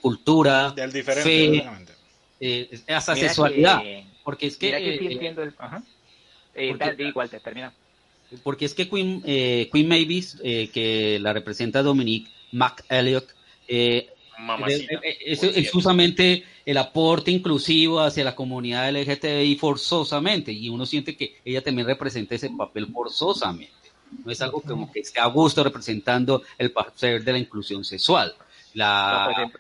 [0.01, 1.93] cultura, del diferente,
[2.39, 3.83] fe, hasta sexualidad,
[4.23, 5.39] porque es que...
[6.99, 7.73] igual te termina
[8.43, 13.35] porque es que Queen, eh, Queen Mavis, eh, que la representa Dominique McElliot,
[13.69, 14.09] eh,
[15.25, 21.37] es, es, justamente el aporte inclusivo hacia la comunidad LGTBI forzosamente, y uno siente que
[21.45, 23.73] ella también representa ese papel forzosamente.
[24.25, 28.35] No es algo como que esté a gusto representando el papel de la inclusión sexual.
[28.75, 29.51] La,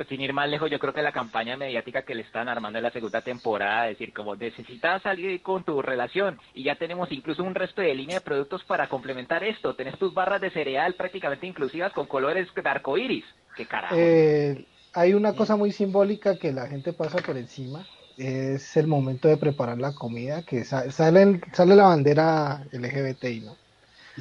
[0.00, 2.78] pues, sin ir más lejos, yo creo que la campaña mediática que le están armando
[2.78, 7.12] en la segunda temporada, es decir, como necesitas salir con tu relación y ya tenemos
[7.12, 9.74] incluso un resto de línea de productos para complementar esto.
[9.74, 13.26] Tenés tus barras de cereal prácticamente inclusivas con colores de arcoíris.
[13.54, 13.94] ¿Qué carajo?
[13.94, 14.64] Eh,
[14.94, 17.86] hay una cosa muy simbólica que la gente pasa por encima.
[18.16, 23.54] Es el momento de preparar la comida, que sale, sale la bandera LGBTI, ¿no?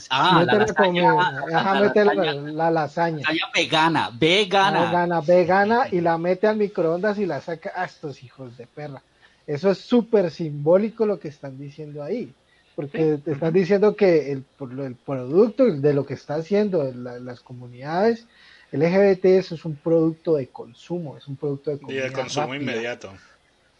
[0.09, 1.13] Ah, la lasaña,
[1.49, 3.27] la, mete la, lasaña.
[3.53, 4.85] vegana, vegana.
[4.85, 9.01] Vegana, vegana y la mete al microondas y la saca a estos hijos de perra.
[9.47, 12.33] Eso es súper simbólico lo que están diciendo ahí,
[12.75, 14.45] porque te están diciendo que el,
[14.79, 18.27] el producto de lo que está haciendo las comunidades
[18.71, 23.11] LGBT eso es un producto de consumo, es un producto de, y de consumo inmediato.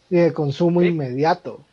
[0.08, 1.64] Y de consumo inmediato.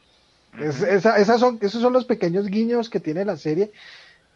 [0.60, 3.72] esas son, esos son los pequeños guiños que tiene la serie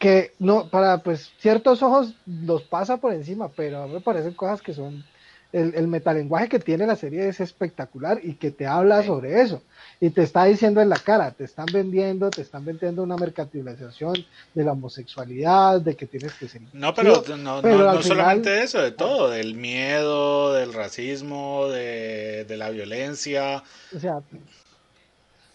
[0.02, 4.34] que no, para pues ciertos ojos los pasa por encima, pero a mí me parecen
[4.34, 5.06] cosas que son
[5.54, 9.62] el, el metalenguaje que tiene la serie es espectacular y que te habla sobre eso
[10.04, 14.16] y te está diciendo en la cara, te están vendiendo, te están vendiendo una mercantilización
[14.56, 16.64] de la homosexualidad, de que tienes que ser.
[16.74, 23.64] No, pero no, no, solamente eso, de todo, del miedo, del racismo, de, la violencia.
[23.96, 24.22] O sea,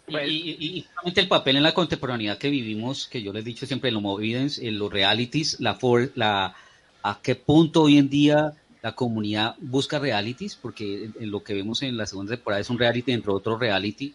[0.08, 3.90] y, y, el papel en la contemporaneidad que vivimos, que yo les he dicho siempre,
[3.90, 6.54] en los en los realities, la, for, la
[7.02, 11.82] a qué punto hoy en día la comunidad busca realities, porque en, lo que vemos
[11.82, 14.14] en la segunda temporada es un reality dentro de otro reality,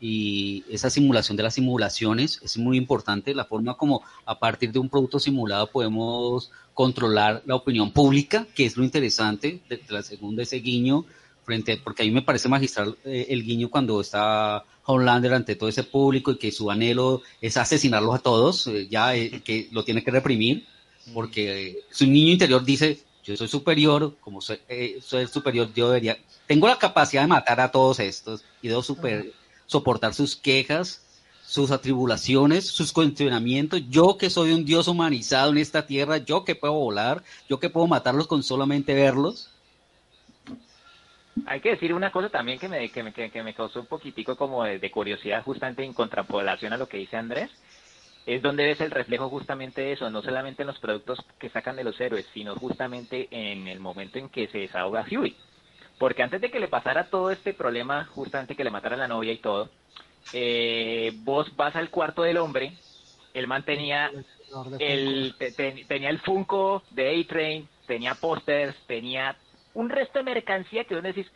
[0.00, 4.80] y esa simulación de las simulaciones es muy importante, la forma como a partir de
[4.80, 10.42] un producto simulado podemos controlar la opinión pública, que es lo interesante de, la segunda,
[10.42, 11.04] ese guiño,
[11.44, 15.68] frente, porque a mí me parece magistral eh, el guiño cuando está Homelander ante todo
[15.68, 19.84] ese público y que su anhelo es asesinarlos a todos, eh, ya eh, que lo
[19.84, 20.66] tiene que reprimir,
[21.14, 26.18] porque su niño interior dice, yo soy superior, como soy, eh, soy superior, yo debería,
[26.46, 29.32] tengo la capacidad de matar a todos estos y debo super,
[29.66, 31.02] soportar sus quejas,
[31.46, 36.54] sus atribulaciones, sus cuestionamientos, yo que soy un dios humanizado en esta tierra, yo que
[36.54, 39.50] puedo volar, yo que puedo matarlos con solamente verlos.
[41.46, 44.36] Hay que decir una cosa también que me, que me, que me causó un poquitico
[44.36, 47.50] como de, de curiosidad justamente en contrapolación a lo que dice Andrés,
[48.26, 51.76] es donde ves el reflejo justamente de eso, no solamente en los productos que sacan
[51.76, 55.36] de los héroes, sino justamente en el momento en que se desahoga Huey.
[55.98, 59.08] Porque antes de que le pasara todo este problema, justamente que le matara a la
[59.08, 59.70] novia y todo,
[60.32, 62.72] eh, vos vas al cuarto del hombre,
[63.34, 64.10] el man tenía
[64.78, 65.34] el,
[65.88, 69.36] tenía el Funko de A-Train, tenía pósters, tenía
[69.74, 71.26] un resto de mercancía que vos decís,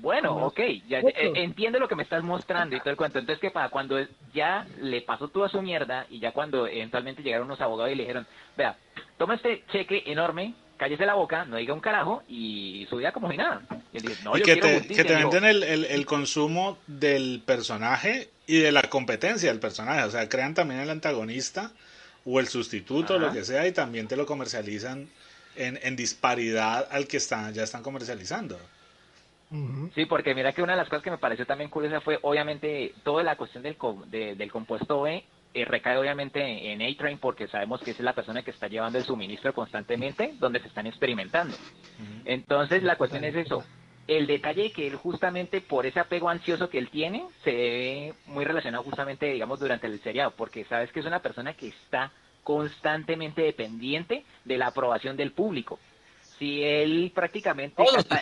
[0.00, 3.18] bueno, ok, ya, eh, entiendo lo que me estás mostrando y todo el cuento.
[3.18, 3.68] Entonces, ¿qué pasa?
[3.68, 3.98] Cuando
[4.32, 8.02] ya le pasó toda su mierda y ya cuando eventualmente llegaron unos abogados y le
[8.04, 8.26] dijeron,
[8.56, 8.76] vea,
[9.16, 13.30] toma este cheque enorme, cállese la boca, no diga un carajo y su vida como
[13.30, 13.62] si nada.
[13.92, 19.50] Y, que, te, que te venden el, el, consumo del personaje y de la competencia
[19.50, 20.04] del personaje.
[20.04, 21.72] O sea, crean también el antagonista
[22.24, 25.08] o el sustituto, lo que sea, y también te lo comercializan
[25.58, 28.58] en, en disparidad al que están, ya están comercializando.
[29.94, 32.92] Sí, porque mira que una de las cosas que me pareció también curiosa fue obviamente
[33.02, 33.76] toda la cuestión del,
[34.10, 35.24] del compuesto B
[35.54, 39.04] eh, recae obviamente en A-Train porque sabemos que es la persona que está llevando el
[39.04, 41.56] suministro constantemente donde se están experimentando.
[42.26, 43.64] Entonces la cuestión es eso.
[44.06, 48.44] El detalle que él justamente por ese apego ansioso que él tiene se ve muy
[48.44, 52.12] relacionado justamente digamos durante el seriado porque sabes que es una persona que está
[52.48, 55.78] constantemente dependiente de la aprobación del público.
[56.38, 58.16] Si él prácticamente hasta,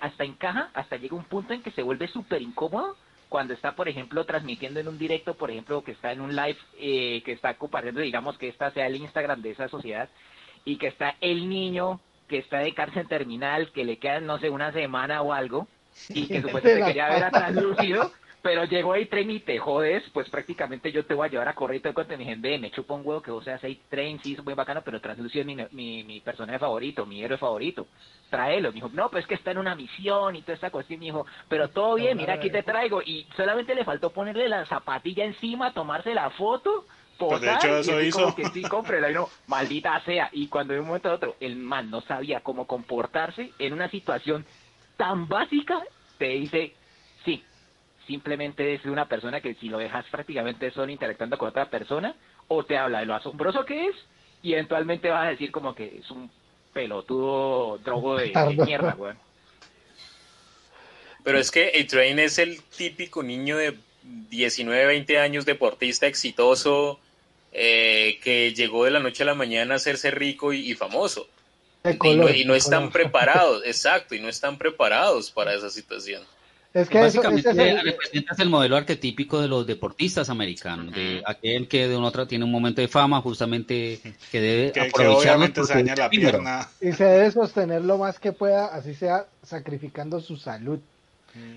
[0.00, 2.96] hasta, encaja, hasta llega un punto en que se vuelve súper incómodo
[3.28, 6.58] cuando está, por ejemplo, transmitiendo en un directo, por ejemplo, que está en un live,
[6.80, 10.08] eh, que está compartiendo, digamos, que esta sea el Instagram de esa sociedad,
[10.64, 14.50] y que está el niño que está de cárcel terminal, que le queda, no sé,
[14.50, 15.68] una semana o algo,
[16.08, 18.10] y que supuestamente quería ver a translúcido,
[18.42, 21.54] pero llegó ahí train y te jodes, pues prácticamente yo te voy a llevar a
[21.54, 24.20] correr y cuando me dijeron, ve, me chupo un huevo que vos seas ahí train,
[24.20, 27.86] sí, es muy bacano, pero Translucio es mi, mi, mi, personaje favorito, mi héroe favorito.
[28.30, 28.70] Tráelo.
[28.70, 30.98] Me dijo, no, pues es que está en una misión y toda esa cuestión.
[30.98, 33.00] Me dijo, pero todo bien, mira, aquí te traigo.
[33.00, 36.86] Y solamente le faltó ponerle la zapatilla encima, tomarse la foto.
[37.18, 38.34] Pues de hecho, eso hizo.
[38.34, 39.10] que sí, cómprela.
[39.10, 40.30] Y no, maldita sea.
[40.32, 43.88] Y cuando de un momento a otro el man no sabía cómo comportarse en una
[43.88, 44.44] situación
[44.96, 45.80] tan básica,
[46.18, 46.74] te dice,
[48.06, 52.14] simplemente es una persona que si lo dejas prácticamente solo interactuando con otra persona,
[52.48, 53.96] o te habla de lo asombroso que es,
[54.42, 56.30] y eventualmente vas a decir como que es un
[56.72, 58.32] pelotudo drogo de,
[58.66, 59.18] mierda, weón.
[61.22, 66.98] Pero es que A-Train es el típico niño de 19, 20 años, deportista exitoso,
[67.52, 71.28] eh, que llegó de la noche a la mañana a hacerse rico y, famoso.
[71.84, 76.24] y no, y no están preparados, exacto, y no están preparados para esa situación.
[76.74, 81.86] Es que Básicamente eso, representas el modelo arquetípico de los deportistas americanos, de aquel que
[81.86, 84.00] de un otro tiene un momento de fama, justamente
[84.30, 85.64] que debe aprovecharlo.
[85.64, 86.68] se la pierna.
[86.80, 90.80] Y se debe sostener lo más que pueda, así sea sacrificando su salud.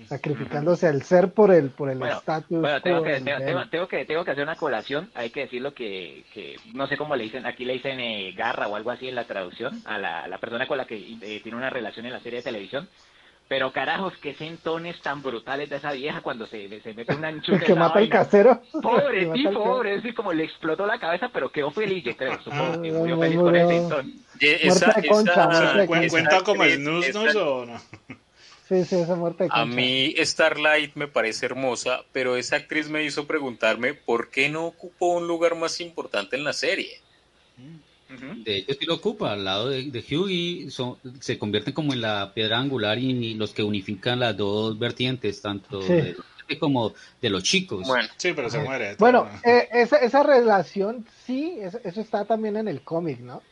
[0.06, 2.60] sacrificándose al ser por el por el estatus.
[2.60, 6.56] Bueno, tengo que, tengo, que, tengo que hacer una colación, hay que decirlo que, que
[6.74, 9.24] no sé cómo le dicen, aquí le dicen eh, garra o algo así en la
[9.24, 12.38] traducción, a la, la persona con la que eh, tiene una relación en la serie
[12.38, 12.88] de televisión,
[13.48, 17.60] pero carajos, qué sentones tan brutales de esa vieja cuando se, se mete una anchura.
[17.66, 18.60] que mata al casero.
[18.82, 22.42] Pobre tipo, pobre, es como le explotó la cabeza, pero quedó feliz, yo creo.
[22.42, 24.12] Supongo que murió feliz con ese sentón.
[24.40, 27.80] Esa, de concha, ¿Cuenta como el Nus o no?
[28.68, 29.62] Sí, sí, esa muerte de concha.
[29.62, 34.66] A mí Starlight me parece hermosa, pero esa actriz me hizo preguntarme por qué no
[34.66, 37.00] ocupó un lugar más importante en la serie.
[38.08, 42.00] De hecho, sí lo ocupa al lado de, de Hughie, son, se convierten como en
[42.00, 47.42] la piedra angular y, los que unifican las dos vertientes, tanto de como de los
[47.42, 47.86] chicos.
[47.86, 48.94] Bueno, sí, pero se muere.
[48.98, 53.42] Bueno, eh, esa, esa relación, sí, eso, está también en el cómic, ¿no?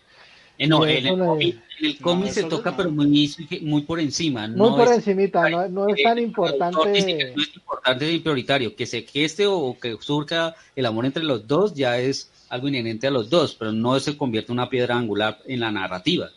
[0.56, 4.46] Eh, no, en el, cómic, se toca, pero muy, muy por encima.
[4.46, 6.76] Muy por encimita, no, no, es tan importante.
[6.76, 8.76] No, es importante y prioritario.
[8.76, 13.06] Que se geste o que surja el amor entre los dos ya es algo inherente
[13.06, 16.30] a los dos, pero no se convierte en una piedra angular en la narrativa.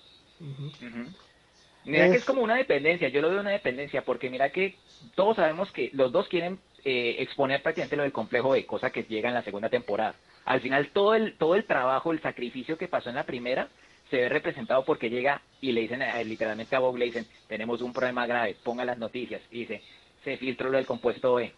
[1.86, 4.76] Mira que es como una dependencia, yo lo veo una dependencia, porque mira que
[5.16, 9.04] todos sabemos que los dos quieren eh, exponer prácticamente lo del complejo de cosa que
[9.04, 10.16] llega en la segunda temporada.
[10.46, 13.70] Al final todo el, todo el trabajo, el sacrificio que pasó en la primera,
[14.10, 17.94] se ve representado porque llega y le dicen literalmente a Bob, le dicen, tenemos un
[17.94, 19.82] problema grave, ponga las noticias, y dice,
[20.24, 21.52] se filtró lo del compuesto B,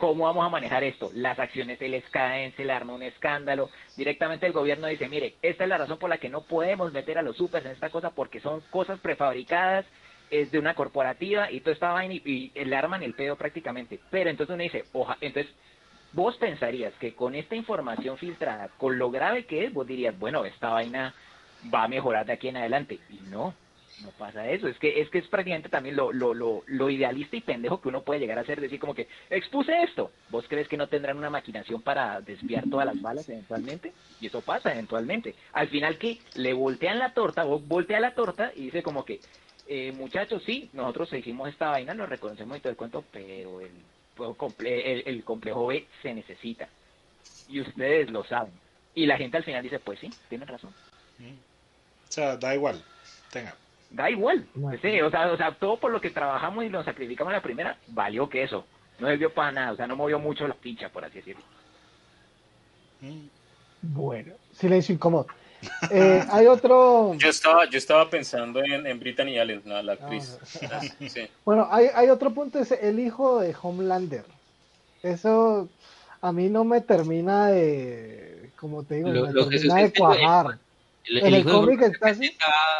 [0.00, 1.10] ¿Cómo vamos a manejar esto?
[1.12, 3.68] Las acciones se les caen, se le arma un escándalo.
[3.98, 7.18] Directamente el gobierno dice, mire, esta es la razón por la que no podemos meter
[7.18, 9.84] a los supers en esta cosa porque son cosas prefabricadas,
[10.30, 14.00] es de una corporativa y todo está vaina y, le arman el pedo prácticamente.
[14.10, 15.52] Pero entonces uno dice, oja, entonces
[16.14, 20.46] vos pensarías que con esta información filtrada, con lo grave que es, vos dirías, bueno,
[20.46, 21.14] esta vaina
[21.72, 22.98] va a mejorar de aquí en adelante.
[23.10, 23.52] Y no,
[24.02, 27.36] no pasa eso, es que es que es prácticamente también lo, lo, lo, lo, idealista
[27.36, 30.68] y pendejo que uno puede llegar a ser, decir como que expuse esto, ¿vos crees
[30.68, 33.92] que no tendrán una maquinación para desviar todas las balas eventualmente?
[34.20, 35.34] Y eso pasa eventualmente.
[35.52, 39.20] Al final que le voltean la torta, vos voltea la torta y dice como que,
[39.66, 43.70] eh, muchachos, sí, nosotros hicimos esta vaina, lo reconocemos y todo el cuento, pero el,
[44.66, 46.68] el, el complejo B se necesita.
[47.48, 48.52] Y ustedes lo saben.
[48.94, 50.72] Y la gente al final dice, pues sí, tienen razón.
[51.20, 52.82] O sea, da igual.
[53.30, 53.54] Tenga
[53.90, 54.46] da igual.
[54.80, 57.42] Sí, o, sea, o sea, todo por lo que trabajamos y nos sacrificamos en la
[57.42, 58.64] primera, valió que eso.
[58.98, 61.42] No sirvió para nada, o sea, no movió mucho la ficha, por así decirlo.
[63.82, 65.26] Bueno, silencio incómodo.
[65.90, 67.14] Eh, hay otro.
[67.14, 70.38] Yo estaba, yo estaba pensando en, en Brittany Allen, la, actriz.
[70.70, 70.80] Ah,
[71.44, 74.24] bueno, hay, hay otro punto, es el hijo de Homelander.
[75.02, 75.68] Eso
[76.20, 80.58] a mí no me termina de, como te digo, me termina de cuajar.
[81.10, 82.14] El, el cómic está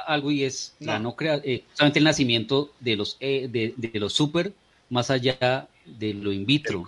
[0.07, 0.99] algo y es no.
[1.01, 4.53] no crea, eh, solamente el nacimiento de los eh, de, de, los super
[4.89, 6.85] más allá de lo in vitro,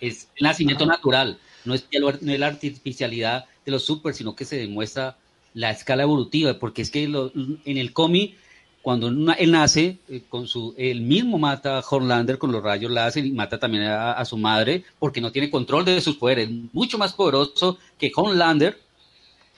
[0.00, 4.44] es el nacimiento natural, no es, no es la artificialidad de los super, sino que
[4.44, 5.16] se demuestra
[5.54, 8.34] la escala evolutiva, porque es que lo, en el cómic
[8.82, 13.26] cuando él nace, eh, con su, él mismo mata a Horlander con los rayos láser
[13.26, 16.48] y mata también a, a, su madre porque no tiene control de sus poderes.
[16.72, 18.78] Mucho más poderoso que Horlander,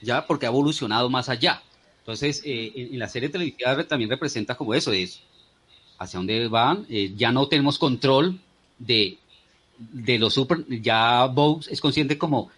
[0.03, 1.63] ya porque ha evolucionado más allá.
[2.01, 5.21] Entonces, eh, en, la serie televisiva también representa como eso, es
[5.99, 8.41] hacia dónde van, eh, ya no tenemos control
[8.79, 9.19] de,
[9.79, 12.51] de los super, ya Bob es consciente como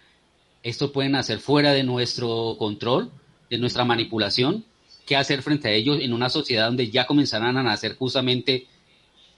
[0.63, 3.11] esto pueden hacer fuera de nuestro control,
[3.51, 4.65] de nuestra manipulación,
[5.05, 8.65] qué hacer frente a ellos en una sociedad donde ya comenzarán a nacer justamente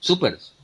[0.00, 0.54] supers.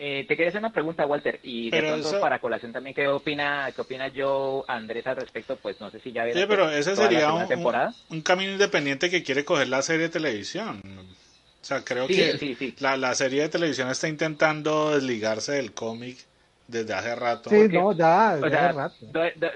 [0.00, 3.72] Eh, te quería hacer una pregunta, Walter, y de pronto para colación también, ¿qué opina,
[3.74, 5.56] qué opina yo, Andrés, al respecto?
[5.56, 7.48] Pues no sé si ya Sí, pero ese sería un,
[8.10, 10.80] un, camino independiente que quiere coger la serie de televisión.
[11.60, 16.16] O sea, creo que La, la, serie de televisión está intentando desligarse del cómic
[16.68, 17.50] desde hace rato.
[17.50, 18.94] Sí, no, ya, hace rato.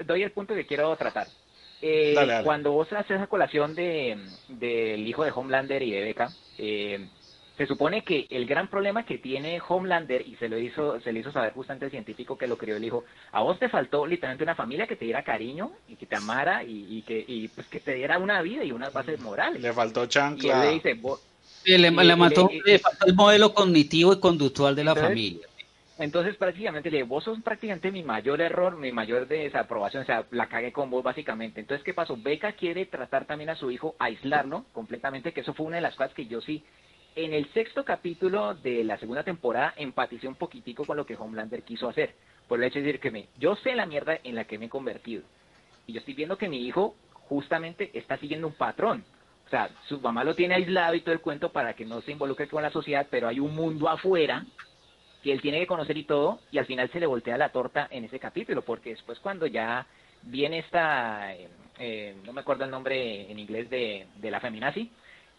[0.05, 1.27] Doy, el punto que quiero tratar.
[1.81, 4.17] Eh, Cuando vos haces esa colación de
[4.49, 7.07] del hijo de Homelander y de Becca, eh,
[7.57, 11.19] se supone que el gran problema que tiene Homelander, y se lo hizo, se le
[11.19, 14.43] hizo saber justamente el científico que lo crió, le dijo, a vos te faltó literalmente
[14.43, 17.79] una familia que te diera cariño y que te amara y, que, y, pues, que
[17.79, 19.61] te diera una vida y unas bases morales.
[19.61, 20.57] Le faltó chancla.
[20.57, 20.99] Y le dice,
[21.65, 25.47] le, mató, le, faltó el modelo cognitivo y conductual de la familia.
[25.99, 30.47] Entonces prácticamente le vos sos prácticamente mi mayor error, mi mayor desaprobación, o sea, la
[30.47, 31.61] cagué con vos básicamente.
[31.61, 32.17] Entonces, ¿qué pasó?
[32.17, 35.95] Beca quiere tratar también a su hijo, aislarlo completamente, que eso fue una de las
[35.95, 36.63] cosas que yo sí
[37.15, 41.63] en el sexto capítulo de la segunda temporada empaticé un poquitico con lo que Homelander
[41.63, 42.15] quiso hacer.
[42.47, 44.65] Por el hecho de decir que me, yo sé la mierda en la que me
[44.65, 45.23] he convertido.
[45.85, 46.95] Y yo estoy viendo que mi hijo
[47.29, 49.03] justamente está siguiendo un patrón.
[49.45, 52.11] O sea, su mamá lo tiene aislado y todo el cuento para que no se
[52.11, 54.45] involucre con la sociedad, pero hay un mundo afuera
[55.21, 57.87] que él tiene que conocer y todo, y al final se le voltea la torta
[57.89, 59.87] en ese capítulo, porque después cuando ya
[60.23, 61.47] viene esta, eh,
[61.79, 64.91] eh, no me acuerdo el nombre en inglés de, de la feminazi,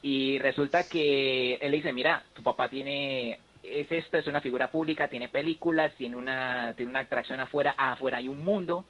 [0.05, 4.71] y resulta que él le dice, mira, tu papá tiene, es esto, es una figura
[4.71, 8.85] pública, tiene películas, tiene una, tiene una atracción afuera, afuera hay un mundo,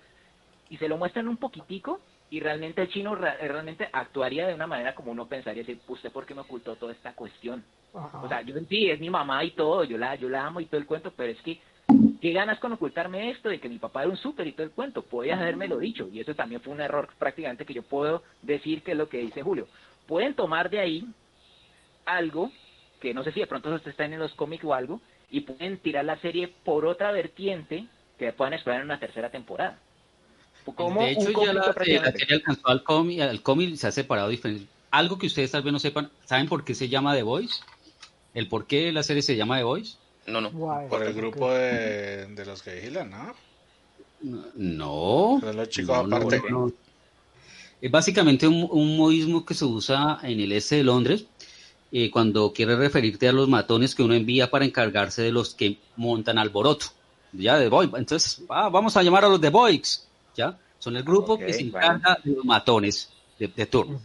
[0.69, 2.01] y se lo muestran un poquitico,
[2.31, 6.27] y realmente el chino realmente actuaría de una manera como uno pensaría, decir, ¿usted por
[6.27, 7.63] qué me ocultó toda esta cuestión?
[7.93, 10.67] O sea, yo sí, es mi mamá y todo, yo la, yo la amo y
[10.67, 11.61] todo el cuento, pero es que,
[12.21, 14.73] ¿qué ganas con ocultarme esto de que mi papá era un súper y todo el
[14.73, 15.03] cuento?
[15.03, 18.83] Podías haberme lo dicho, y eso también fue un error prácticamente que yo puedo decir
[18.83, 19.69] que es lo que dice Julio.
[20.07, 21.07] Pueden tomar de ahí
[22.05, 22.51] algo,
[23.01, 25.01] que no sé si de pronto usted está en los cómics o algo,
[25.31, 27.87] y pueden tirar la serie por otra vertiente
[28.19, 29.79] que puedan explorar en una tercera temporada.
[30.67, 32.01] de hecho, ya la, serie
[32.31, 34.67] alcanzó al cómic, al cómic se ha separado diferente.
[34.91, 37.63] Algo que ustedes tal vez no sepan, ¿saben por qué se llama The Voice?
[38.33, 39.97] ¿El por qué la serie se llama The Voice?
[40.27, 40.51] No, no.
[40.89, 43.35] Por el grupo de, los que vigilan, ¿no?
[44.55, 45.41] No.
[45.53, 46.41] los chicos aparte.
[47.85, 51.27] Es básicamente un, un, modismo que se usa en el este de Londres
[51.93, 55.77] eh, cuando quiere referirte a los matones que uno envía para encargarse de los que
[55.97, 56.87] montan alboroto.
[57.33, 57.91] Ya, de Boy.
[57.95, 60.09] Entonces, ah, vamos a llamar a los The Boys.
[60.35, 60.57] ¿Ya?
[60.79, 64.01] Son el grupo que se encarga de los matones de, de turno.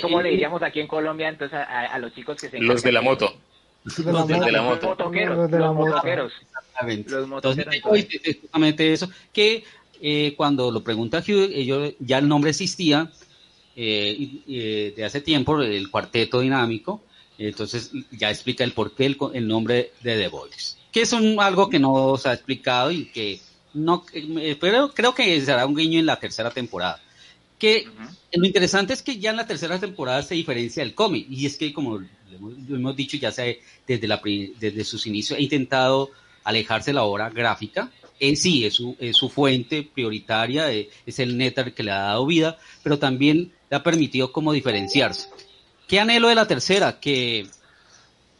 [0.00, 3.02] ¿Cómo le diríamos aquí en Colombia entonces a, los chicos que se Los de la
[3.02, 3.34] moto.
[3.84, 4.96] Los de la moto.
[4.96, 6.04] Los de la moto.
[6.86, 7.66] Entonces,
[8.40, 9.64] justamente eso, que
[10.00, 13.10] eh, cuando lo pregunta Hugh, ellos, ya el nombre existía
[13.76, 17.02] eh, de hace tiempo, el cuarteto dinámico,
[17.38, 21.68] entonces ya explica el porqué el, el nombre de The Voice, que es un, algo
[21.70, 23.40] que no se ha explicado y que
[23.74, 27.00] no, eh, pero creo que será un guiño en la tercera temporada
[27.58, 27.86] que
[28.32, 31.56] lo interesante es que ya en la tercera temporada se diferencia el cómic, y es
[31.56, 36.10] que como lo hemos, dicho ya se, desde, la, desde sus inicios ha intentado
[36.44, 37.90] alejarse de la obra gráfica,
[38.20, 42.58] en sí es su, fuente prioritaria, eh, es el netar que le ha dado vida,
[42.82, 45.28] pero también le ha permitido como diferenciarse.
[45.86, 47.00] ¿Qué anhelo de la tercera?
[47.00, 47.46] Que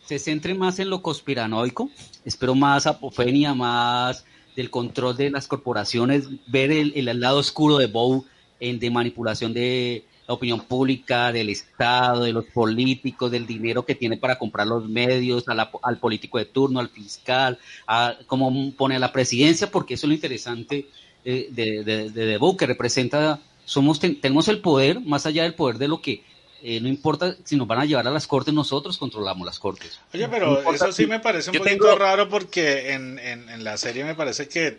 [0.04, 1.90] se centre más en lo conspiranoico,
[2.24, 4.24] espero más apofenia, más
[4.56, 8.24] del control de las corporaciones, ver el, el lado oscuro de Bow
[8.60, 13.94] en, de manipulación de la opinión pública, del Estado, de los políticos, del dinero que
[13.94, 19.10] tiene para comprar los medios, al político de turno, al fiscal, a cómo pone la
[19.10, 20.86] presidencia, porque eso es lo interesante
[21.24, 25.88] eh, de, de, de, que representa, somos, tenemos el poder, más allá del poder de
[25.88, 26.22] lo que
[26.62, 29.98] eh, no importa si nos van a llevar a las cortes, nosotros controlamos las cortes.
[30.12, 34.04] Oye, pero eso sí me parece un poquito raro porque en, en, en, la serie
[34.04, 34.78] me parece que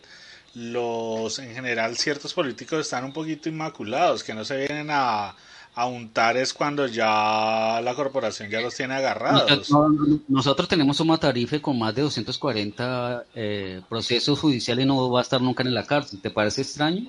[0.55, 5.35] los en general ciertos políticos están un poquito inmaculados, que no se vienen a,
[5.75, 9.71] untar es cuando ya la corporación ya los tiene agarrados.
[10.27, 15.23] Nosotros, tenemos un matarife con más de 240 eh, procesos judiciales y no va a
[15.23, 16.19] estar nunca en la cárcel.
[16.21, 17.07] ¿Te parece extraño?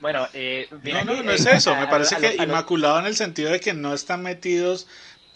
[0.00, 1.74] Bueno, eh, no, no, no es eso.
[1.74, 4.86] Me parece que inmaculado en el sentido de que no están metidos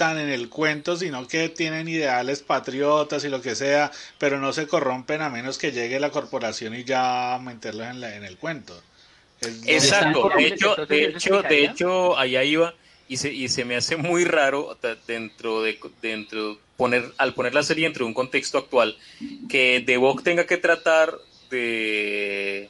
[0.01, 4.67] en el cuento, sino que tienen ideales patriotas y lo que sea, pero no se
[4.67, 8.81] corrompen a menos que llegue la corporación y ya meterlos en, en el cuento.
[9.67, 12.75] Exacto, de hecho, de hecho, de hecho, allá iba
[13.09, 17.63] y se, y se me hace muy raro dentro de dentro poner al poner la
[17.63, 18.97] serie dentro de un contexto actual
[19.49, 21.15] que The tenga que tratar
[21.51, 22.69] de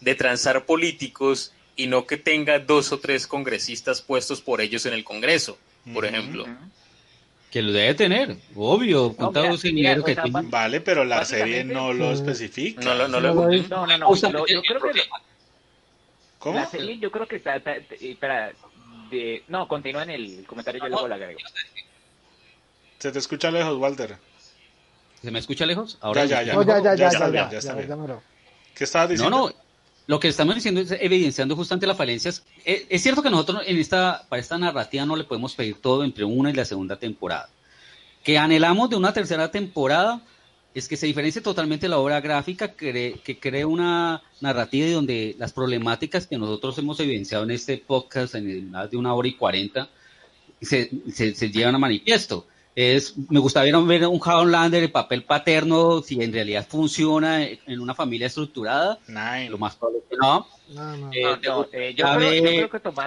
[0.00, 4.94] de transar políticos y no que tenga dos o tres congresistas puestos por ellos en
[4.94, 5.58] el Congreso
[5.92, 6.46] por ejemplo.
[7.50, 9.16] Que lo debe tener, obvio,
[9.62, 10.42] dinero que tiene.
[10.44, 12.82] Vale, pero la serie no lo especifica.
[12.82, 13.32] No, no, no, no,
[13.86, 15.02] no, no, yo creo que...
[16.38, 16.60] ¿Cómo?
[16.60, 18.52] La serie yo creo que está, espera,
[19.10, 21.40] de, no, continúa en el comentario, yo luego la agrego.
[22.98, 24.16] Se te escucha lejos, Walter.
[25.22, 25.98] ¿Se me escucha lejos?
[26.00, 26.64] Ahora ya, ya, ya.
[26.64, 28.20] ya, ya, ya, ya, ya, ya, ya,
[28.74, 29.36] ¿Qué estabas diciendo?
[29.36, 29.54] No, no,
[30.08, 32.42] lo que estamos diciendo es evidenciando justamente las falencias.
[32.64, 36.02] Es, es, cierto que nosotros en esta, para esta narrativa no le podemos pedir todo
[36.02, 37.50] entre una y la segunda temporada.
[38.24, 40.22] Que anhelamos de una tercera temporada
[40.74, 45.36] es que se diferencie totalmente la obra gráfica, que, que cree una narrativa y donde
[45.38, 49.34] las problemáticas que nosotros hemos evidenciado en este podcast en más de una hora y
[49.34, 49.90] cuarenta
[50.62, 52.46] se, se, se llevan a manifiesto
[52.78, 57.92] es, me gustaría ver un Homelander de papel paterno, si en realidad funciona en una
[57.92, 59.00] familia estructurada.
[59.48, 60.46] Lo más probable que no.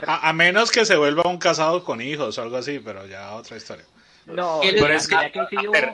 [0.05, 3.55] a, menos que se vuelva un casado con hijos o algo así, pero ya otra
[3.55, 3.85] historia.
[4.25, 5.15] No, pero es que,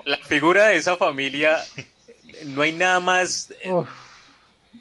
[0.06, 1.64] la figura de esa familia,
[2.46, 3.54] no hay nada más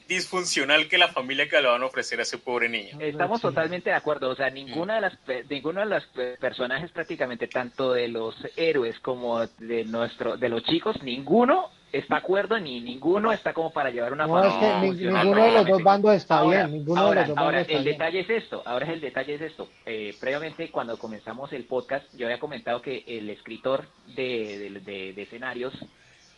[0.09, 2.99] disfuncional que la familia que le van a ofrecer a ese pobre niño.
[3.01, 5.19] Estamos totalmente de acuerdo, o sea, ninguna de las
[5.49, 6.05] ninguno de los
[6.41, 12.59] personajes prácticamente tanto de los héroes como de nuestro de los chicos, ninguno está acuerdo
[12.59, 16.15] ni ninguno está como para llevar una no, es que ninguno de los dos bandos
[16.15, 17.95] está bien ninguno ahora, de los dos ahora bandos está el bien.
[17.95, 19.69] detalle es esto ahora el detalle es esto.
[19.87, 25.13] Eh, previamente cuando comenzamos el podcast yo había comentado que el escritor de, de, de,
[25.15, 25.73] de escenarios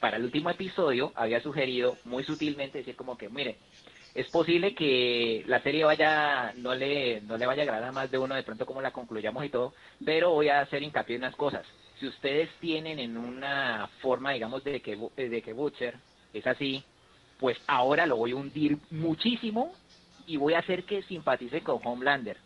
[0.01, 3.57] para el último episodio había sugerido muy sutilmente decir como que mire
[4.15, 8.19] es posible que la serie vaya no le no le vaya a agradar más de
[8.19, 11.37] uno de pronto como la concluyamos y todo pero voy a hacer hincapié en unas
[11.37, 11.67] cosas
[11.99, 15.97] si ustedes tienen en una forma, digamos, de que, de que Butcher
[16.33, 16.85] es así,
[17.39, 19.73] pues ahora lo voy a hundir muchísimo
[20.27, 22.37] y voy a hacer que simpatice con Homelander.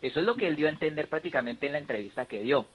[0.00, 2.66] Eso es lo que él dio a entender prácticamente en la entrevista que dio.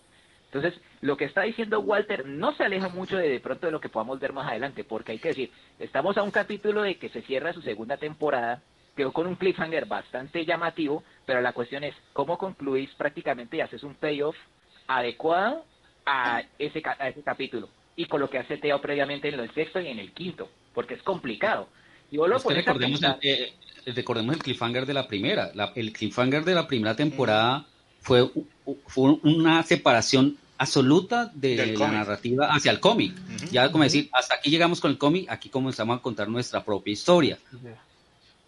[0.52, 3.82] Entonces, lo que está diciendo Walter no se aleja mucho de, de pronto de lo
[3.82, 7.10] que podamos ver más adelante, porque hay que decir, estamos a un capítulo de que
[7.10, 8.62] se cierra su segunda temporada,
[8.96, 13.84] quedó con un cliffhanger bastante llamativo, pero la cuestión es, ¿cómo concluís prácticamente y haces
[13.84, 14.38] un payoff
[14.88, 15.66] adecuado
[16.06, 19.82] a ese, a ese capítulo y con lo que hace Teo previamente en el sexto
[19.82, 21.68] y en el quinto, porque es complicado.
[22.10, 23.54] Y vos lo Es que recordemos, el, eh,
[23.88, 25.52] recordemos el cliffhanger de la primera.
[25.54, 27.66] La, el cliffhanger de la primera temporada
[28.00, 28.30] fue,
[28.88, 33.14] fue una separación absoluta de la narrativa hacia el cómic.
[33.52, 36.94] Ya como decir, hasta aquí llegamos con el cómic, aquí comenzamos a contar nuestra propia
[36.94, 37.38] historia.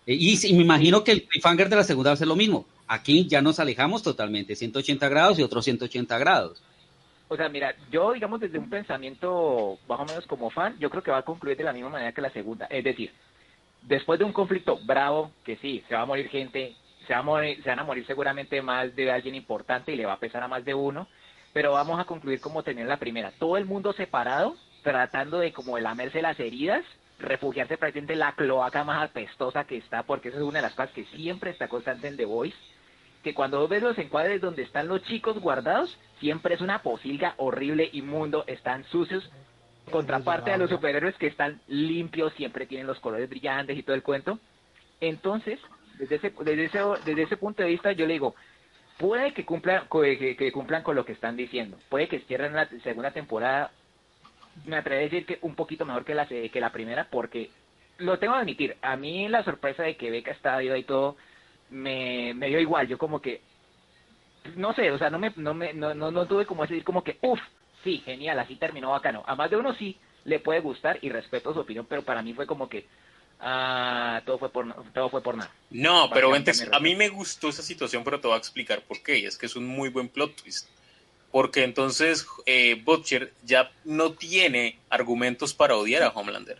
[0.05, 2.65] Y, y me imagino que el cliffhanger de la segunda va a ser lo mismo.
[2.87, 6.63] Aquí ya nos alejamos totalmente, 180 grados y otros 180 grados.
[7.27, 11.03] O sea, mira, yo, digamos, desde un pensamiento más o menos como fan, yo creo
[11.03, 12.65] que va a concluir de la misma manera que la segunda.
[12.65, 13.11] Es decir,
[13.83, 16.75] después de un conflicto bravo, que sí, se va a morir gente,
[17.09, 20.05] se, va a morir, se van a morir seguramente más de alguien importante y le
[20.05, 21.07] va a pesar a más de uno,
[21.53, 23.31] pero vamos a concluir como tenía la primera.
[23.31, 26.85] Todo el mundo separado, tratando de como de lamerse las heridas,
[27.17, 30.75] refugiarse prácticamente en la cloaca más apestosa que está, porque esa es una de las
[30.75, 32.55] cosas que siempre está constante en The Voice,
[33.23, 37.89] que cuando ves los encuadres donde están los chicos guardados, siempre es una posilga horrible,
[37.91, 39.27] inmundo, están sucios.
[39.89, 44.03] Contraparte a los superhéroes que están limpios, siempre tienen los colores brillantes y todo el
[44.03, 44.37] cuento.
[45.01, 45.59] Entonces,
[45.99, 48.35] desde ese, desde ese, desde ese punto de vista, yo le digo,
[48.97, 52.67] puede que cumplan, que, que cumplan con lo que están diciendo, puede que cierren la
[52.83, 53.71] segunda temporada,
[54.65, 57.51] me atrevo a decir que un poquito mejor que la, que la primera, porque
[57.99, 61.17] lo tengo que admitir, a mí la sorpresa de que Beca estaba viva y todo,
[61.69, 63.41] me, me dio igual, yo como que,
[64.55, 67.03] no sé, o sea, no me, no me, no, no, no tuve como decir como
[67.03, 67.39] que, uff,
[67.83, 69.23] sí, genial, así terminó bacano.
[69.27, 72.33] A más de uno sí le puede gustar y respeto su opinión, pero para mí
[72.33, 72.85] fue como que,
[73.39, 75.51] ah, todo fue por, todo fue por nada.
[75.69, 79.19] No, pero a mí me gustó esa situación, pero te voy a explicar por qué.
[79.19, 80.69] Y es que es un muy buen plot twist.
[81.31, 86.59] Porque entonces eh, Butcher ya no tiene argumentos para odiar a Homelander.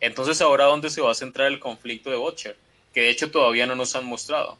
[0.00, 2.56] Entonces, ahora dónde se va a centrar el conflicto de Butcher,
[2.92, 4.58] que de hecho todavía no nos han mostrado.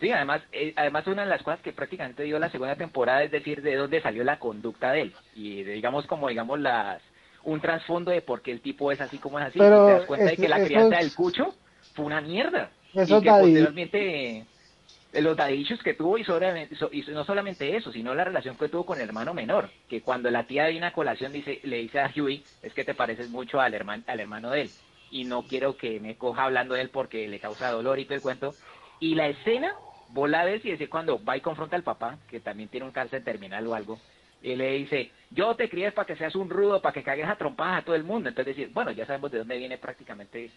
[0.00, 3.30] Sí, además, eh, además una de las cosas que prácticamente dio la segunda temporada es
[3.30, 7.02] decir de dónde salió la conducta de él y de, digamos como digamos las
[7.48, 9.58] un trasfondo de por qué el tipo es así como es así.
[9.58, 11.54] Pero y te das cuenta de es- que la crianza es- del cucho
[11.94, 12.70] fue una mierda.
[12.94, 14.46] Eso y que posteriormente
[15.12, 18.56] eh, los dadichos que tuvo y, sobre- so- y no solamente eso, sino la relación
[18.56, 21.78] que tuvo con el hermano menor, que cuando la tía viene a colación dice, le
[21.78, 24.70] dice a Huey, es que te pareces mucho al, hermano al hermano de él,
[25.10, 28.16] y no quiero que me coja hablando de él porque le causa dolor y todo
[28.16, 28.54] el cuento.
[29.00, 29.74] Y la escena,
[30.08, 32.92] vos la ves y es cuando va y confronta al papá, que también tiene un
[32.92, 33.98] cáncer terminal o algo,
[34.42, 37.36] y le dice, yo te crié para que seas un rudo, para que cagues a
[37.36, 38.28] trompadas a todo el mundo.
[38.28, 40.50] Entonces decir, bueno, ya sabemos de dónde viene prácticamente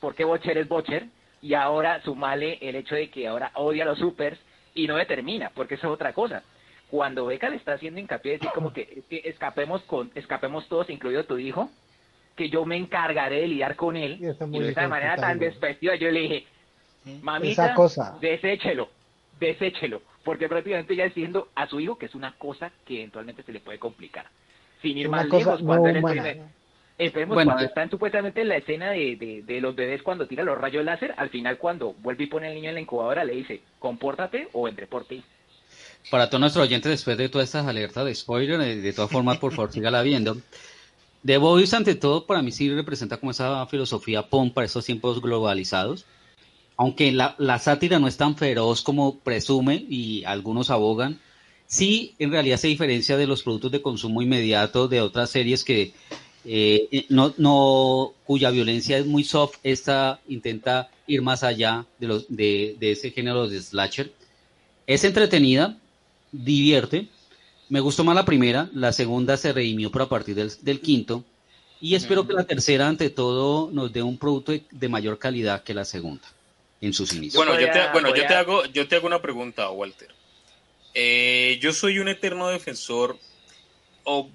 [0.00, 1.06] por qué Bocher es Bocher,
[1.42, 4.38] y ahora sumale el hecho de que ahora odia a los supers
[4.74, 6.42] y no determina, porque eso es otra cosa.
[6.90, 10.90] Cuando Beca le está haciendo hincapié, decir como que, es que escapemos con, escapemos todos,
[10.90, 11.70] incluido tu hijo,
[12.36, 16.10] que yo me encargaré de lidiar con él, Y de esa manera tan despectiva, yo
[16.10, 16.46] le dije,
[17.22, 18.18] mamita, Esa cosa.
[18.20, 18.88] deséchelo,
[19.38, 23.52] deséchelo, porque prácticamente ya diciendo a su hijo que es una cosa que eventualmente se
[23.52, 24.26] le puede complicar.
[24.82, 26.28] Sin ir Una más cosa lejos, no cuando él humana.
[26.28, 26.52] entrena-
[26.98, 27.68] Esperemos Bueno, cuando eh.
[27.68, 31.14] están supuestamente en la escena de, de, de los bebés cuando tira los rayos láser,
[31.16, 34.64] al final cuando vuelve y pone al niño en la incubadora le dice, compórtate o
[34.64, 35.22] vendré por ti.
[36.10, 39.38] Para todos nuestros oyentes, después de todas estas alertas de spoiler, eh, de todas formas,
[39.38, 40.36] por favor, sígala viendo.
[41.24, 45.22] The Voice, ante todo, para mí sí representa como esa filosofía POM para estos tiempos
[45.22, 46.04] globalizados.
[46.80, 51.20] Aunque la, la sátira no es tan feroz como presume y algunos abogan,
[51.66, 55.92] sí en realidad se diferencia de los productos de consumo inmediato de otras series que
[56.46, 62.24] eh, no, no, cuya violencia es muy soft, esta intenta ir más allá de, los,
[62.30, 64.10] de, de ese género de slasher.
[64.86, 65.76] Es entretenida,
[66.32, 67.08] divierte.
[67.68, 71.26] Me gustó más la primera, la segunda se redimió pero a partir del, del quinto.
[71.78, 75.62] Y espero que la tercera, ante todo, nos dé un producto de, de mayor calidad
[75.62, 76.26] que la segunda
[76.80, 77.44] en sus inicios.
[77.44, 80.08] Bueno, yo te, bueno, yo te hago, yo te hago una pregunta, Walter.
[80.94, 83.18] Eh, yo soy un eterno defensor,
[84.04, 84.30] o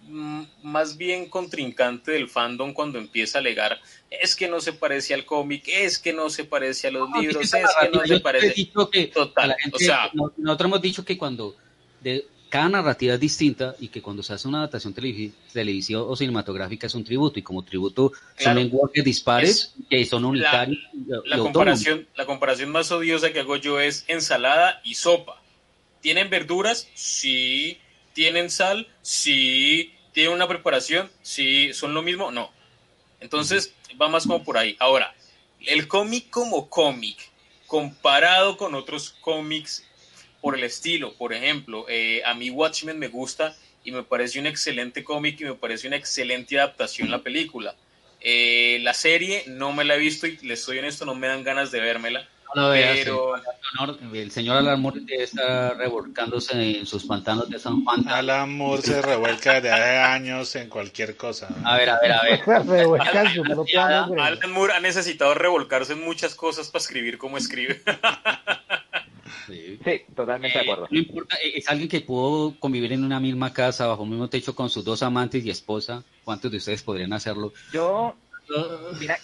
[0.64, 5.26] más bien contrincante del fandom cuando empieza a alegar es que no se parece al
[5.26, 8.72] cómic, es que no se parece a los libros, es que, no se parece.
[9.14, 11.56] Total, o sea, nosotros hemos dicho que cuando
[12.02, 12.26] de,
[12.56, 16.96] cada narrativa es distinta y que cuando se hace una adaptación televisiva o cinematográfica es
[16.96, 20.80] un tributo y como tributo son lenguajes dispares que son unitarios.
[21.26, 25.42] La, comparación, la comparación más odiosa que hago yo es ensalada y sopa.
[26.00, 26.88] ¿Tienen verduras?
[26.94, 27.78] Sí.
[28.14, 28.88] ¿Tienen sal?
[29.02, 29.92] Sí.
[30.14, 31.12] ¿Tienen una preparación?
[31.24, 31.74] Sí.
[31.74, 32.32] ¿Son lo mismo?
[32.32, 32.52] No.
[33.20, 34.78] Entonces, va más como por ahí.
[34.80, 35.14] Ahora,
[35.60, 37.18] el cómic como cómic,
[37.68, 39.86] comparado con otros cómics
[40.46, 41.12] por el estilo.
[41.14, 45.46] Por ejemplo, eh, a mí Watchmen me gusta y me parece un excelente cómic y
[45.46, 47.74] me parece una excelente adaptación la película.
[48.22, 51.44] Eh, la serie no me la he visto y les estoy honesto, no me dan
[51.44, 52.30] ganas de vérmela.
[52.54, 53.34] pero...
[54.14, 58.08] el señor Alan Moore está revolcándose en sus pantanos de San Juan.
[58.08, 61.48] Alan Moore se revuelca de hace años en cualquier cosa.
[61.64, 62.44] A ver, a ver, a ver.
[64.20, 67.82] Alan Moore ha necesitado revolcarse en muchas cosas para escribir como escribe.
[69.48, 69.80] Sí,
[70.16, 70.88] totalmente de eh, acuerdo.
[70.90, 74.30] No importa, eh, es alguien que pudo convivir en una misma casa, bajo un mismo
[74.30, 76.04] techo con sus dos amantes y esposa.
[76.24, 77.54] ¿Cuántos de ustedes podrían hacerlo?
[77.72, 78.16] Yo,
[79.00, 79.18] mira,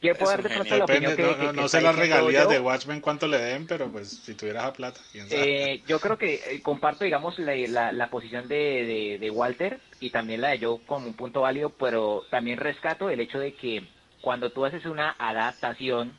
[0.00, 3.38] quiero poder de pronto la opinión que, No, sé las regalías de Watchmen cuánto le
[3.38, 5.74] den, pero pues si tuvieras a plata, quién sabe.
[5.74, 10.48] Eh, yo creo que comparto, digamos, la, la, posición de, de, Walter y también la
[10.48, 13.86] de yo como un punto válido, pero también rescato el hecho de que
[14.20, 16.18] cuando tú haces una adaptación,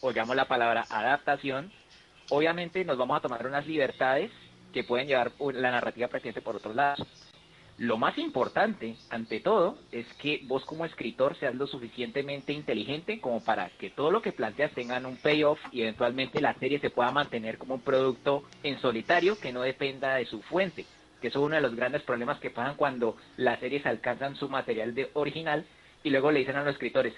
[0.00, 1.70] o llamo la palabra adaptación,
[2.30, 4.30] obviamente nos vamos a tomar unas libertades
[4.72, 7.06] que pueden llevar la narrativa presente por otros lados.
[7.80, 13.42] Lo más importante, ante todo, es que vos como escritor seas lo suficientemente inteligente como
[13.42, 17.10] para que todo lo que planteas tengan un payoff y eventualmente la serie se pueda
[17.10, 20.84] mantener como un producto en solitario que no dependa de su fuente,
[21.22, 24.50] que eso es uno de los grandes problemas que pasan cuando las series alcanzan su
[24.50, 25.64] material de original
[26.04, 27.14] y luego le dicen a los escritores,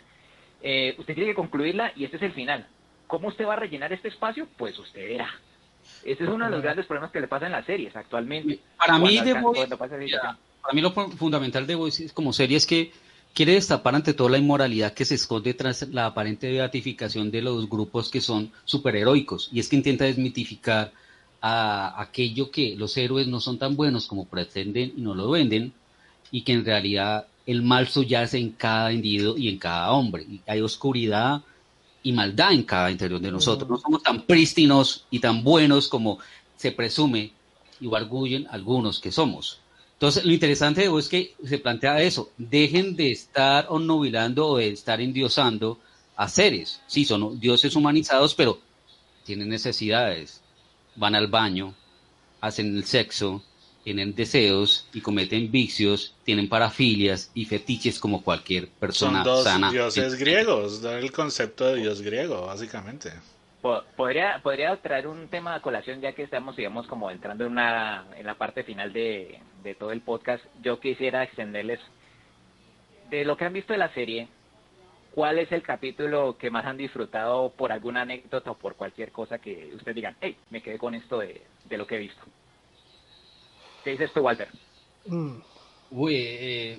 [0.62, 2.68] eh, usted tiene que concluirla y este es el final.
[3.06, 4.46] ¿Cómo usted va a rellenar este espacio?
[4.56, 5.30] Pues usted verá.
[6.04, 8.60] Ese es uno de los grandes problemas que le pasa en las series actualmente.
[8.76, 12.92] Para mí, para mí lo fundamental de Voice como serie es que
[13.34, 17.68] quiere destapar ante todo la inmoralidad que se esconde tras la aparente beatificación de los
[17.68, 19.48] grupos que son superheroicos.
[19.52, 20.92] Y es que intenta desmitificar
[21.40, 25.72] a aquello que los héroes no son tan buenos como pretenden y no lo venden,
[26.30, 30.22] y que en realidad el mal subyace en cada individuo y en cada hombre.
[30.22, 31.42] Y hay oscuridad
[32.02, 33.68] y maldad en cada interior de nosotros.
[33.68, 36.18] No somos tan prístinos y tan buenos como
[36.56, 37.32] se presume
[37.80, 39.58] y arguyen algunos que somos.
[39.94, 45.00] Entonces, lo interesante es que se plantea eso, dejen de estar onnubilando o de estar
[45.00, 45.78] endiosando
[46.16, 46.80] a seres.
[46.88, 48.58] Sí, son dioses humanizados, pero
[49.24, 50.40] tienen necesidades,
[50.96, 51.74] van al baño,
[52.40, 53.42] hacen el sexo,
[53.82, 60.14] tienen deseos y cometen vicios, tienen parafilias y fetiches como cualquier persona Son dos dioses
[60.18, 63.10] griegos, el concepto de dios griego, básicamente.
[63.96, 68.06] Podría, podría traer un tema a colación ya que estamos, digamos, como entrando en, una,
[68.16, 70.44] en la parte final de, de todo el podcast.
[70.62, 71.78] Yo quisiera extenderles
[73.10, 74.26] de lo que han visto de la serie,
[75.14, 79.38] ¿cuál es el capítulo que más han disfrutado por alguna anécdota o por cualquier cosa
[79.38, 82.22] que ustedes digan, hey, me quedé con esto de, de lo que he visto?
[83.84, 84.48] ¿Qué dices tú, Walter?
[85.06, 85.36] Mm.
[85.90, 86.78] Uy, eh,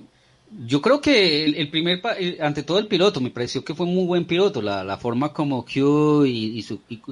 [0.65, 2.01] yo creo que el, primer,
[2.39, 5.65] ante todo el piloto, me pareció que fue muy buen piloto, la, la forma como
[5.65, 6.65] Q y,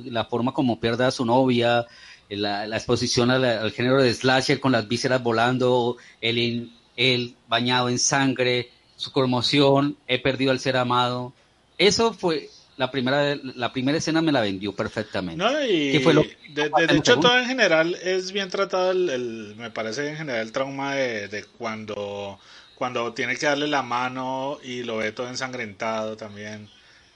[0.06, 1.86] la forma como pierde a su novia,
[2.30, 8.70] la, exposición al, género de slasher con las vísceras volando, el, el bañado en sangre,
[8.96, 11.34] su conmoción, he perdido al ser amado.
[11.78, 12.50] Eso fue,
[12.82, 15.38] la primera, la primera escena me la vendió perfectamente.
[15.38, 20.10] No, y fue lo de, hecho, todo en general es bien tratado, el, me parece
[20.10, 22.40] en general el trauma de, cuando,
[22.74, 26.70] cuando tiene que darle la mano y lo ve todo ensangrentado también.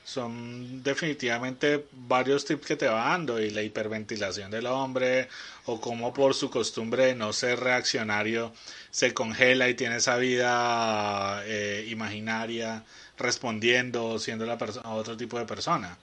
[0.04, 5.30] Son definitivamente varios tips que te va dando y la hiperventilación del hombre
[5.66, 8.54] o como por su costumbre de no ser reaccionario
[8.92, 12.84] se congela y tiene esa vida eh, imaginaria
[13.18, 15.98] respondiendo, siendo la persona, otro tipo de persona.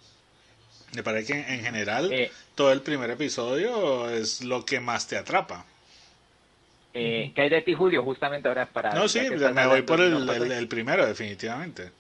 [0.94, 5.16] Me parece que en general eh, todo el primer episodio es lo que más te
[5.16, 5.64] atrapa.
[6.94, 8.02] Eh, ¿Qué hay de ti, Julio?
[8.02, 8.92] Justamente ahora para...
[8.92, 11.90] No, sí, me voy por el, primero, definitivamente.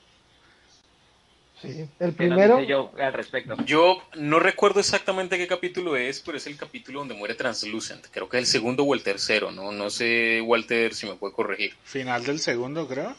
[1.62, 2.60] Sí, el primero...
[2.60, 3.56] yo al respecto?
[3.64, 8.06] Yo no recuerdo exactamente qué capítulo es, pero es el capítulo donde muere Translucent.
[8.10, 9.72] Creo que es el segundo o el tercero, ¿no?
[9.72, 11.74] No sé, Walter, si me puede corregir.
[11.84, 13.16] Final del segundo, creo.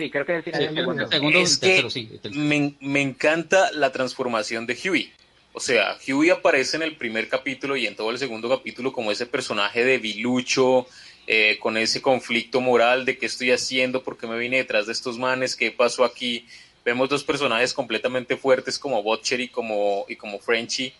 [0.00, 5.12] Sí, creo que es el final me, encanta la transformación de Huey.
[5.52, 9.12] O sea, Huey aparece en el primer capítulo y en todo el segundo capítulo como
[9.12, 10.86] ese personaje de Bilucho,
[11.26, 14.94] eh, con ese conflicto moral de qué estoy haciendo, por qué me vine detrás de
[14.94, 16.46] estos manes, qué pasó aquí.
[16.82, 20.94] Vemos dos personajes completamente fuertes como Butcher y como, y como Frenchy.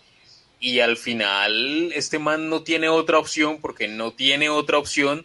[0.60, 5.24] Y al final este man no tiene otra opción porque no tiene otra opción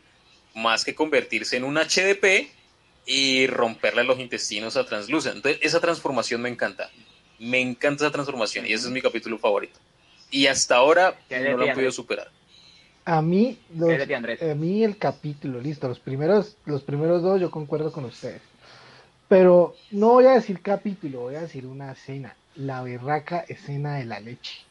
[0.54, 2.55] más que convertirse en un HDP
[3.06, 5.38] y romperle los intestinos a Translucent.
[5.38, 6.90] Entonces esa transformación me encanta.
[7.40, 9.80] Me encanta esa transformación y ese es mi capítulo favorito.
[10.32, 12.30] Y hasta ahora no lo he podido superar.
[13.08, 18.06] A mí, a mí el capítulo, listo, los primeros, los primeros dos yo concuerdo con
[18.06, 18.42] ustedes.
[19.28, 24.06] Pero no voy a decir capítulo, voy a decir una escena, la berraca escena de
[24.06, 24.62] la leche.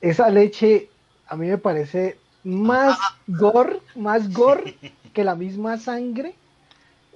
[0.00, 0.88] Esa leche
[1.26, 4.76] a mí me parece más gore, más gore
[5.12, 6.34] que la misma sangre.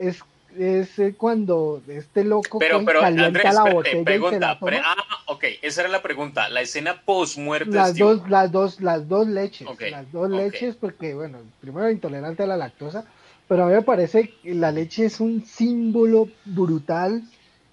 [0.08, 0.22] Es
[0.58, 4.80] es eh, cuando este loco pero, pero, calienta la botella y se la toma.
[4.84, 4.96] ah,
[5.26, 7.70] ok, esa era la pregunta, la escena post muerte.
[7.70, 12.46] Las dos, las dos, las dos leches, las dos leches, porque bueno, primero intolerante a
[12.46, 13.04] la lactosa,
[13.48, 17.22] pero a mí me parece que la leche es un símbolo brutal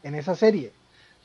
[0.03, 0.71] en esa serie,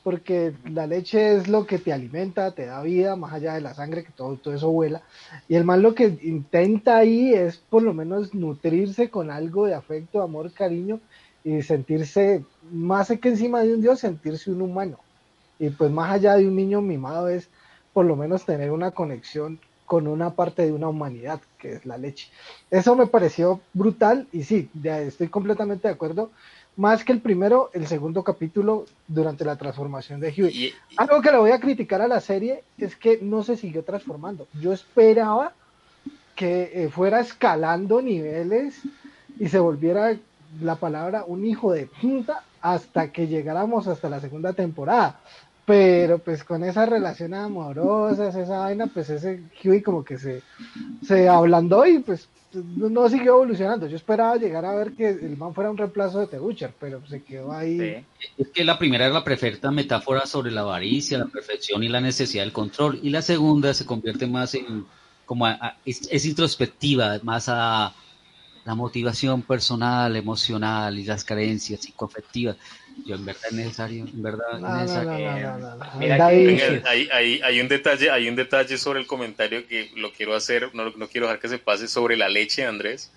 [0.05, 3.75] porque la leche es lo que te alimenta, te da vida, más allá de la
[3.75, 5.03] sangre, que todo, todo eso vuela,
[5.49, 9.75] y el mal lo que intenta ahí es por lo menos nutrirse con algo de
[9.75, 11.01] afecto, amor, cariño,
[11.43, 14.99] y sentirse, más que encima de un Dios, sentirse un humano.
[15.59, 17.49] Y pues más allá de un niño mimado es
[17.93, 21.99] por lo menos tener una conexión con una parte de una humanidad, que es la
[21.99, 22.29] leche.
[22.71, 26.31] Eso me pareció brutal y sí, estoy completamente de acuerdo.
[26.77, 30.73] Más que el primero, el segundo capítulo durante la transformación de Huey.
[30.97, 34.49] Algo que le voy a criticar a la serie es que no se siguió transformando.
[34.61, 35.53] Yo esperaba
[36.35, 38.83] que eh, fuera escalando niveles
[39.39, 40.17] y se volviera
[40.61, 45.21] la palabra un hijo de puta hasta que llegáramos hasta la segunda temporada.
[45.67, 50.43] Pero pues con esas relaciones amorosas, esa vaina, pues ese Huey como que se,
[51.07, 53.87] se ablandó y pues no siguió evolucionando.
[53.87, 56.39] Yo esperaba llegar a ver que el man fuera un reemplazo de The
[56.79, 58.05] pero se quedó ahí.
[58.39, 62.01] Es que la primera era la perfecta metáfora sobre la avaricia, la perfección y la
[62.01, 63.01] necesidad del control.
[63.03, 64.87] Y la segunda se convierte más en,
[65.27, 65.47] como
[65.85, 67.95] es introspectiva, más a,
[68.65, 72.57] la motivación personal, emocional y las carencias psicoafectivas.
[73.07, 75.79] Yo en verdad es necesario, en verdad necesario.
[75.99, 80.71] Mira hay, hay, un detalle, hay un detalle sobre el comentario que lo quiero hacer,
[80.75, 83.11] no, no quiero dejar que se pase sobre la leche, Andrés.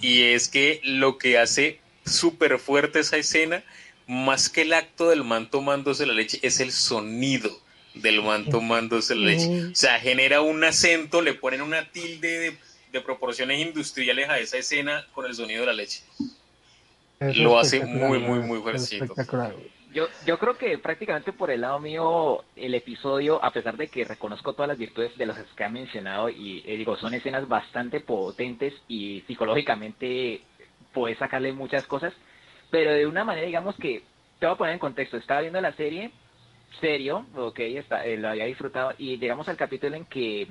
[0.00, 3.62] Y es que lo que hace súper fuerte esa escena,
[4.06, 7.50] más que el acto del man tomándose la leche, es el sonido
[7.94, 9.66] del man tomándose la leche.
[9.66, 14.58] O sea, genera un acento, le ponen una tilde de de proporciones industriales a esa
[14.58, 16.02] escena con el sonido de la leche.
[17.20, 19.14] Lo hace muy, muy, muy fuertecito.
[19.92, 24.04] Yo, yo creo que prácticamente por el lado mío, el episodio, a pesar de que
[24.04, 28.00] reconozco todas las virtudes de los que han mencionado, y eh, digo, son escenas bastante
[28.00, 30.40] potentes y psicológicamente
[30.94, 32.14] puedes sacarle muchas cosas,
[32.70, 34.02] pero de una manera, digamos que,
[34.38, 36.12] te voy a poner en contexto, estaba viendo la serie,
[36.80, 40.46] serio, ok, está, eh, lo había disfrutado, y llegamos al capítulo en que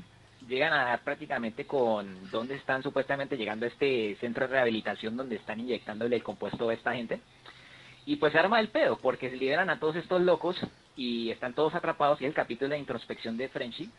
[0.47, 5.35] llegan a dar prácticamente con dónde están supuestamente llegando a este centro de rehabilitación donde
[5.35, 7.19] están inyectándole el compuesto a esta gente.
[8.05, 10.57] Y pues se arma el pedo, porque se liberan a todos estos locos
[10.95, 12.21] y están todos atrapados.
[12.21, 13.89] Y el capítulo de introspección de Frenchy,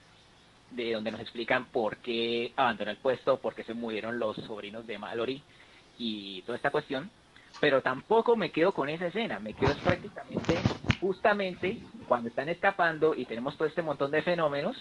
[0.70, 4.86] de donde nos explican por qué abandonó el puesto, por qué se murieron los sobrinos
[4.86, 5.42] de Mallory
[5.98, 7.10] y toda esta cuestión.
[7.60, 10.58] Pero tampoco me quedo con esa escena, me quedo prácticamente
[11.00, 14.76] justamente cuando están escapando y tenemos todo este montón de fenómenos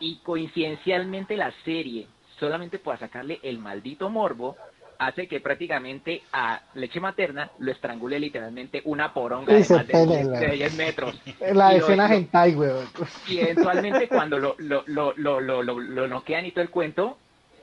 [0.00, 2.06] y coincidencialmente la serie,
[2.38, 4.56] solamente para sacarle el maldito morbo,
[4.98, 10.74] hace que prácticamente a leche materna lo estrangule literalmente una poronga de más de, 10
[10.74, 11.20] metros.
[11.52, 12.86] La escena hentai, weón.
[13.28, 17.18] Y eventualmente cuando lo, lo, lo, lo, lo, lo, noquean y todo el cuento,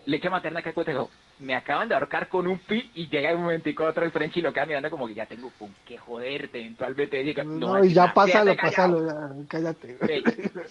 [0.06, 1.10] leche materna que dijo,
[1.40, 4.42] me acaban de ahorcar con un pi y llega un momentico otro el French y
[4.42, 7.24] lo queda mirando como que ya tengo con qué joderte eventualmente.
[7.24, 9.98] Diga, no, no y ya pásalo, pásalo, cállate.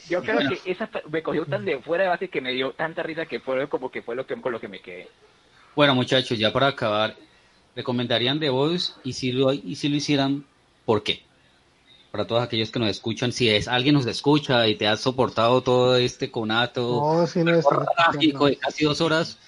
[0.08, 3.02] yo creo que esa me cogió tan de fuera de base que me dio tanta
[3.02, 5.08] risa que fue como que fue lo que con lo que me quedé.
[5.74, 7.16] Bueno, muchachos, ya para acabar,
[7.74, 8.92] ¿recomendarían The Voice?
[9.04, 10.44] Y si lo, y si lo hicieran,
[10.84, 11.22] ¿por qué?
[12.10, 15.62] Para todos aquellos que nos escuchan, si es alguien nos escucha y te has soportado
[15.62, 19.38] todo este conato, no, si no de casi dos horas,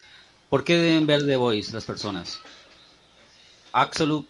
[0.53, 2.39] ¿Por qué deben ver The Voice las personas?
[3.73, 4.29] Absolute.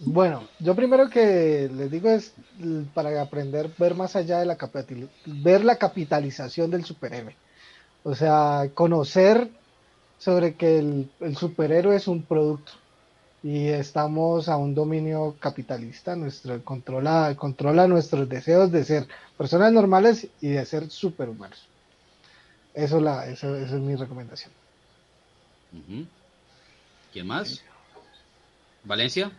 [0.00, 2.34] Bueno, yo primero que les digo es
[2.92, 4.58] para aprender ver más allá de la
[5.24, 7.34] ver la capitalización del superhéroe.
[8.04, 9.48] O sea, conocer
[10.18, 12.72] sobre que el, superhéroe es un producto
[13.46, 19.06] y estamos a un dominio capitalista, nuestro controla, controla nuestros deseos de ser
[19.38, 21.64] personas normales y de ser superhumanos.
[22.74, 24.50] Eso, la, eso, eso es mi recomendación.
[27.12, 27.62] ¿Quién más?
[28.82, 29.30] ¿Valencia?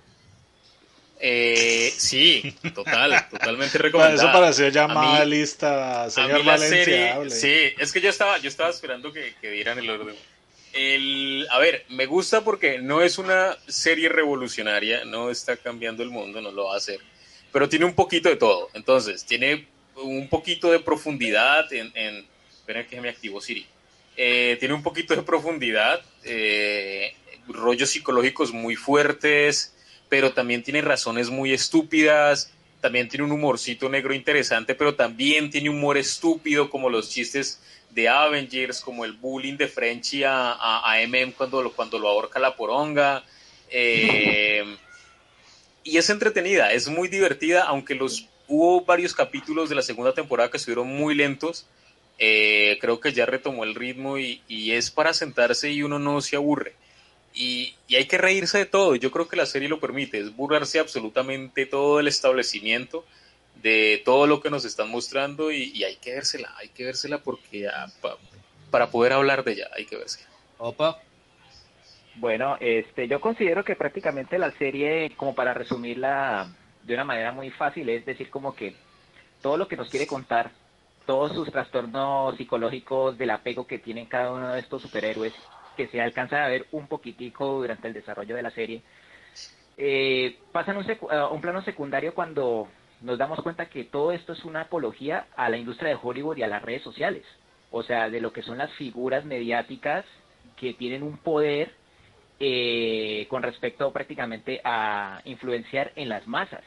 [1.19, 4.29] Eh, sí, total, totalmente recomendado.
[4.29, 7.29] Eso pareció ya mal lista, señor Valencia.
[7.29, 10.15] sí, es que yo estaba, yo estaba esperando que, que dieran el orden.
[10.73, 16.09] El, a ver, me gusta porque no es una serie revolucionaria, no está cambiando el
[16.09, 16.99] mundo, no lo va a hacer,
[17.51, 18.69] pero tiene un poquito de todo.
[18.73, 21.91] Entonces, tiene un poquito de profundidad en...
[21.95, 22.37] en
[22.67, 23.65] esperen que me activó Siri.
[24.17, 27.13] Eh, tiene un poquito de profundidad, eh,
[27.47, 29.73] rollos psicológicos muy fuertes,
[30.09, 35.69] pero también tiene razones muy estúpidas, también tiene un humorcito negro interesante, pero también tiene
[35.69, 41.31] humor estúpido como los chistes de Avengers, como el bullying de Frenchy a, a, MM
[41.33, 43.23] cuando lo, cuando lo ahorca la poronga.
[43.69, 44.63] Eh,
[45.83, 50.51] y es entretenida, es muy divertida, aunque los hubo varios capítulos de la segunda temporada
[50.51, 51.65] que estuvieron muy lentos.
[52.19, 56.19] Eh, creo que ya retomó el ritmo y, y, es para sentarse y uno no
[56.21, 56.73] se aburre.
[57.33, 58.95] Y, y, hay que reírse de todo.
[58.95, 60.19] Yo creo que la serie lo permite.
[60.19, 63.05] Es burlarse absolutamente todo el establecimiento
[63.61, 67.67] de todo lo que nos están mostrando y, hay que vérsela, hay que vérsela porque
[68.71, 70.27] para poder hablar de ella hay que vérsela.
[70.57, 70.99] Opa.
[72.15, 76.47] Bueno, este, yo considero que prácticamente la serie, como para resumirla
[76.83, 78.75] de una manera muy fácil, es decir, como que
[79.41, 80.49] todo lo que nos quiere contar,
[81.05, 85.33] todos sus trastornos psicológicos del apego que tienen cada uno de estos superhéroes,
[85.75, 88.81] que se alcanza a ver un poquitico durante el desarrollo de la serie,
[89.77, 90.85] eh, pasan un,
[91.31, 92.67] un plano secundario cuando
[93.01, 96.43] nos damos cuenta que todo esto es una apología a la industria de Hollywood y
[96.43, 97.23] a las redes sociales.
[97.71, 100.05] O sea, de lo que son las figuras mediáticas
[100.55, 101.71] que tienen un poder
[102.39, 106.63] eh, con respecto prácticamente a influenciar en las masas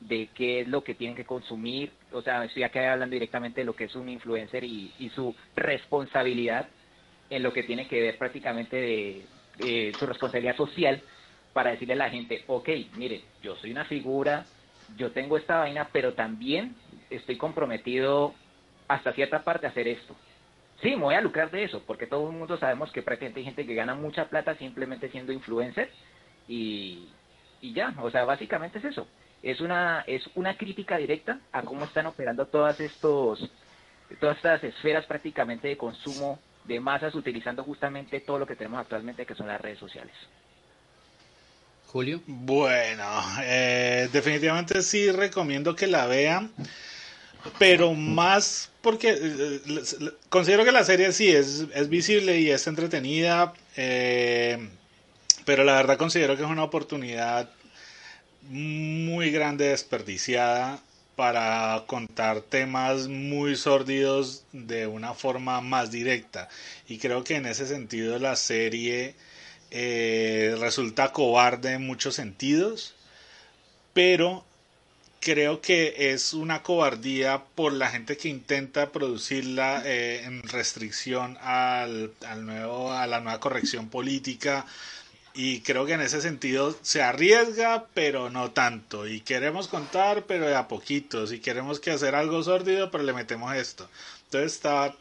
[0.00, 1.92] de qué es lo que tienen que consumir.
[2.12, 6.68] O sea, estoy acá hablando directamente de lo que es un influencer y, su responsabilidad
[7.30, 8.76] en lo que tiene que ver prácticamente
[9.58, 11.02] de su responsabilidad social
[11.52, 14.46] para decirle a la gente, ok, mire, yo soy una figura
[14.96, 16.74] yo tengo esta vaina, pero también
[17.10, 18.34] estoy comprometido
[18.88, 20.14] hasta cierta parte a hacer esto.
[20.82, 23.46] Sí, me voy a lucrar de eso, porque todo el mundo sabemos que prácticamente hay
[23.46, 25.90] gente que gana mucha plata simplemente siendo influencer
[26.46, 27.08] y,
[27.60, 29.06] y ya, o sea, básicamente es eso.
[29.42, 33.50] Es una, es una crítica directa a cómo están operando todas estos,
[34.20, 39.26] todas estas esferas prácticamente de consumo de masas utilizando justamente todo lo que tenemos actualmente
[39.26, 40.14] que son las redes sociales.
[41.92, 42.20] Julio.
[42.26, 43.04] Bueno,
[43.42, 46.52] eh, definitivamente sí recomiendo que la vean,
[47.58, 49.60] pero más porque eh,
[50.28, 54.68] considero que la serie sí es, es visible y es entretenida, eh,
[55.46, 57.48] pero la verdad considero que es una oportunidad
[58.50, 60.80] muy grande desperdiciada
[61.16, 66.50] para contar temas muy sórdidos de una forma más directa.
[66.86, 69.14] Y creo que en ese sentido la serie
[69.70, 72.94] eh, resulta cobarde en muchos sentidos,
[73.92, 74.44] pero
[75.20, 82.12] creo que es una cobardía por la gente que intenta producirla eh, en restricción al,
[82.26, 84.64] al, nuevo, a la nueva corrección política.
[85.34, 89.06] Y creo que en ese sentido se arriesga, pero no tanto.
[89.06, 91.32] Y queremos contar, pero de a poquitos.
[91.32, 93.88] Y queremos que hacer algo sórdido, pero le metemos esto.
[94.24, 94.94] Entonces está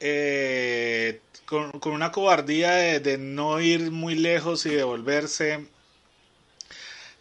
[0.00, 5.66] eh, con, una cobardía de, no ir muy lejos y devolverse.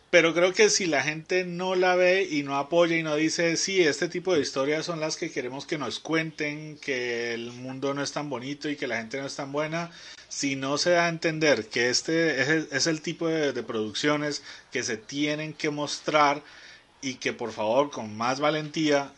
[0.09, 3.57] Pero creo que si la gente no la ve y no apoya y no dice,
[3.57, 7.93] sí, este tipo de historias son las que queremos que nos cuenten, que el mundo
[7.93, 9.91] no es tan bonito y que la gente no es tan buena,
[10.29, 12.41] si no se da a entender que este
[12.75, 16.41] es el, tipo de, producciones que se tienen que mostrar
[17.01, 19.11] y que por favor con más valentía,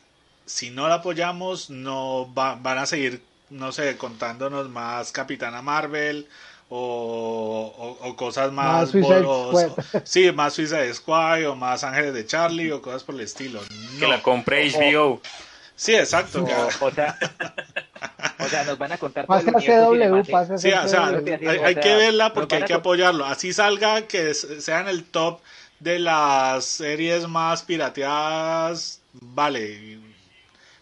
[0.48, 6.27] si no la apoyamos, no van a seguir no sé, contándonos más Capitana Marvel
[6.69, 9.71] o, o, cosas más, más
[10.03, 13.59] sí, más Suicide Squad o más Ángeles de Charlie o cosas por el estilo.
[13.99, 15.21] Que la compré HBO.
[15.76, 16.45] Sí, exacto.
[16.81, 17.17] O, sea,
[18.39, 21.76] o sea, nos van a contar todo el CW, pasa sí, o sea, hay, hay
[21.76, 23.26] que verla porque hay que apoyarlo.
[23.26, 25.41] Así salga que sea en el top
[25.80, 29.99] de las series más pirateadas, vale,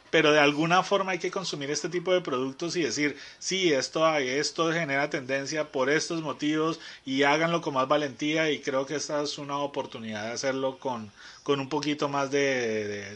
[0.10, 4.06] pero de alguna forma hay que consumir este tipo de productos y decir, sí, esto
[4.06, 8.96] hay, esto genera tendencia por estos motivos y háganlo con más valentía y creo que
[8.96, 11.12] esta es una oportunidad de hacerlo con,
[11.44, 13.16] con un poquito más de,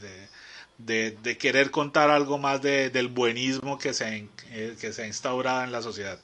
[0.77, 5.63] de, de, querer contar algo más del buenismo que se, eh, que se ha instaurado
[5.63, 6.19] en la sociedad.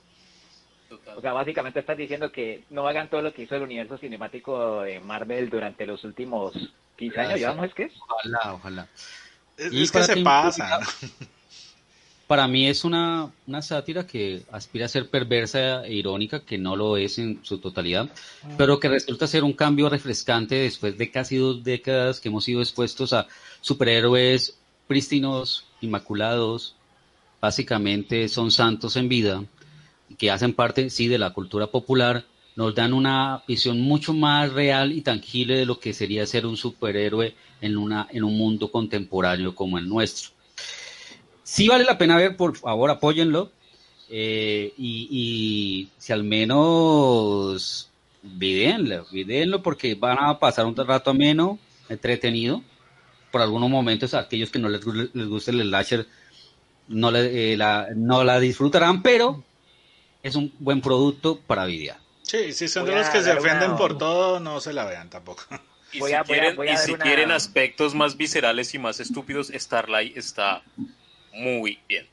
[1.15, 4.81] O sea, básicamente estás diciendo que no hagan todo lo que hizo el universo cinemático
[4.81, 6.53] de Marvel durante los últimos
[6.97, 7.91] 15 años, ¿llevamos es que?
[8.09, 8.87] Ojalá, ojalá.
[9.57, 10.79] Es, que se pasa.
[12.27, 16.75] para mí es una, una sátira que aspira a ser perversa e irónica, que no
[16.75, 18.09] lo es en su totalidad,
[18.57, 22.59] pero que resulta ser un cambio refrescante después de casi dos décadas que hemos sido
[22.61, 23.27] expuestos a
[23.61, 24.57] superhéroes
[24.87, 26.75] prístinos, inmaculados,
[27.39, 29.43] básicamente son santos en vida,
[30.17, 32.25] que hacen parte, sí, de la cultura popular,
[32.57, 36.57] nos dan una visión mucho más real y tangible de lo que sería ser un
[36.57, 40.31] superhéroe en, una, en un mundo contemporáneo como el nuestro.
[41.43, 43.51] Sí vale la pena ver, por favor, apóyenlo.
[44.09, 47.89] Eh, y, si al menos
[48.23, 51.59] vidéenlo, vidéenlo porque van a pasar un rato ameno,
[51.89, 52.61] entretenido.
[53.31, 56.07] Por algunos momentos, aquellos que no les, les guste el slasher
[56.87, 59.43] no, le, eh, la, no la disfrutarán, pero
[60.23, 61.97] es un buen producto para videar.
[62.21, 65.43] Sí, si son de los que se ofenden por todo, no se la vean tampoco.
[65.97, 70.61] Y si, quieren, y si quieren aspectos más viscerales y más estúpidos, Starlight está
[71.33, 72.05] muy bien.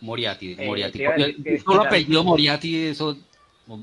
[0.00, 1.58] Moriarty, eh, Moriarty.
[1.64, 3.16] Solo apellido Moriarty, eso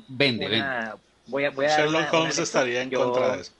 [0.08, 0.92] vende, vende.
[1.28, 3.54] Voy a, voy a Sherlock Holmes estaría en contra de eso.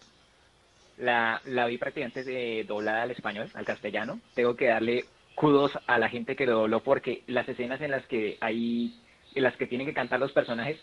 [0.98, 4.20] La, la vi prácticamente de, doblada al español, al castellano.
[4.34, 5.06] Tengo que darle
[5.36, 9.00] kudos a la gente que lo dobló porque las escenas en las que hay,
[9.34, 10.78] en las que tienen que cantar los personajes,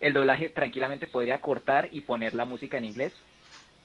[0.00, 3.12] el doblaje tranquilamente podría cortar y poner la música en inglés,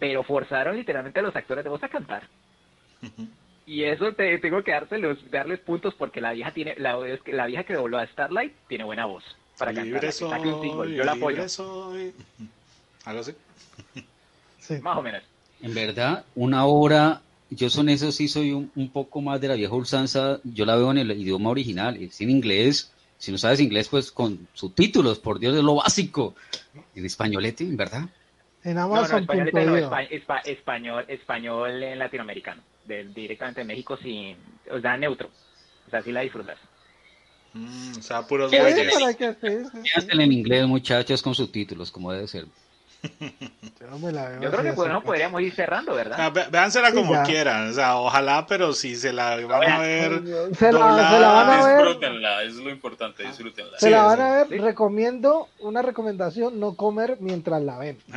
[0.04, 2.28] pero forzaron literalmente a los actores de voz a cantar.
[3.66, 6.98] Y eso te tengo que dárselos, darles puntos porque la vieja tiene la,
[7.28, 9.24] la vieja que dobló a Starlight tiene buena voz
[9.58, 10.04] para cantar.
[10.90, 11.42] Yo la apoyo.
[13.06, 13.34] Algo así.
[14.60, 14.74] sí.
[14.82, 15.24] Más o menos.
[15.62, 19.56] En verdad, una hora yo son eso sí soy un, un, poco más de la
[19.56, 23.62] vieja ulsanza, yo la veo en el idioma original, es en inglés, si no sabes
[23.62, 26.36] inglés, pues con subtítulos, por Dios, es lo básico.
[26.94, 28.10] En españolete, en verdad.
[28.64, 29.26] En Amazon.
[29.26, 29.98] No, no,
[30.46, 34.38] español, español, en latinoamericano, directamente en México, sin,
[34.72, 35.30] o sea, neutro.
[35.88, 36.58] O sea, sí la disfrutas.
[37.54, 40.10] Mm, o sea, puros güeyes.
[40.10, 42.46] en inglés, muchachos, con subtítulos, como debe ser.
[44.42, 46.18] Yo, creo que bueno, podríamos ir cerrando, ¿verdad?
[46.20, 50.22] Ah, véansela como quieran, o sea, ojalá, pero si se la van a ver,
[50.58, 53.78] se la, se la van a ver, disfrútenla, es lo importante, disfrútenla.
[53.78, 57.98] Se la van a ver, recomiendo, una recomendación, no comer mientras la ven.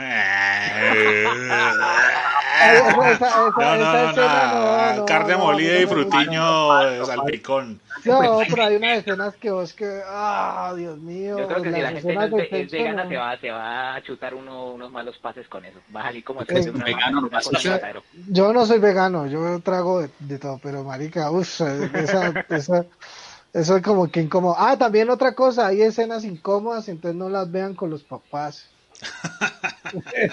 [3.58, 7.80] no, no, no, carne molida y frutiño salpicón.
[8.04, 11.38] No, pero hay unas escenas que vos que, ah, Dios mío.
[11.38, 14.02] Yo creo que si la gente es, de, es vegana se va, se va a
[14.02, 15.78] chutar uno, unos malos pases con eso.
[15.94, 20.02] Va a salir como que una, vegano, una, una Yo no soy vegano, yo trago
[20.02, 22.86] de, de todo, pero marica, uff, esa, esa,
[23.52, 24.54] eso es como que incómodo.
[24.58, 28.68] Ah, también otra cosa, hay escenas incómodas, entonces no las vean con los papás.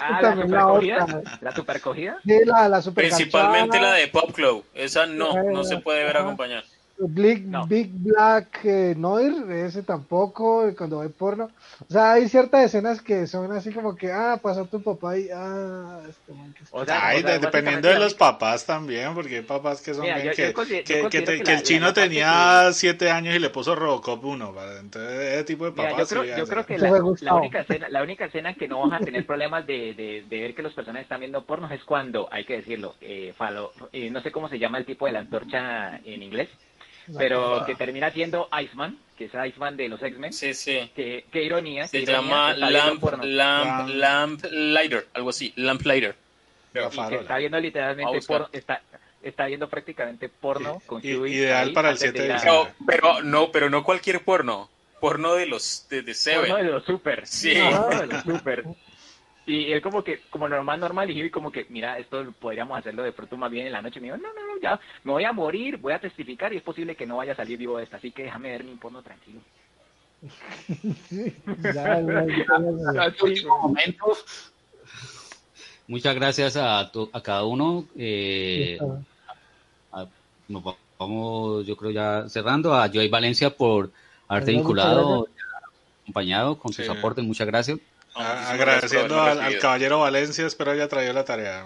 [0.01, 2.17] ah, la supercogida, la, supercogida.
[2.25, 6.17] Sí, la, la super Principalmente la de Pop Club, esa no, no se puede ver
[6.17, 6.63] acompañada.
[7.07, 11.49] Big, Big Black eh, Noir, ese tampoco, cuando hay porno.
[11.87, 15.29] O sea, hay ciertas escenas que son así como que, ah, pasó tu papá y,
[15.33, 19.93] ah, este man que o sea, dependiendo de los papás también, porque hay papás que
[19.93, 20.53] son que,
[21.09, 25.71] que, el chino tenía siete años y le puso Robocop 1, entonces ese tipo de
[25.71, 26.09] papás.
[26.09, 29.65] yo creo, que la, única escena, la única escena que no vas a tener problemas
[29.65, 32.95] de, de, de, ver que los personajes están viendo porno es cuando, hay que decirlo,
[33.01, 36.49] eh, falo, eh, no sé cómo se llama el tipo de la antorcha en inglés
[37.17, 40.33] pero que termina siendo Iceman, que es Iceman de los X-Men.
[40.33, 40.91] Sí, sí.
[40.95, 41.87] Qué, ironía.
[41.87, 46.15] Se llama Lamp, Lamp, Lamp, Lighter, algo así, Lamp Lighter.
[46.73, 48.81] Y que está viendo literalmente porno, está,
[49.21, 51.35] está viendo prácticamente porno con Chewie.
[51.35, 52.37] Ideal para el 7 de
[52.87, 54.69] Pero, no, pero no cualquier porno.
[54.99, 56.49] Porno de los de, de Seven.
[56.49, 57.27] Porno de los super.
[57.27, 57.55] Sí.
[57.55, 58.63] Porno de los super.
[59.45, 63.11] Y él como que, como normal, normal, y como que, mira, esto podríamos hacerlo de
[63.11, 63.99] pronto más bien en la noche.
[63.99, 66.63] Me dijo, no, no, no, ya, me voy a morir, voy a testificar y es
[66.63, 69.01] posible que no vaya a salir vivo de esta, así que déjame ver mi porno
[69.01, 69.41] tranquilo.
[75.87, 77.85] Muchas gracias a, a cada uno.
[77.97, 78.79] Eh,
[80.47, 80.63] nos
[80.97, 82.73] vamos, yo creo, ya cerrando.
[82.73, 83.91] A Joy Valencia por
[84.27, 85.27] haberte vinculado,
[86.03, 87.25] acompañado con sus aportes.
[87.25, 87.79] Muchas gracias.
[88.15, 91.65] Ah, agradeciendo al, caballero Valencia, espero haya traído la tarea.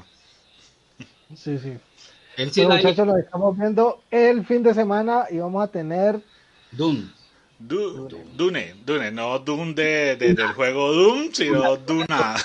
[1.36, 1.78] Sí, sí.
[2.64, 6.22] muchachos, lo estamos viendo el fin de semana y vamos a tener
[6.72, 7.10] Dune.
[7.60, 12.36] Dune, Dune, no Dune de, del juego Doom, sino Duna.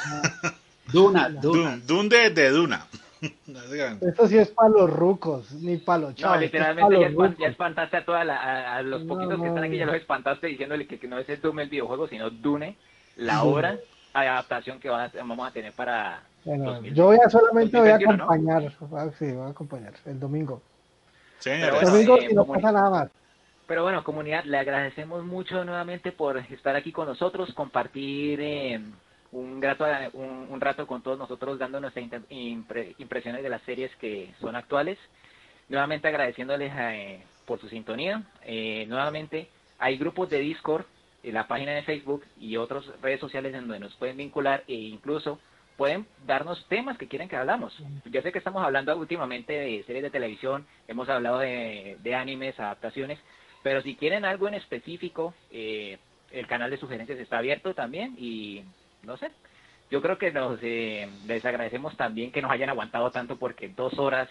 [0.91, 1.81] Duna, Duna.
[1.87, 2.87] Dune, de, Duna.
[4.01, 6.39] Esto sí es para los rucos, ni para los chavos.
[6.39, 10.49] No, literalmente ya, espantaste a, toda a, los poquitos que están aquí, ya los espantaste
[10.49, 12.77] diciéndole que, que no es el Doom el videojuego, sino Dune
[13.17, 13.79] la obra
[14.13, 18.73] adaptación que vamos a tener para yo voy a solamente voy a acompañar
[19.19, 20.61] sí voy a acompañar el domingo.
[21.45, 23.11] El domingo y no pasa nada más.
[23.67, 28.81] Pero bueno, comunidad, le agradecemos mucho nuevamente por estar aquí con nosotros, compartir eh,
[29.31, 34.57] un, grato, un, rato con todos nosotros, dando nuestras impresiones de las series que son
[34.57, 34.99] actuales.
[35.69, 38.23] Nuevamente agradeciéndoles eh, por su sintonía.
[38.45, 39.49] Eh, nuevamente,
[39.79, 40.85] hay grupos de Discord,
[41.23, 44.75] en la página de Facebook y otras redes sociales en donde nos pueden vincular e
[44.75, 45.39] incluso
[45.77, 47.77] pueden darnos temas que quieren que hablamos.
[48.05, 52.59] Yo sé que estamos hablando últimamente de series de televisión, hemos hablado de, de animes,
[52.61, 53.19] adaptaciones,
[53.63, 55.99] pero si quieren algo en específico, eh,
[56.31, 58.63] el canal de sugerencias está abierto también y
[59.03, 59.31] no sé.
[59.91, 63.99] Yo creo que nos eh, les agradecemos también que nos hayan aguantado tanto porque dos
[63.99, 64.29] horas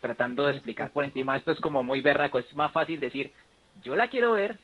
[0.00, 2.38] tratando de explicar por encima esto es como muy berraco.
[2.38, 3.32] Es más fácil decir,
[3.82, 4.58] yo la quiero ver,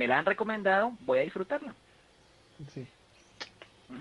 [0.00, 1.74] me la han recomendado, voy a disfrutarla.
[2.72, 2.86] Sí.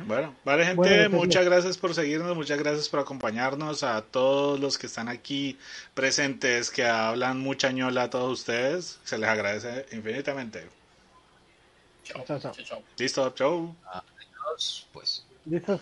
[0.06, 4.88] Bueno, vale gente, muchas gracias por seguirnos, muchas gracias por acompañarnos, a todos los que
[4.88, 5.58] están aquí
[5.94, 10.70] presentes, que hablan mucha ñola a todos ustedes, se les agradece infinitamente.
[12.04, 12.82] Chao, chao, chao.
[12.98, 13.76] Listo, chao.
[13.92, 15.26] Adiós, pues.
[15.48, 15.78] Listo,